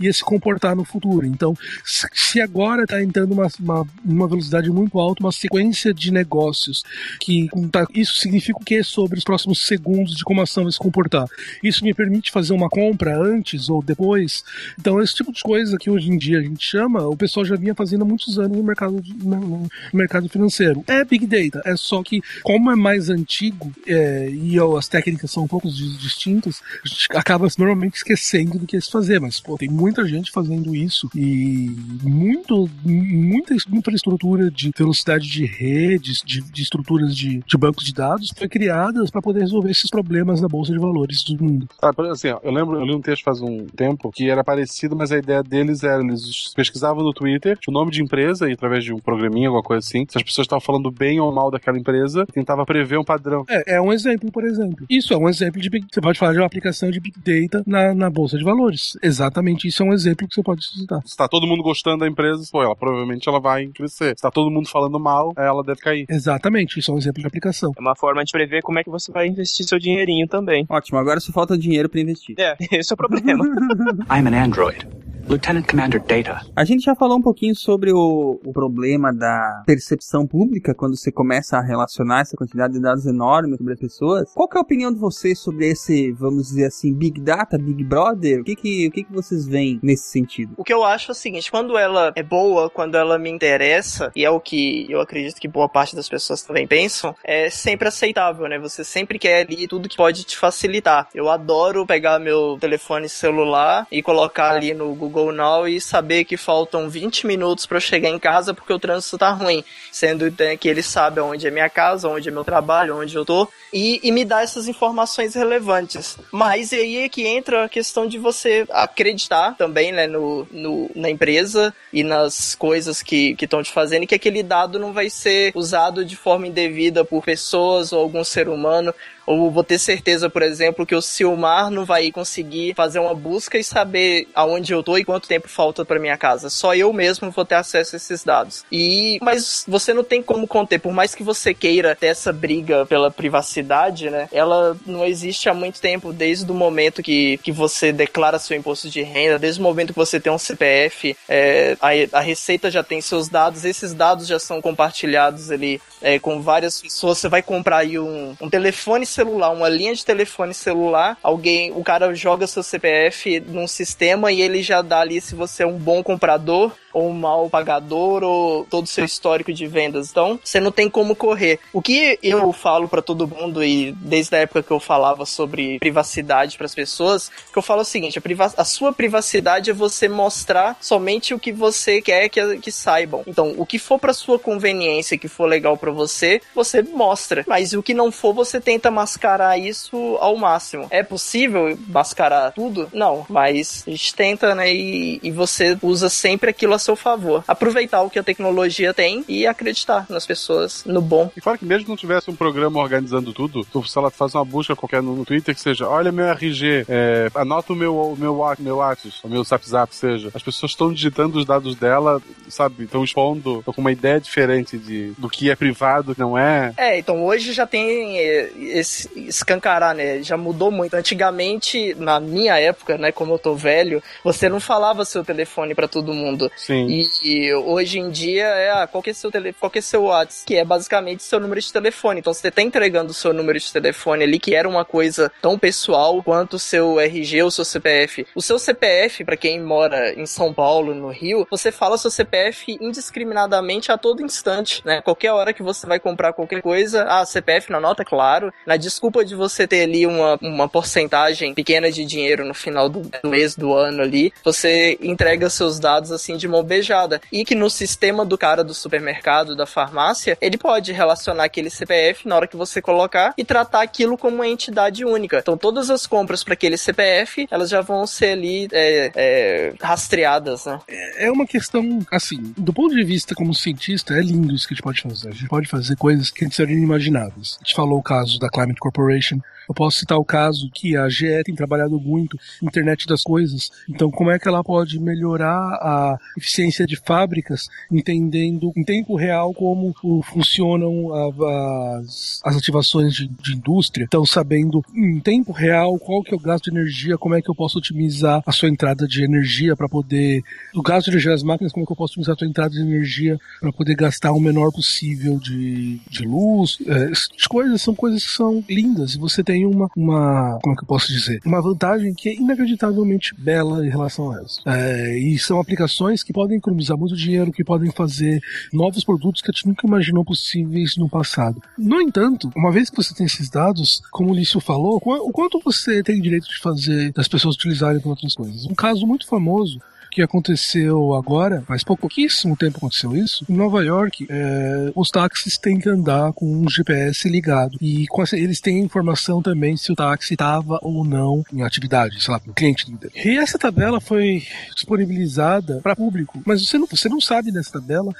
[0.00, 1.26] ia se comportar no futuro.
[1.26, 1.54] Então,
[1.84, 6.82] se agora está entrando uma, uma, uma, velocidade muito alta, uma sequência de negócios
[7.20, 10.72] que tá, isso significa o que sobre os próximos segundos de como a ação vai
[10.72, 11.26] se comportar.
[11.62, 14.44] Isso me permite fazer uma compra antes ou depois.
[14.78, 17.56] Então, esse tipo de coisa que hoje em dia a gente chama, o pessoal já
[17.56, 20.84] vinha fazendo há muitos anos no mercado, no, mercado financeiro.
[20.86, 25.44] É Big Data, é só que, como é mais antigo é, e as técnicas são
[25.44, 29.20] um pouco distintas, a gente acaba normalmente esquecendo do que é se fazer.
[29.20, 31.70] Mas, pô, tem muita gente fazendo isso e
[32.02, 38.32] muito, muita infraestrutura de velocidade de redes, de, de estruturas de, de bancos de dados
[38.36, 41.68] foi criadas para poder resolver esses problemas na bolsa de valores do mundo.
[41.82, 44.96] Ah, assim, ó, eu lembro, eu li um texto faz um tempo que era parecido,
[44.96, 48.84] mas a ideia deles era, eles pesquisavam no Twitter o nome de empresa e através
[48.84, 51.78] de um programinha, alguma coisa assim, se as pessoas estavam falando bem ou mal daquela
[51.78, 53.44] empresa, tentava prever um padrão.
[53.48, 54.86] É, é um exemplo, por exemplo.
[54.88, 57.62] Isso é um exemplo de Big Você pode falar de uma aplicação de Big Data
[57.66, 58.96] na, na Bolsa de Valores.
[59.02, 61.00] Exatamente isso é um exemplo que você pode citar.
[61.04, 64.14] Se tá todo mundo gostando da empresa, pô, ela provavelmente ela vai crescer.
[64.16, 66.06] Se tá todo mundo falando mal, ela deve cair.
[66.08, 67.72] Exatamente, isso é um exemplo de aplicação.
[67.76, 70.66] É uma forma de prever como é que você vai investir seu dinheirinho também.
[70.68, 72.34] Ótimo, agora só falta dinheiro pra investir.
[72.36, 73.44] É, esse é o problema.
[74.10, 74.84] I'm an android.
[75.28, 76.40] Lieutenant Commander Data.
[76.56, 81.12] A gente já falou um pouquinho sobre o, o problema da percepção pública quando você
[81.12, 84.32] começa a relacionar essa quantidade de dados enormes sobre as pessoas.
[84.32, 87.84] Qual que é a opinião de vocês sobre esse, vamos dizer assim, Big Data, Big
[87.84, 88.40] Brother?
[88.40, 90.54] O que que, o que, que vocês veem nesse sentido?
[90.56, 94.10] O que eu acho é o seguinte, quando ela é boa, quando ela me interessa,
[94.16, 97.88] e é o que eu acredito que boa parte das pessoas também pensam, é sempre
[97.88, 98.58] aceitável, né?
[98.58, 101.06] Você sempre quer ali tudo que pode te facilitar.
[101.14, 106.36] Eu adoro pegar meu telefone celular e colocar ali no Google Now e saber que
[106.36, 110.56] faltam 20 minutos para eu chegar em casa porque o trânsito tá ruim, sendo né,
[110.56, 114.00] que ele sabe onde é minha casa, onde é meu trabalho, onde eu tô, e,
[114.02, 116.18] e me dá essas informações relevantes.
[116.32, 121.10] Mas aí é que entra a questão de você acreditar também, né, no, no na
[121.10, 125.52] empresa e nas coisas que estão te fazendo, e que aquele dado não vai ser
[125.54, 128.94] usado de forma indevida por pessoas ou algum ser humano,
[129.28, 133.58] ou vou ter certeza, por exemplo, que o Silmar não vai conseguir fazer uma busca
[133.58, 136.48] e saber aonde eu tô e quanto tempo falta para minha casa.
[136.48, 138.64] Só eu mesmo vou ter acesso a esses dados.
[138.72, 142.86] E mas você não tem como conter, por mais que você queira ter essa briga
[142.86, 144.28] pela privacidade, né?
[144.32, 148.88] Ela não existe há muito tempo, desde o momento que, que você declara seu imposto
[148.88, 152.82] de renda, desde o momento que você tem um CPF, é, a, a Receita já
[152.82, 157.18] tem seus dados, esses dados já são compartilhados ali é, com várias pessoas.
[157.18, 161.82] Você vai comprar aí um, um telefone celular, uma linha de telefone celular, alguém, o
[161.82, 165.76] cara joga seu CPF num sistema e ele já dá ali se você é um
[165.76, 170.10] bom comprador ou um mau pagador ou todo o seu histórico de vendas.
[170.10, 171.60] Então, você não tem como correr.
[171.72, 175.78] O que eu falo para todo mundo e desde a época que eu falava sobre
[175.78, 180.08] privacidade para as pessoas, que eu falo o seguinte, a, a, sua privacidade é você
[180.08, 183.22] mostrar somente o que você quer que, que saibam.
[183.26, 187.44] Então, o que for para sua conveniência, que for legal para você, você mostra.
[187.46, 190.86] Mas o que não for, você tenta mascarar isso ao máximo.
[190.90, 192.88] É possível mascarar tudo?
[192.92, 194.72] Não, mas a gente tenta, né?
[194.72, 197.44] E, e você usa sempre aquilo a seu favor.
[197.46, 201.30] Aproveitar o que a tecnologia tem e acreditar nas pessoas, no bom.
[201.36, 204.34] E fora que mesmo que não tivesse um programa organizando tudo, tu, sei lá, faz
[204.34, 207.94] uma busca qualquer no, no Twitter que seja, olha meu RG, é, anota o meu,
[207.94, 210.30] o meu, meu WhatsApp, o meu WhatsApp, seja.
[210.34, 215.12] As pessoas estão digitando os dados dela, sabe, estão expondo com uma ideia diferente de,
[215.18, 216.72] do que é privado, que não é.
[216.76, 220.22] É, então hoje já tem é, esse escancarar, né?
[220.22, 220.94] Já mudou muito.
[220.94, 225.88] Antigamente, na minha época, né, como eu tô velho, você não falava seu telefone para
[225.88, 226.50] todo mundo.
[226.56, 226.77] Sim.
[226.86, 230.04] E, e, hoje em dia é ah, qual que é seu telefone, qual é seu
[230.04, 232.20] WhatsApp, que é basicamente seu número de telefone.
[232.20, 235.58] Então você tá entregando o seu número de telefone ali, que era uma coisa tão
[235.58, 238.26] pessoal quanto o seu RG ou seu CPF.
[238.34, 242.76] O seu CPF, para quem mora em São Paulo, no Rio, você fala seu CPF
[242.80, 245.00] indiscriminadamente a todo instante, né?
[245.00, 248.52] Qualquer hora que você vai comprar qualquer coisa, ah, CPF na nota, claro.
[248.66, 253.08] Na desculpa de você ter ali uma, uma porcentagem pequena de dinheiro no final do
[253.24, 257.20] mês, do ano ali, você entrega seus dados assim de mão beijada.
[257.32, 262.26] E que no sistema do cara do supermercado, da farmácia, ele pode relacionar aquele CPF
[262.26, 265.38] na hora que você colocar e tratar aquilo como uma entidade única.
[265.38, 270.66] Então todas as compras para aquele CPF, elas já vão ser ali é, é, rastreadas,
[270.66, 270.80] né?
[271.16, 274.76] É uma questão, assim, do ponto de vista como cientista, é lindo isso que a
[274.76, 275.28] gente pode fazer.
[275.28, 277.58] A gente pode fazer coisas que antes seriam inimagináveis.
[277.60, 281.08] A gente falou o caso da Climate Corporation, eu posso citar o caso que a
[281.10, 283.70] GE tem trabalhado muito internet das coisas.
[283.88, 286.18] Então, como é que ela pode melhorar a
[286.48, 294.04] eficiência de fábricas, entendendo em tempo real como funcionam as, as ativações de, de indústria?
[294.04, 297.50] Então, sabendo em tempo real qual que é o gasto de energia, como é que
[297.50, 300.42] eu posso otimizar a sua entrada de energia para poder.
[300.74, 302.70] O gasto de energia das máquinas, como é que eu posso otimizar a sua entrada
[302.70, 306.78] de energia para poder gastar o menor possível de, de luz.
[306.86, 310.58] É, essas coisas são coisas que são lindas e você tem uma, uma.
[310.62, 311.40] Como é que eu posso dizer?
[311.44, 314.60] Uma vantagem que é inacreditavelmente bela em relação a elas.
[314.66, 318.40] É, e são aplicações que podem economizar muito dinheiro, que podem fazer
[318.72, 321.60] novos produtos que a gente nunca imaginou possíveis no passado.
[321.76, 325.58] No entanto, uma vez que você tem esses dados, como o Lício falou, o quanto
[325.58, 328.66] você tem direito de fazer das pessoas utilizarem para outras coisas?
[328.66, 334.26] Um caso muito famoso que aconteceu agora, faz pouquíssimo tempo aconteceu isso, em Nova York,
[334.28, 337.78] é, os táxis têm que andar com um GPS ligado.
[337.80, 342.32] E essa, eles têm informação também se o táxi estava ou não em atividade, sei
[342.32, 342.86] lá, o cliente.
[343.24, 344.42] E essa tabela foi
[344.74, 348.12] disponibilizada para público, mas você não, você não sabe nessa tabela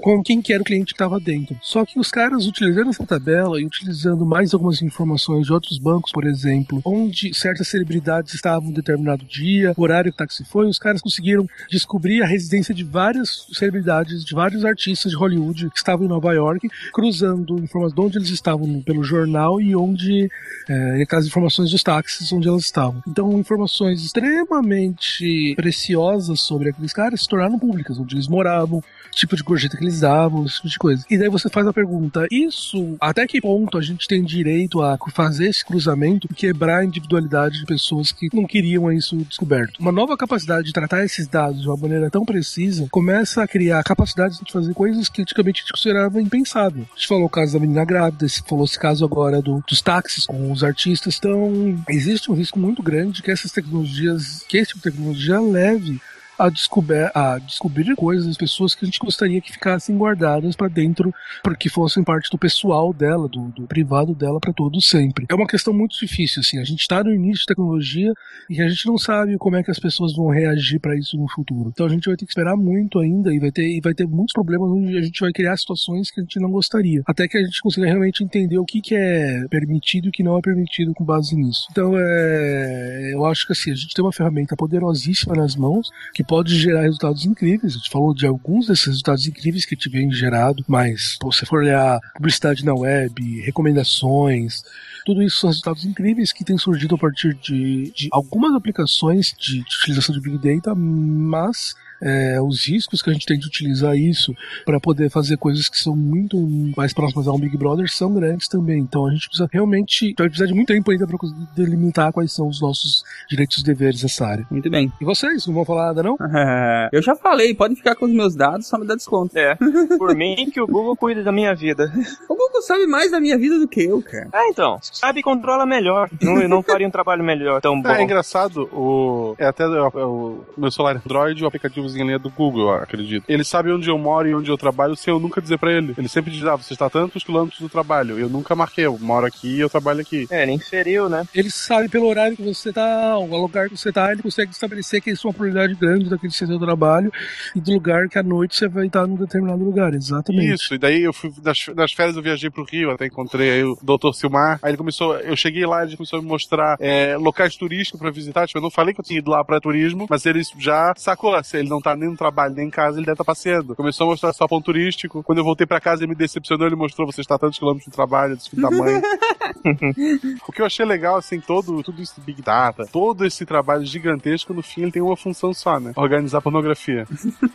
[0.00, 1.58] com quem que era o cliente que estava dentro.
[1.62, 6.12] Só que os caras utilizando essa tabela e utilizando mais algumas informações de outros bancos,
[6.12, 10.66] por exemplo, onde certas celebridades estavam em determinado dia, o horário que o táxi foi,
[10.68, 15.70] os caras conseguiram conseguiram descobrir a residência de várias celebridades, de vários artistas de Hollywood
[15.70, 20.30] que estavam em Nova York, cruzando informações de onde eles estavam pelo jornal e onde
[20.68, 23.02] é, as informações dos táxis onde elas estavam.
[23.06, 28.82] Então, informações extremamente preciosas sobre aqueles caras se tornaram públicas, onde eles moravam,
[29.12, 31.04] tipo de gorjeta que eles davam, esse tipo de coisa.
[31.10, 34.98] E daí você faz a pergunta: isso, até que ponto a gente tem direito a
[35.12, 39.78] fazer esse cruzamento e quebrar a individualidade de pessoas que não queriam isso descoberto?
[39.78, 43.82] Uma nova capacidade de tratar esses dados de uma maneira tão precisa começa a criar
[43.82, 46.86] capacidades de fazer coisas que antigamente a gente considerava impensável.
[46.92, 50.26] A gente falou o caso da menina grávida, falou esse caso agora do, dos táxis
[50.26, 51.16] com os artistas.
[51.18, 56.00] Então, existe um risco muito grande que essas tecnologias, que esse tipo de tecnologia leve
[56.38, 61.12] a, descober, a descobrir coisas, pessoas que a gente gostaria que ficassem guardadas para dentro,
[61.42, 65.26] porque fossem parte do pessoal dela, do, do privado dela para todo sempre.
[65.28, 66.58] É uma questão muito difícil, assim.
[66.58, 68.12] A gente está no início de tecnologia
[68.50, 71.28] e a gente não sabe como é que as pessoas vão reagir para isso no
[71.28, 71.70] futuro.
[71.72, 74.06] Então a gente vai ter que esperar muito ainda e vai ter, e vai ter
[74.06, 77.02] muitos problemas onde a gente vai criar situações que a gente não gostaria.
[77.06, 80.22] Até que a gente consiga realmente entender o que, que é permitido e o que
[80.22, 81.66] não é permitido com base nisso.
[81.70, 86.24] Então é, eu acho que assim, a gente tem uma ferramenta poderosíssima nas mãos que
[86.26, 87.74] pode gerar resultados incríveis.
[87.74, 91.40] A gente falou de alguns desses resultados incríveis que te vem gerado, mas pô, se
[91.40, 94.62] você for olhar publicidade na web, recomendações,
[95.04, 99.62] tudo isso são resultados incríveis que têm surgido a partir de, de algumas aplicações de,
[99.62, 103.96] de utilização de Big Data, mas é, os riscos que a gente tem de utilizar
[103.96, 106.36] isso para poder fazer coisas que são muito
[106.76, 108.78] mais próximas a um Big Brother são grandes também.
[108.78, 111.18] Então a gente precisa realmente, vai precisar de muito tempo ainda para
[111.54, 114.46] delimitar quais são os nossos direitos e deveres nessa área.
[114.50, 114.92] Muito bem.
[115.00, 116.16] E vocês, não vão falar nada não?
[116.92, 119.36] eu já falei, podem ficar com os meus dados, só me dá desconto.
[119.36, 119.56] É,
[119.98, 121.92] por mim que o Google cuida da minha vida.
[122.28, 124.28] O Google sabe mais da minha vida do que eu, cara.
[124.32, 126.10] É, então, sabe e controla melhor.
[126.20, 127.90] Não, não faria um trabalho melhor tão bom.
[127.90, 132.18] É, é engraçado, o, é até o, o meu celular Android, o aplicativo em linha
[132.18, 133.24] do Google, eu acredito.
[133.28, 135.94] Ele sabe onde eu moro e onde eu trabalho sem eu nunca dizer para ele.
[135.96, 138.18] Ele sempre diz, ah, você está a tantos quilômetros do trabalho.
[138.18, 140.26] Eu nunca marquei, eu moro aqui e eu trabalho aqui.
[140.30, 141.24] É, ele inferiu, né?
[141.34, 145.00] Ele sabe pelo horário que você tá, o lugar que você tá, ele consegue estabelecer
[145.00, 147.12] que isso é uma prioridade grande daquele seu trabalho
[147.54, 150.54] e do lugar que à noite você vai estar num determinado lugar, exatamente.
[150.54, 153.64] Isso, e daí eu fui, nas, nas férias eu viajei pro Rio, até encontrei aí
[153.64, 154.12] o Dr.
[154.14, 158.00] Silmar, aí ele começou, eu cheguei lá, ele começou a me mostrar é, locais turísticos
[158.00, 160.42] para visitar, tipo, eu não falei que eu tinha ido lá para turismo, mas ele
[160.58, 163.24] já sacou, se ele não tá nem no trabalho, nem em casa, ele deve estar
[163.24, 163.74] tá passeando.
[163.74, 166.76] Começou a mostrar só ponto turístico, quando eu voltei para casa ele me decepcionou, ele
[166.76, 169.00] mostrou, você está tantos quilômetros do trabalho, desse filho da mãe.
[170.46, 173.84] o que eu achei legal, assim, todo, tudo isso de Big Data, todo esse trabalho
[173.84, 175.92] gigantesco, no fim ele tem uma função só, né?
[175.96, 177.06] Organizar pornografia.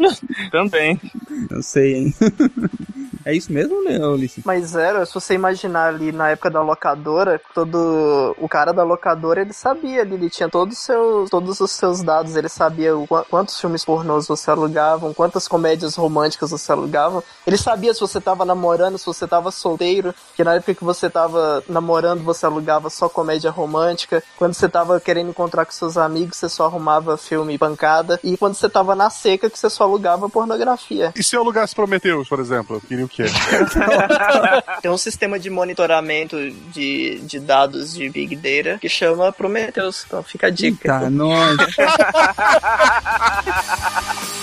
[0.51, 0.99] Também.
[1.49, 2.13] Eu sei, hein?
[3.25, 4.43] É isso mesmo, né, Ulisses?
[4.45, 9.41] Mas era, se você imaginar ali na época da locadora, todo o cara da locadora,
[9.41, 13.07] ele sabia ali, ele tinha todos os seus, todos os seus dados, ele sabia o,
[13.07, 17.23] quantos filmes pornôs você alugava, quantas comédias românticas você alugava.
[17.45, 21.09] Ele sabia se você tava namorando, se você tava solteiro, que na época que você
[21.09, 24.23] tava namorando, você alugava só comédia romântica.
[24.37, 28.19] Quando você tava querendo encontrar com seus amigos, você só arrumava filme pancada.
[28.23, 31.13] E quando você tava na seca, que você só alugava pornografia.
[31.15, 32.77] E se eu alugasse Prometheus, por exemplo?
[32.77, 33.05] Eu queria
[34.81, 36.37] Tem um sistema de monitoramento
[36.73, 40.03] de, de dados de Big Data que chama Prometheus.
[40.05, 40.95] Então fica a dica.
[40.95, 41.57] Eita, nós.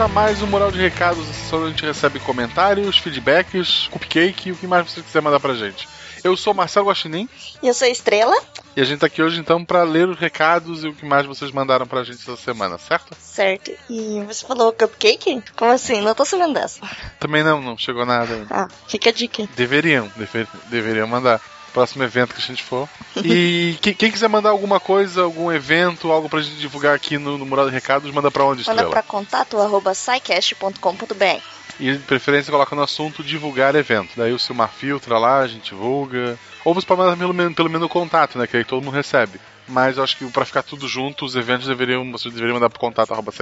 [0.00, 4.56] a mais um Mural de Recados, onde a gente recebe comentários, feedbacks, cupcake e o
[4.56, 5.88] que mais você quiser mandar pra gente.
[6.24, 7.28] Eu sou Marcelo Guaxinim
[7.62, 8.34] E eu sou a Estrela.
[8.76, 11.26] e a gente tá aqui hoje então pra ler os recados e o que mais
[11.26, 13.14] vocês mandaram pra gente essa semana, certo?
[13.20, 13.70] Certo.
[13.90, 15.42] E você falou cupcake?
[15.56, 16.00] Como assim?
[16.00, 16.80] Não tô sabendo dessa.
[17.20, 18.46] Também não, não chegou nada ainda.
[18.50, 19.48] Ah, fica a dica.
[19.56, 21.40] Deveriam, dever- deveriam mandar.
[21.72, 22.88] Próximo evento que a gente for.
[23.24, 27.38] E que- quem quiser mandar alguma coisa, algum evento, algo pra gente divulgar aqui no,
[27.38, 28.90] no Mural de Recados, manda pra onde, Manda Estrela?
[28.90, 29.94] pra contato arroba.
[31.80, 34.10] E de preferência coloca no assunto divulgar evento.
[34.16, 36.38] Daí o Silmar filtra lá, a gente divulga.
[36.64, 38.46] Ou você pode mandar pelo menos, pelo menos o contato, né?
[38.46, 39.40] Que aí todo mundo recebe.
[39.66, 42.78] Mas eu acho que pra ficar tudo junto, os eventos deveriam, vocês deveriam mandar pro
[42.78, 43.32] contato arroba.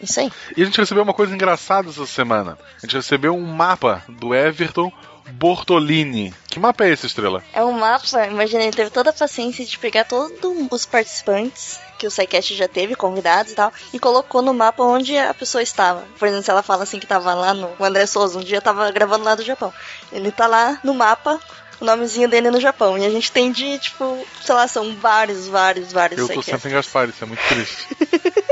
[0.00, 0.30] Isso aí.
[0.56, 2.56] E a gente recebeu uma coisa engraçada essa semana.
[2.76, 4.92] A gente recebeu um mapa do Everton
[5.32, 6.34] Bortolini.
[6.48, 7.42] Que mapa é esse, Estrela?
[7.52, 10.32] É um mapa, imagina, ele teve toda a paciência de pegar todos
[10.70, 15.18] os participantes que o SciCast já teve, convidados e tal, e colocou no mapa onde
[15.18, 16.04] a pessoa estava.
[16.18, 17.70] Por exemplo, se ela fala assim que tava lá no.
[17.78, 19.72] O André Souza, um dia tava gravando lá do Japão.
[20.12, 21.40] Ele tá lá no mapa,
[21.80, 22.96] o nomezinho dele no Japão.
[22.96, 26.70] E a gente tem de, tipo, sei lá, são vários, vários, vários Eu tô sempre
[26.70, 27.88] em Gaspar, isso é muito triste.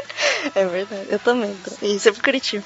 [0.54, 1.54] É verdade, eu também.
[1.62, 1.84] tô.
[1.84, 2.64] E sempre Curitiba.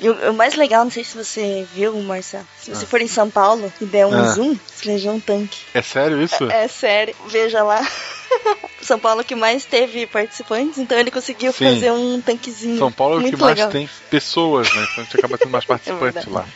[0.00, 2.88] E o, o mais legal, não sei se você viu, Marcelo, se você Ah.
[2.88, 4.32] for em São Paulo e der um Ah.
[4.34, 5.58] zoom, você ver um tanque.
[5.72, 6.44] É sério isso?
[6.50, 7.80] É sério, veja lá.
[8.82, 11.64] São Paulo que mais teve participantes, então ele conseguiu Sim.
[11.74, 12.76] fazer um tanquezinho.
[12.78, 13.70] São Paulo é o muito que mais legal.
[13.70, 14.82] tem pessoas, né?
[14.90, 16.30] Então a gente acaba tendo mais participantes verdade.
[16.30, 16.46] lá.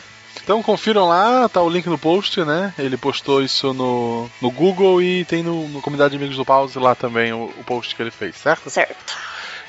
[0.43, 2.73] Então confiram lá, tá o link no post, né?
[2.77, 6.77] Ele postou isso no, no Google e tem no, no Comunidade de Amigos do Pause
[6.79, 8.69] lá também o, o post que ele fez, certo?
[8.69, 9.15] Certo.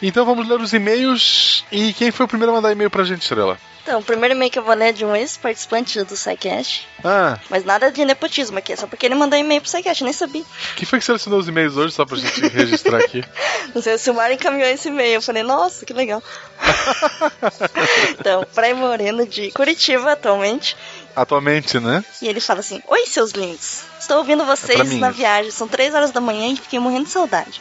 [0.03, 1.65] Então vamos ler os e-mails.
[1.71, 3.59] E quem foi o primeiro a mandar e-mail pra gente, Estrela?
[3.83, 6.87] Então, o primeiro e-mail que eu vou ler é de um ex-participante do SciCast.
[7.03, 10.13] Ah, Mas nada de nepotismo aqui, é só porque ele mandou e-mail pro SciCast, nem
[10.13, 10.45] sabia.
[10.77, 13.25] quem foi que selecionou os e-mails hoje, só pra gente registrar aqui?
[13.75, 15.15] Não sei se o Mário encaminhou esse e-mail.
[15.15, 16.23] Eu falei, nossa, que legal.
[18.21, 20.77] então, Praia Moreno de Curitiba atualmente.
[21.17, 22.05] Atualmente, né?
[22.23, 23.83] E ele fala assim: Oi, seus lindos.
[23.99, 25.51] Estou ouvindo É vocês mim na viagem.
[25.51, 27.61] São três horas da manhã e fiquei morrendo de saudade.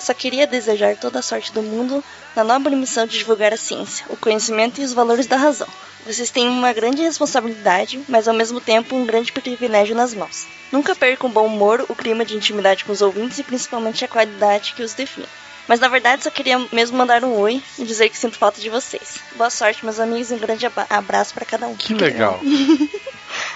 [0.00, 2.02] Só queria desejar toda a sorte do mundo
[2.34, 5.68] na nobre missão de divulgar a ciência, o conhecimento e os valores da razão.
[6.06, 10.46] Vocês têm uma grande responsabilidade, mas ao mesmo tempo um grande privilégio nas mãos.
[10.72, 14.08] Nunca percam o bom humor, o clima de intimidade com os ouvintes e principalmente a
[14.08, 15.28] qualidade que os define.
[15.68, 18.68] Mas na verdade só queria mesmo mandar um oi e dizer que sinto falta de
[18.68, 19.20] vocês.
[19.36, 21.76] Boa sorte, meus amigos, e um grande abraço para cada um.
[21.76, 22.40] Que legal.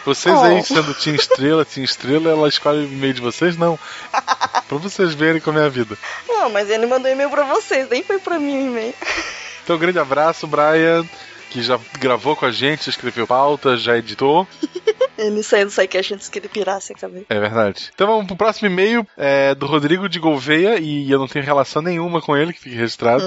[0.04, 0.42] Vocês Oh.
[0.42, 3.56] aí sendo Team Estrela, Team Estrela, ela escolhe o e-mail de vocês?
[3.56, 3.78] Não.
[4.68, 5.96] pra vocês verem como é a vida.
[6.28, 8.94] Não, mas ele mandou e-mail pra vocês, nem foi pra mim o e-mail.
[9.64, 11.04] Então, um grande abraço, Brian,
[11.54, 14.44] que já gravou com a gente, escreveu pauta, já editou.
[15.16, 17.26] Ele saiu do SciCast antes que ele pirasse cabeça.
[17.28, 17.92] É verdade.
[17.94, 21.80] Então vamos pro próximo e-mail, é do Rodrigo de Gouveia, e eu não tenho relação
[21.80, 23.22] nenhuma com ele, que fique registrado.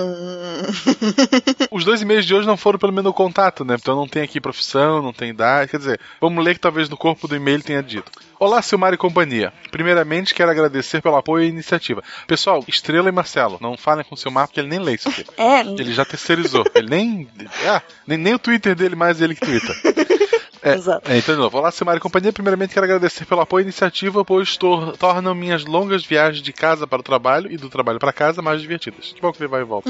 [1.72, 3.78] Os dois e-mails de hoje não foram pelo menu contato, né?
[3.80, 5.72] Então não tem aqui profissão, não tem idade.
[5.72, 8.12] Quer dizer, vamos ler que talvez no corpo do e-mail tenha dito.
[8.40, 9.52] Olá, Silmar e companhia.
[9.72, 12.04] Primeiramente, quero agradecer pelo apoio e iniciativa.
[12.28, 15.26] Pessoal, Estrela e Marcelo, não falem com o Silmar porque ele nem lê isso aqui.
[15.38, 16.64] É, Ele já terceirizou.
[16.76, 17.28] Ele nem.
[17.66, 19.74] Ah, nem, nem o Twitter dele mais ele que twitta.
[20.62, 21.12] É, Exato.
[21.12, 21.58] é, então, de novo.
[21.58, 22.32] Olá, Silmar e companhia.
[22.34, 26.86] Primeiramente, quero agradecer pelo apoio e iniciativa, pois tor tornam minhas longas viagens de casa
[26.86, 29.14] para o trabalho e do trabalho para casa mais divertidas.
[29.14, 29.90] Que bom que ele vai e volta.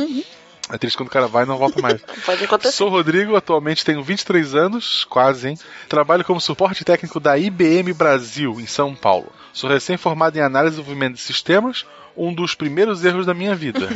[0.69, 2.01] É triste quando o cara vai e não volta mais.
[2.25, 2.75] pode acontecer.
[2.75, 5.57] Sou Rodrigo, atualmente tenho 23 anos, quase, hein?
[5.87, 9.31] Trabalho como suporte técnico da IBM Brasil, em São Paulo.
[9.53, 11.85] Sou recém-formado em análise e desenvolvimento de sistemas,
[12.15, 13.87] um dos primeiros erros da minha vida.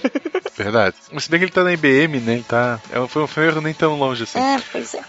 [0.56, 0.96] Verdade.
[1.12, 2.34] Mas se bem que ele tá na IBM, né?
[2.34, 2.80] Ele tá...
[2.90, 4.38] é, Foi um foi um erro nem tão longe assim.
[4.38, 5.02] É, pois é.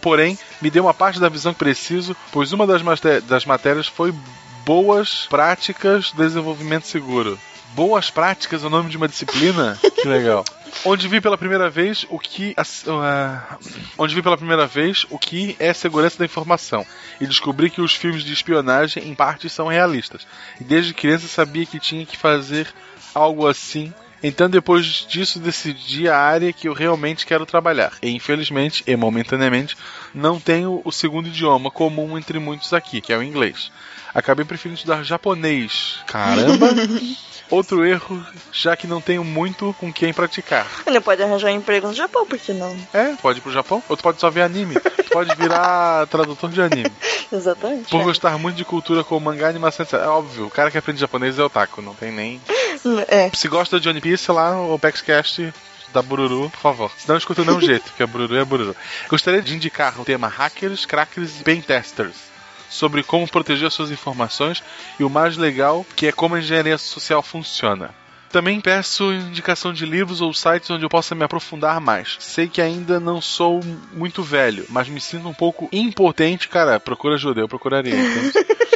[0.00, 3.86] Porém, me deu uma parte da visão que preciso, pois uma das, maté- das matérias
[3.86, 4.14] foi
[4.64, 7.38] Boas Práticas de Desenvolvimento Seguro.
[7.74, 9.78] Boas Práticas é o nome de uma disciplina?
[9.94, 10.44] Que legal.
[10.84, 12.54] Onde vi pela primeira vez o que.
[12.56, 13.58] ah,
[13.98, 16.86] onde vi pela primeira vez o que é segurança da informação.
[17.20, 20.26] E descobri que os filmes de espionagem, em parte, são realistas.
[20.60, 22.66] E desde criança sabia que tinha que fazer
[23.14, 23.92] algo assim
[24.22, 27.92] então, depois disso, decidi a área que eu realmente quero trabalhar.
[28.02, 29.76] E, infelizmente, e momentaneamente,
[30.14, 33.70] não tenho o segundo idioma comum entre muitos aqui, que é o inglês.
[34.14, 36.00] Acabei preferindo estudar japonês.
[36.06, 36.68] Caramba!
[37.50, 40.66] Outro erro, já que não tenho muito com quem praticar.
[40.86, 42.76] Ele pode arranjar emprego no Japão, por que não?
[42.92, 44.76] É, pode ir pro Japão, ou tu pode só ver anime.
[44.78, 46.92] Tu pode virar tradutor de anime.
[47.32, 47.90] Exatamente.
[47.90, 48.04] Por é.
[48.04, 49.94] gostar muito de cultura como mangá, animação, etc.
[49.94, 52.40] É óbvio, o cara que aprende japonês é otaku, não tem nem
[53.08, 53.30] É.
[53.34, 55.52] Se gosta de One Piece, lá o PaxCast
[55.92, 56.90] da Bururu, por favor.
[56.96, 58.76] Se não escuta mesmo jeito, porque a Bururu é a Bururu.
[59.08, 62.29] Gostaria de indicar o tema hackers, crackers e pentesters.
[62.70, 64.62] Sobre como proteger suas informações
[64.98, 67.90] e o mais legal, que é como a engenharia social funciona.
[68.30, 72.16] Também peço indicação de livros ou sites onde eu possa me aprofundar mais.
[72.20, 73.60] Sei que ainda não sou
[73.92, 76.48] muito velho, mas me sinto um pouco impotente.
[76.48, 77.92] Cara, procura ajuda, eu procuraria.
[77.92, 78.32] entende?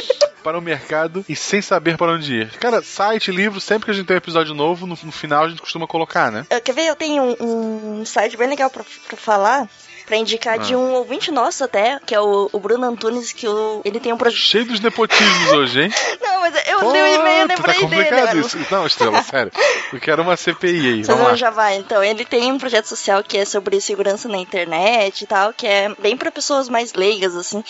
[0.45, 2.51] para o mercado e sem saber para onde ir.
[2.59, 5.49] Cara, site, livro, sempre que a gente tem um episódio novo, no, no final a
[5.49, 6.45] gente costuma colocar, né?
[6.51, 6.85] Eu, quer ver?
[6.85, 8.83] Eu tenho um, um site bem legal pra
[9.17, 9.67] falar.
[10.05, 10.77] Pra indicar de Ah.
[10.77, 14.17] um ouvinte nosso até, que é o, o Bruno Antunes, que o, ele tem um
[14.17, 14.39] projeto.
[14.39, 15.93] Cheio dos nepotismos hoje, hein?
[16.21, 17.81] Não, mas eu Pô, li o e-mail tá lembrei dele.
[17.81, 18.41] complicado mano.
[18.41, 18.57] isso.
[18.69, 19.51] Não, Estrela, sério.
[19.91, 21.35] Eu quero uma CPI aí, um lá.
[21.35, 21.77] já vai.
[21.77, 25.65] Então, ele tem um projeto social que é sobre segurança na internet e tal, que
[25.65, 27.63] é bem pra pessoas mais leigas, assim.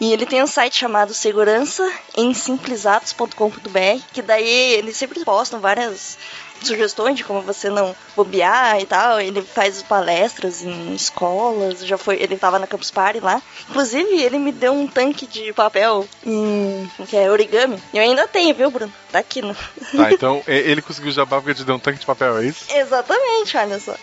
[0.00, 6.16] E ele tem um site chamado segurança em simplesatos.com.br, que daí eles sempre postam várias
[6.62, 9.20] sugestões de como você não bobear e tal.
[9.20, 13.40] Ele faz palestras em escolas, já foi, ele tava na Campus Party lá.
[13.68, 17.82] Inclusive, ele me deu um tanque de papel em que é origami.
[17.92, 18.92] E eu ainda tenho, viu, Bruno?
[19.10, 19.54] Tá aqui no.
[19.54, 22.64] Tá, então ele conseguiu jabá porque te deu um tanque de papel, é isso?
[22.74, 23.94] Exatamente, olha só.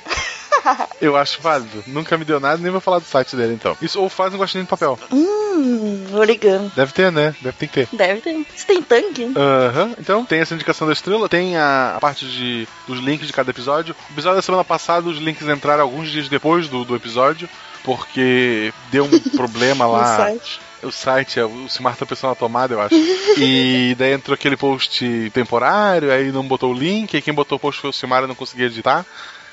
[1.01, 1.83] Eu acho válido.
[1.87, 3.75] Nunca me deu nada, nem vou falar do site dele então.
[3.81, 4.97] Isso ou faz um gostinho de papel.
[5.11, 6.71] Hum, origami.
[6.75, 7.35] Deve ter, né?
[7.41, 7.89] Deve ter que ter.
[7.95, 8.45] Deve ter.
[8.55, 9.31] Você tem tanque?
[9.35, 13.33] Aham, então tem essa indicação da estrela, tem a, a parte de, dos links de
[13.33, 13.95] cada episódio.
[14.09, 17.49] O episódio da semana passada, os links entraram alguns dias depois do, do episódio,
[17.83, 20.17] porque deu um problema lá.
[20.17, 20.59] site.
[20.83, 22.93] O site, é, o Simar tá pensando na tomada, eu acho.
[23.37, 27.59] E daí entrou aquele post temporário, aí não botou o link, aí quem botou o
[27.59, 29.03] post foi o Simar e não conseguia editar.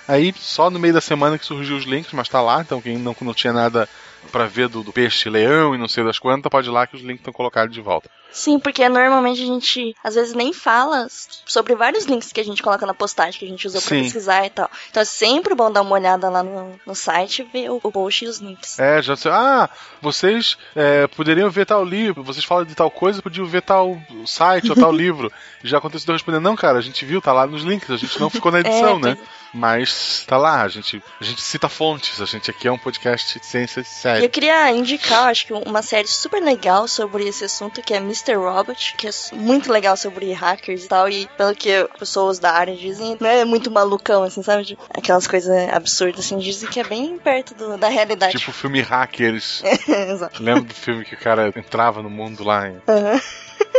[0.07, 2.99] Aí só no meio da semana que surgiu os links, mas tá lá, então quem
[2.99, 3.89] não, não tinha nada
[4.31, 6.97] pra ver do, do peixe leão e não sei das quantas, pode ir lá que
[6.97, 8.11] os links estão colocados de volta.
[8.33, 11.07] Sim, porque normalmente a gente às vezes nem fala
[11.47, 14.03] sobre vários links que a gente coloca na postagem que a gente usou pra Sim.
[14.05, 14.71] pesquisar e tal.
[14.91, 17.93] Então é sempre bom dar uma olhada lá no, no site e ver o, o
[17.93, 18.79] post e os links.
[18.79, 19.31] É, já sei.
[19.31, 19.69] Ah,
[20.01, 24.71] vocês é, poderiam ver tal livro, vocês falam de tal coisa, podiam ver tal site
[24.71, 25.31] ou tal livro.
[25.63, 27.97] Já aconteceu de eu responder, não, cara, a gente viu, tá lá nos links, a
[27.97, 29.19] gente não ficou na edição, É, né?
[29.55, 33.39] Mas tá lá, a gente, a gente cita fontes, a gente aqui é um podcast
[33.39, 34.29] de ciência E eu séria.
[34.29, 38.37] queria indicar, acho que uma série super legal sobre esse assunto, que é Mr.
[38.39, 42.75] Robot, que é muito legal sobre hackers e tal, e pelo que pessoas da área
[42.77, 44.65] dizem, não é muito malucão, assim, sabe?
[44.65, 48.39] Tipo, Aquelas coisas absurdas, assim, dizem que é bem perto do- da realidade.
[48.39, 49.63] Tipo o filme Hackers.
[49.89, 50.43] Exato.
[50.43, 52.81] Lembra do filme que o cara entrava no mundo lá em.
[52.89, 53.21] Aham.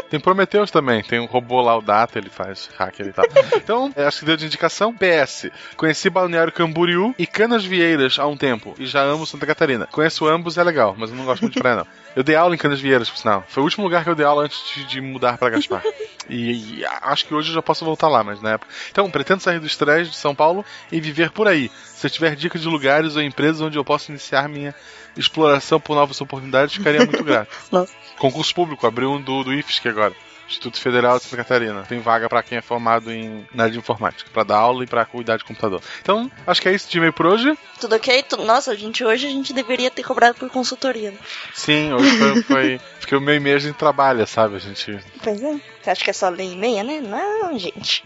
[0.09, 3.25] Tem Prometheus também, tem um robô lá, o Data, ele faz hacker e tal.
[3.55, 4.93] Então, é, acho que deu de indicação.
[4.93, 5.49] PS.
[5.75, 9.87] Conheci Balneário Camboriú e Canas Vieiras há um tempo, e já amo Santa Catarina.
[9.87, 11.87] Conheço ambos, é legal, mas eu não gosto muito de praia, não.
[12.15, 13.43] Eu dei aula em Canas Vieiras, por sinal.
[13.47, 15.81] Foi o último lugar que eu dei aula antes de, de mudar pra Gaspar.
[16.29, 18.71] E, e acho que hoje eu já posso voltar lá, mas na época.
[18.91, 21.71] Então, pretendo sair do estresse de São Paulo e viver por aí.
[21.83, 24.75] Se tiver dicas de lugares ou empresas onde eu posso iniciar minha
[25.17, 27.49] exploração por novas oportunidades, ficaria muito grato.
[27.71, 27.93] Nossa.
[28.17, 30.13] Concurso público, abriu um do, do IFSC agora.
[30.45, 31.83] Instituto Federal de Santa Catarina.
[31.83, 34.87] Tem vaga pra quem é formado em na área de informática, pra dar aula e
[34.87, 35.81] pra cuidar de computador.
[36.01, 37.57] Então, acho que é isso de e-mail por hoje.
[37.79, 38.21] Tudo ok?
[38.23, 41.11] Tu- Nossa, gente, hoje a gente deveria ter cobrado por consultoria.
[41.11, 41.17] né?
[41.55, 44.57] Sim, hoje foi, foi porque o meu e-mail a gente trabalha, sabe?
[44.57, 45.59] A gente Pois é.
[45.81, 46.99] Você acha que é só ler e-mail, né?
[47.01, 48.03] Não, gente.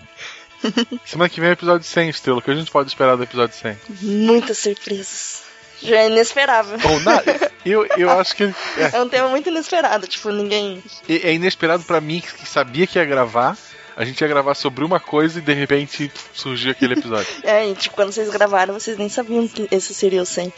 [1.06, 2.40] semana que vem é o episódio 100, Estrela.
[2.40, 3.78] O que a gente pode esperar do episódio 100?
[4.02, 5.36] Muitas surpresas.
[5.82, 6.78] Já é inesperável.
[6.90, 7.52] Ou nada.
[7.66, 8.54] Eu, eu acho que é,
[8.94, 10.82] É um tema muito inesperado, tipo, ninguém.
[11.10, 13.58] é inesperado pra mim que sabia que ia gravar.
[13.98, 17.28] A gente ia gravar sobre uma coisa e de repente surgiu aquele episódio.
[17.44, 20.54] É, e tipo, quando vocês gravaram, vocês nem sabiam que esse seria o 100.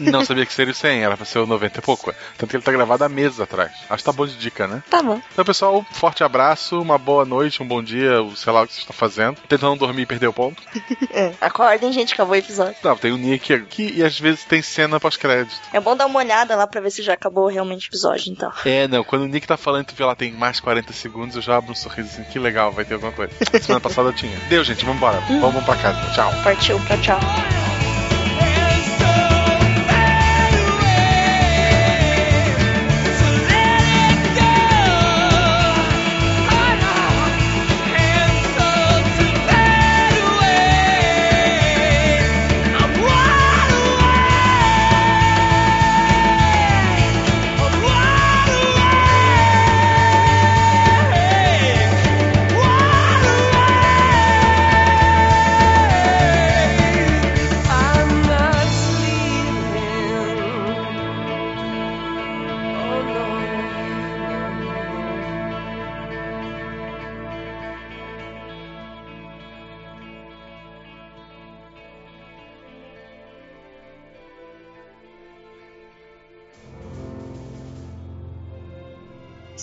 [0.00, 2.14] Não sabia que seria o 100, era pra ser o 90 e pouco.
[2.36, 3.72] Tanto que ele tá gravado há meses atrás.
[3.88, 4.82] Acho que tá bom de dica, né?
[4.88, 5.20] Tá bom.
[5.32, 8.82] Então, pessoal, forte abraço, uma boa noite, um bom dia, sei lá o que vocês
[8.82, 9.36] estão fazendo.
[9.48, 10.62] Tentando não dormir e perder o ponto.
[11.12, 12.76] É, acordem, gente, acabou o episódio.
[12.82, 15.56] Não, tem o Nick aqui e às vezes tem cena pós-crédito.
[15.72, 18.52] É bom dar uma olhada lá pra ver se já acabou realmente o episódio, então.
[18.64, 21.42] É, não, quando o Nick tá falando tu vê lá tem mais 40 segundos, eu
[21.42, 23.32] já abro um sorriso assim, que legal, vai ter alguma coisa.
[23.60, 24.36] Semana passada eu tinha.
[24.48, 25.20] Deu, gente, vambora.
[25.20, 26.12] Vamos, vamos pra casa.
[26.12, 26.32] Tchau.
[26.42, 27.75] Partiu, tchau, tchau.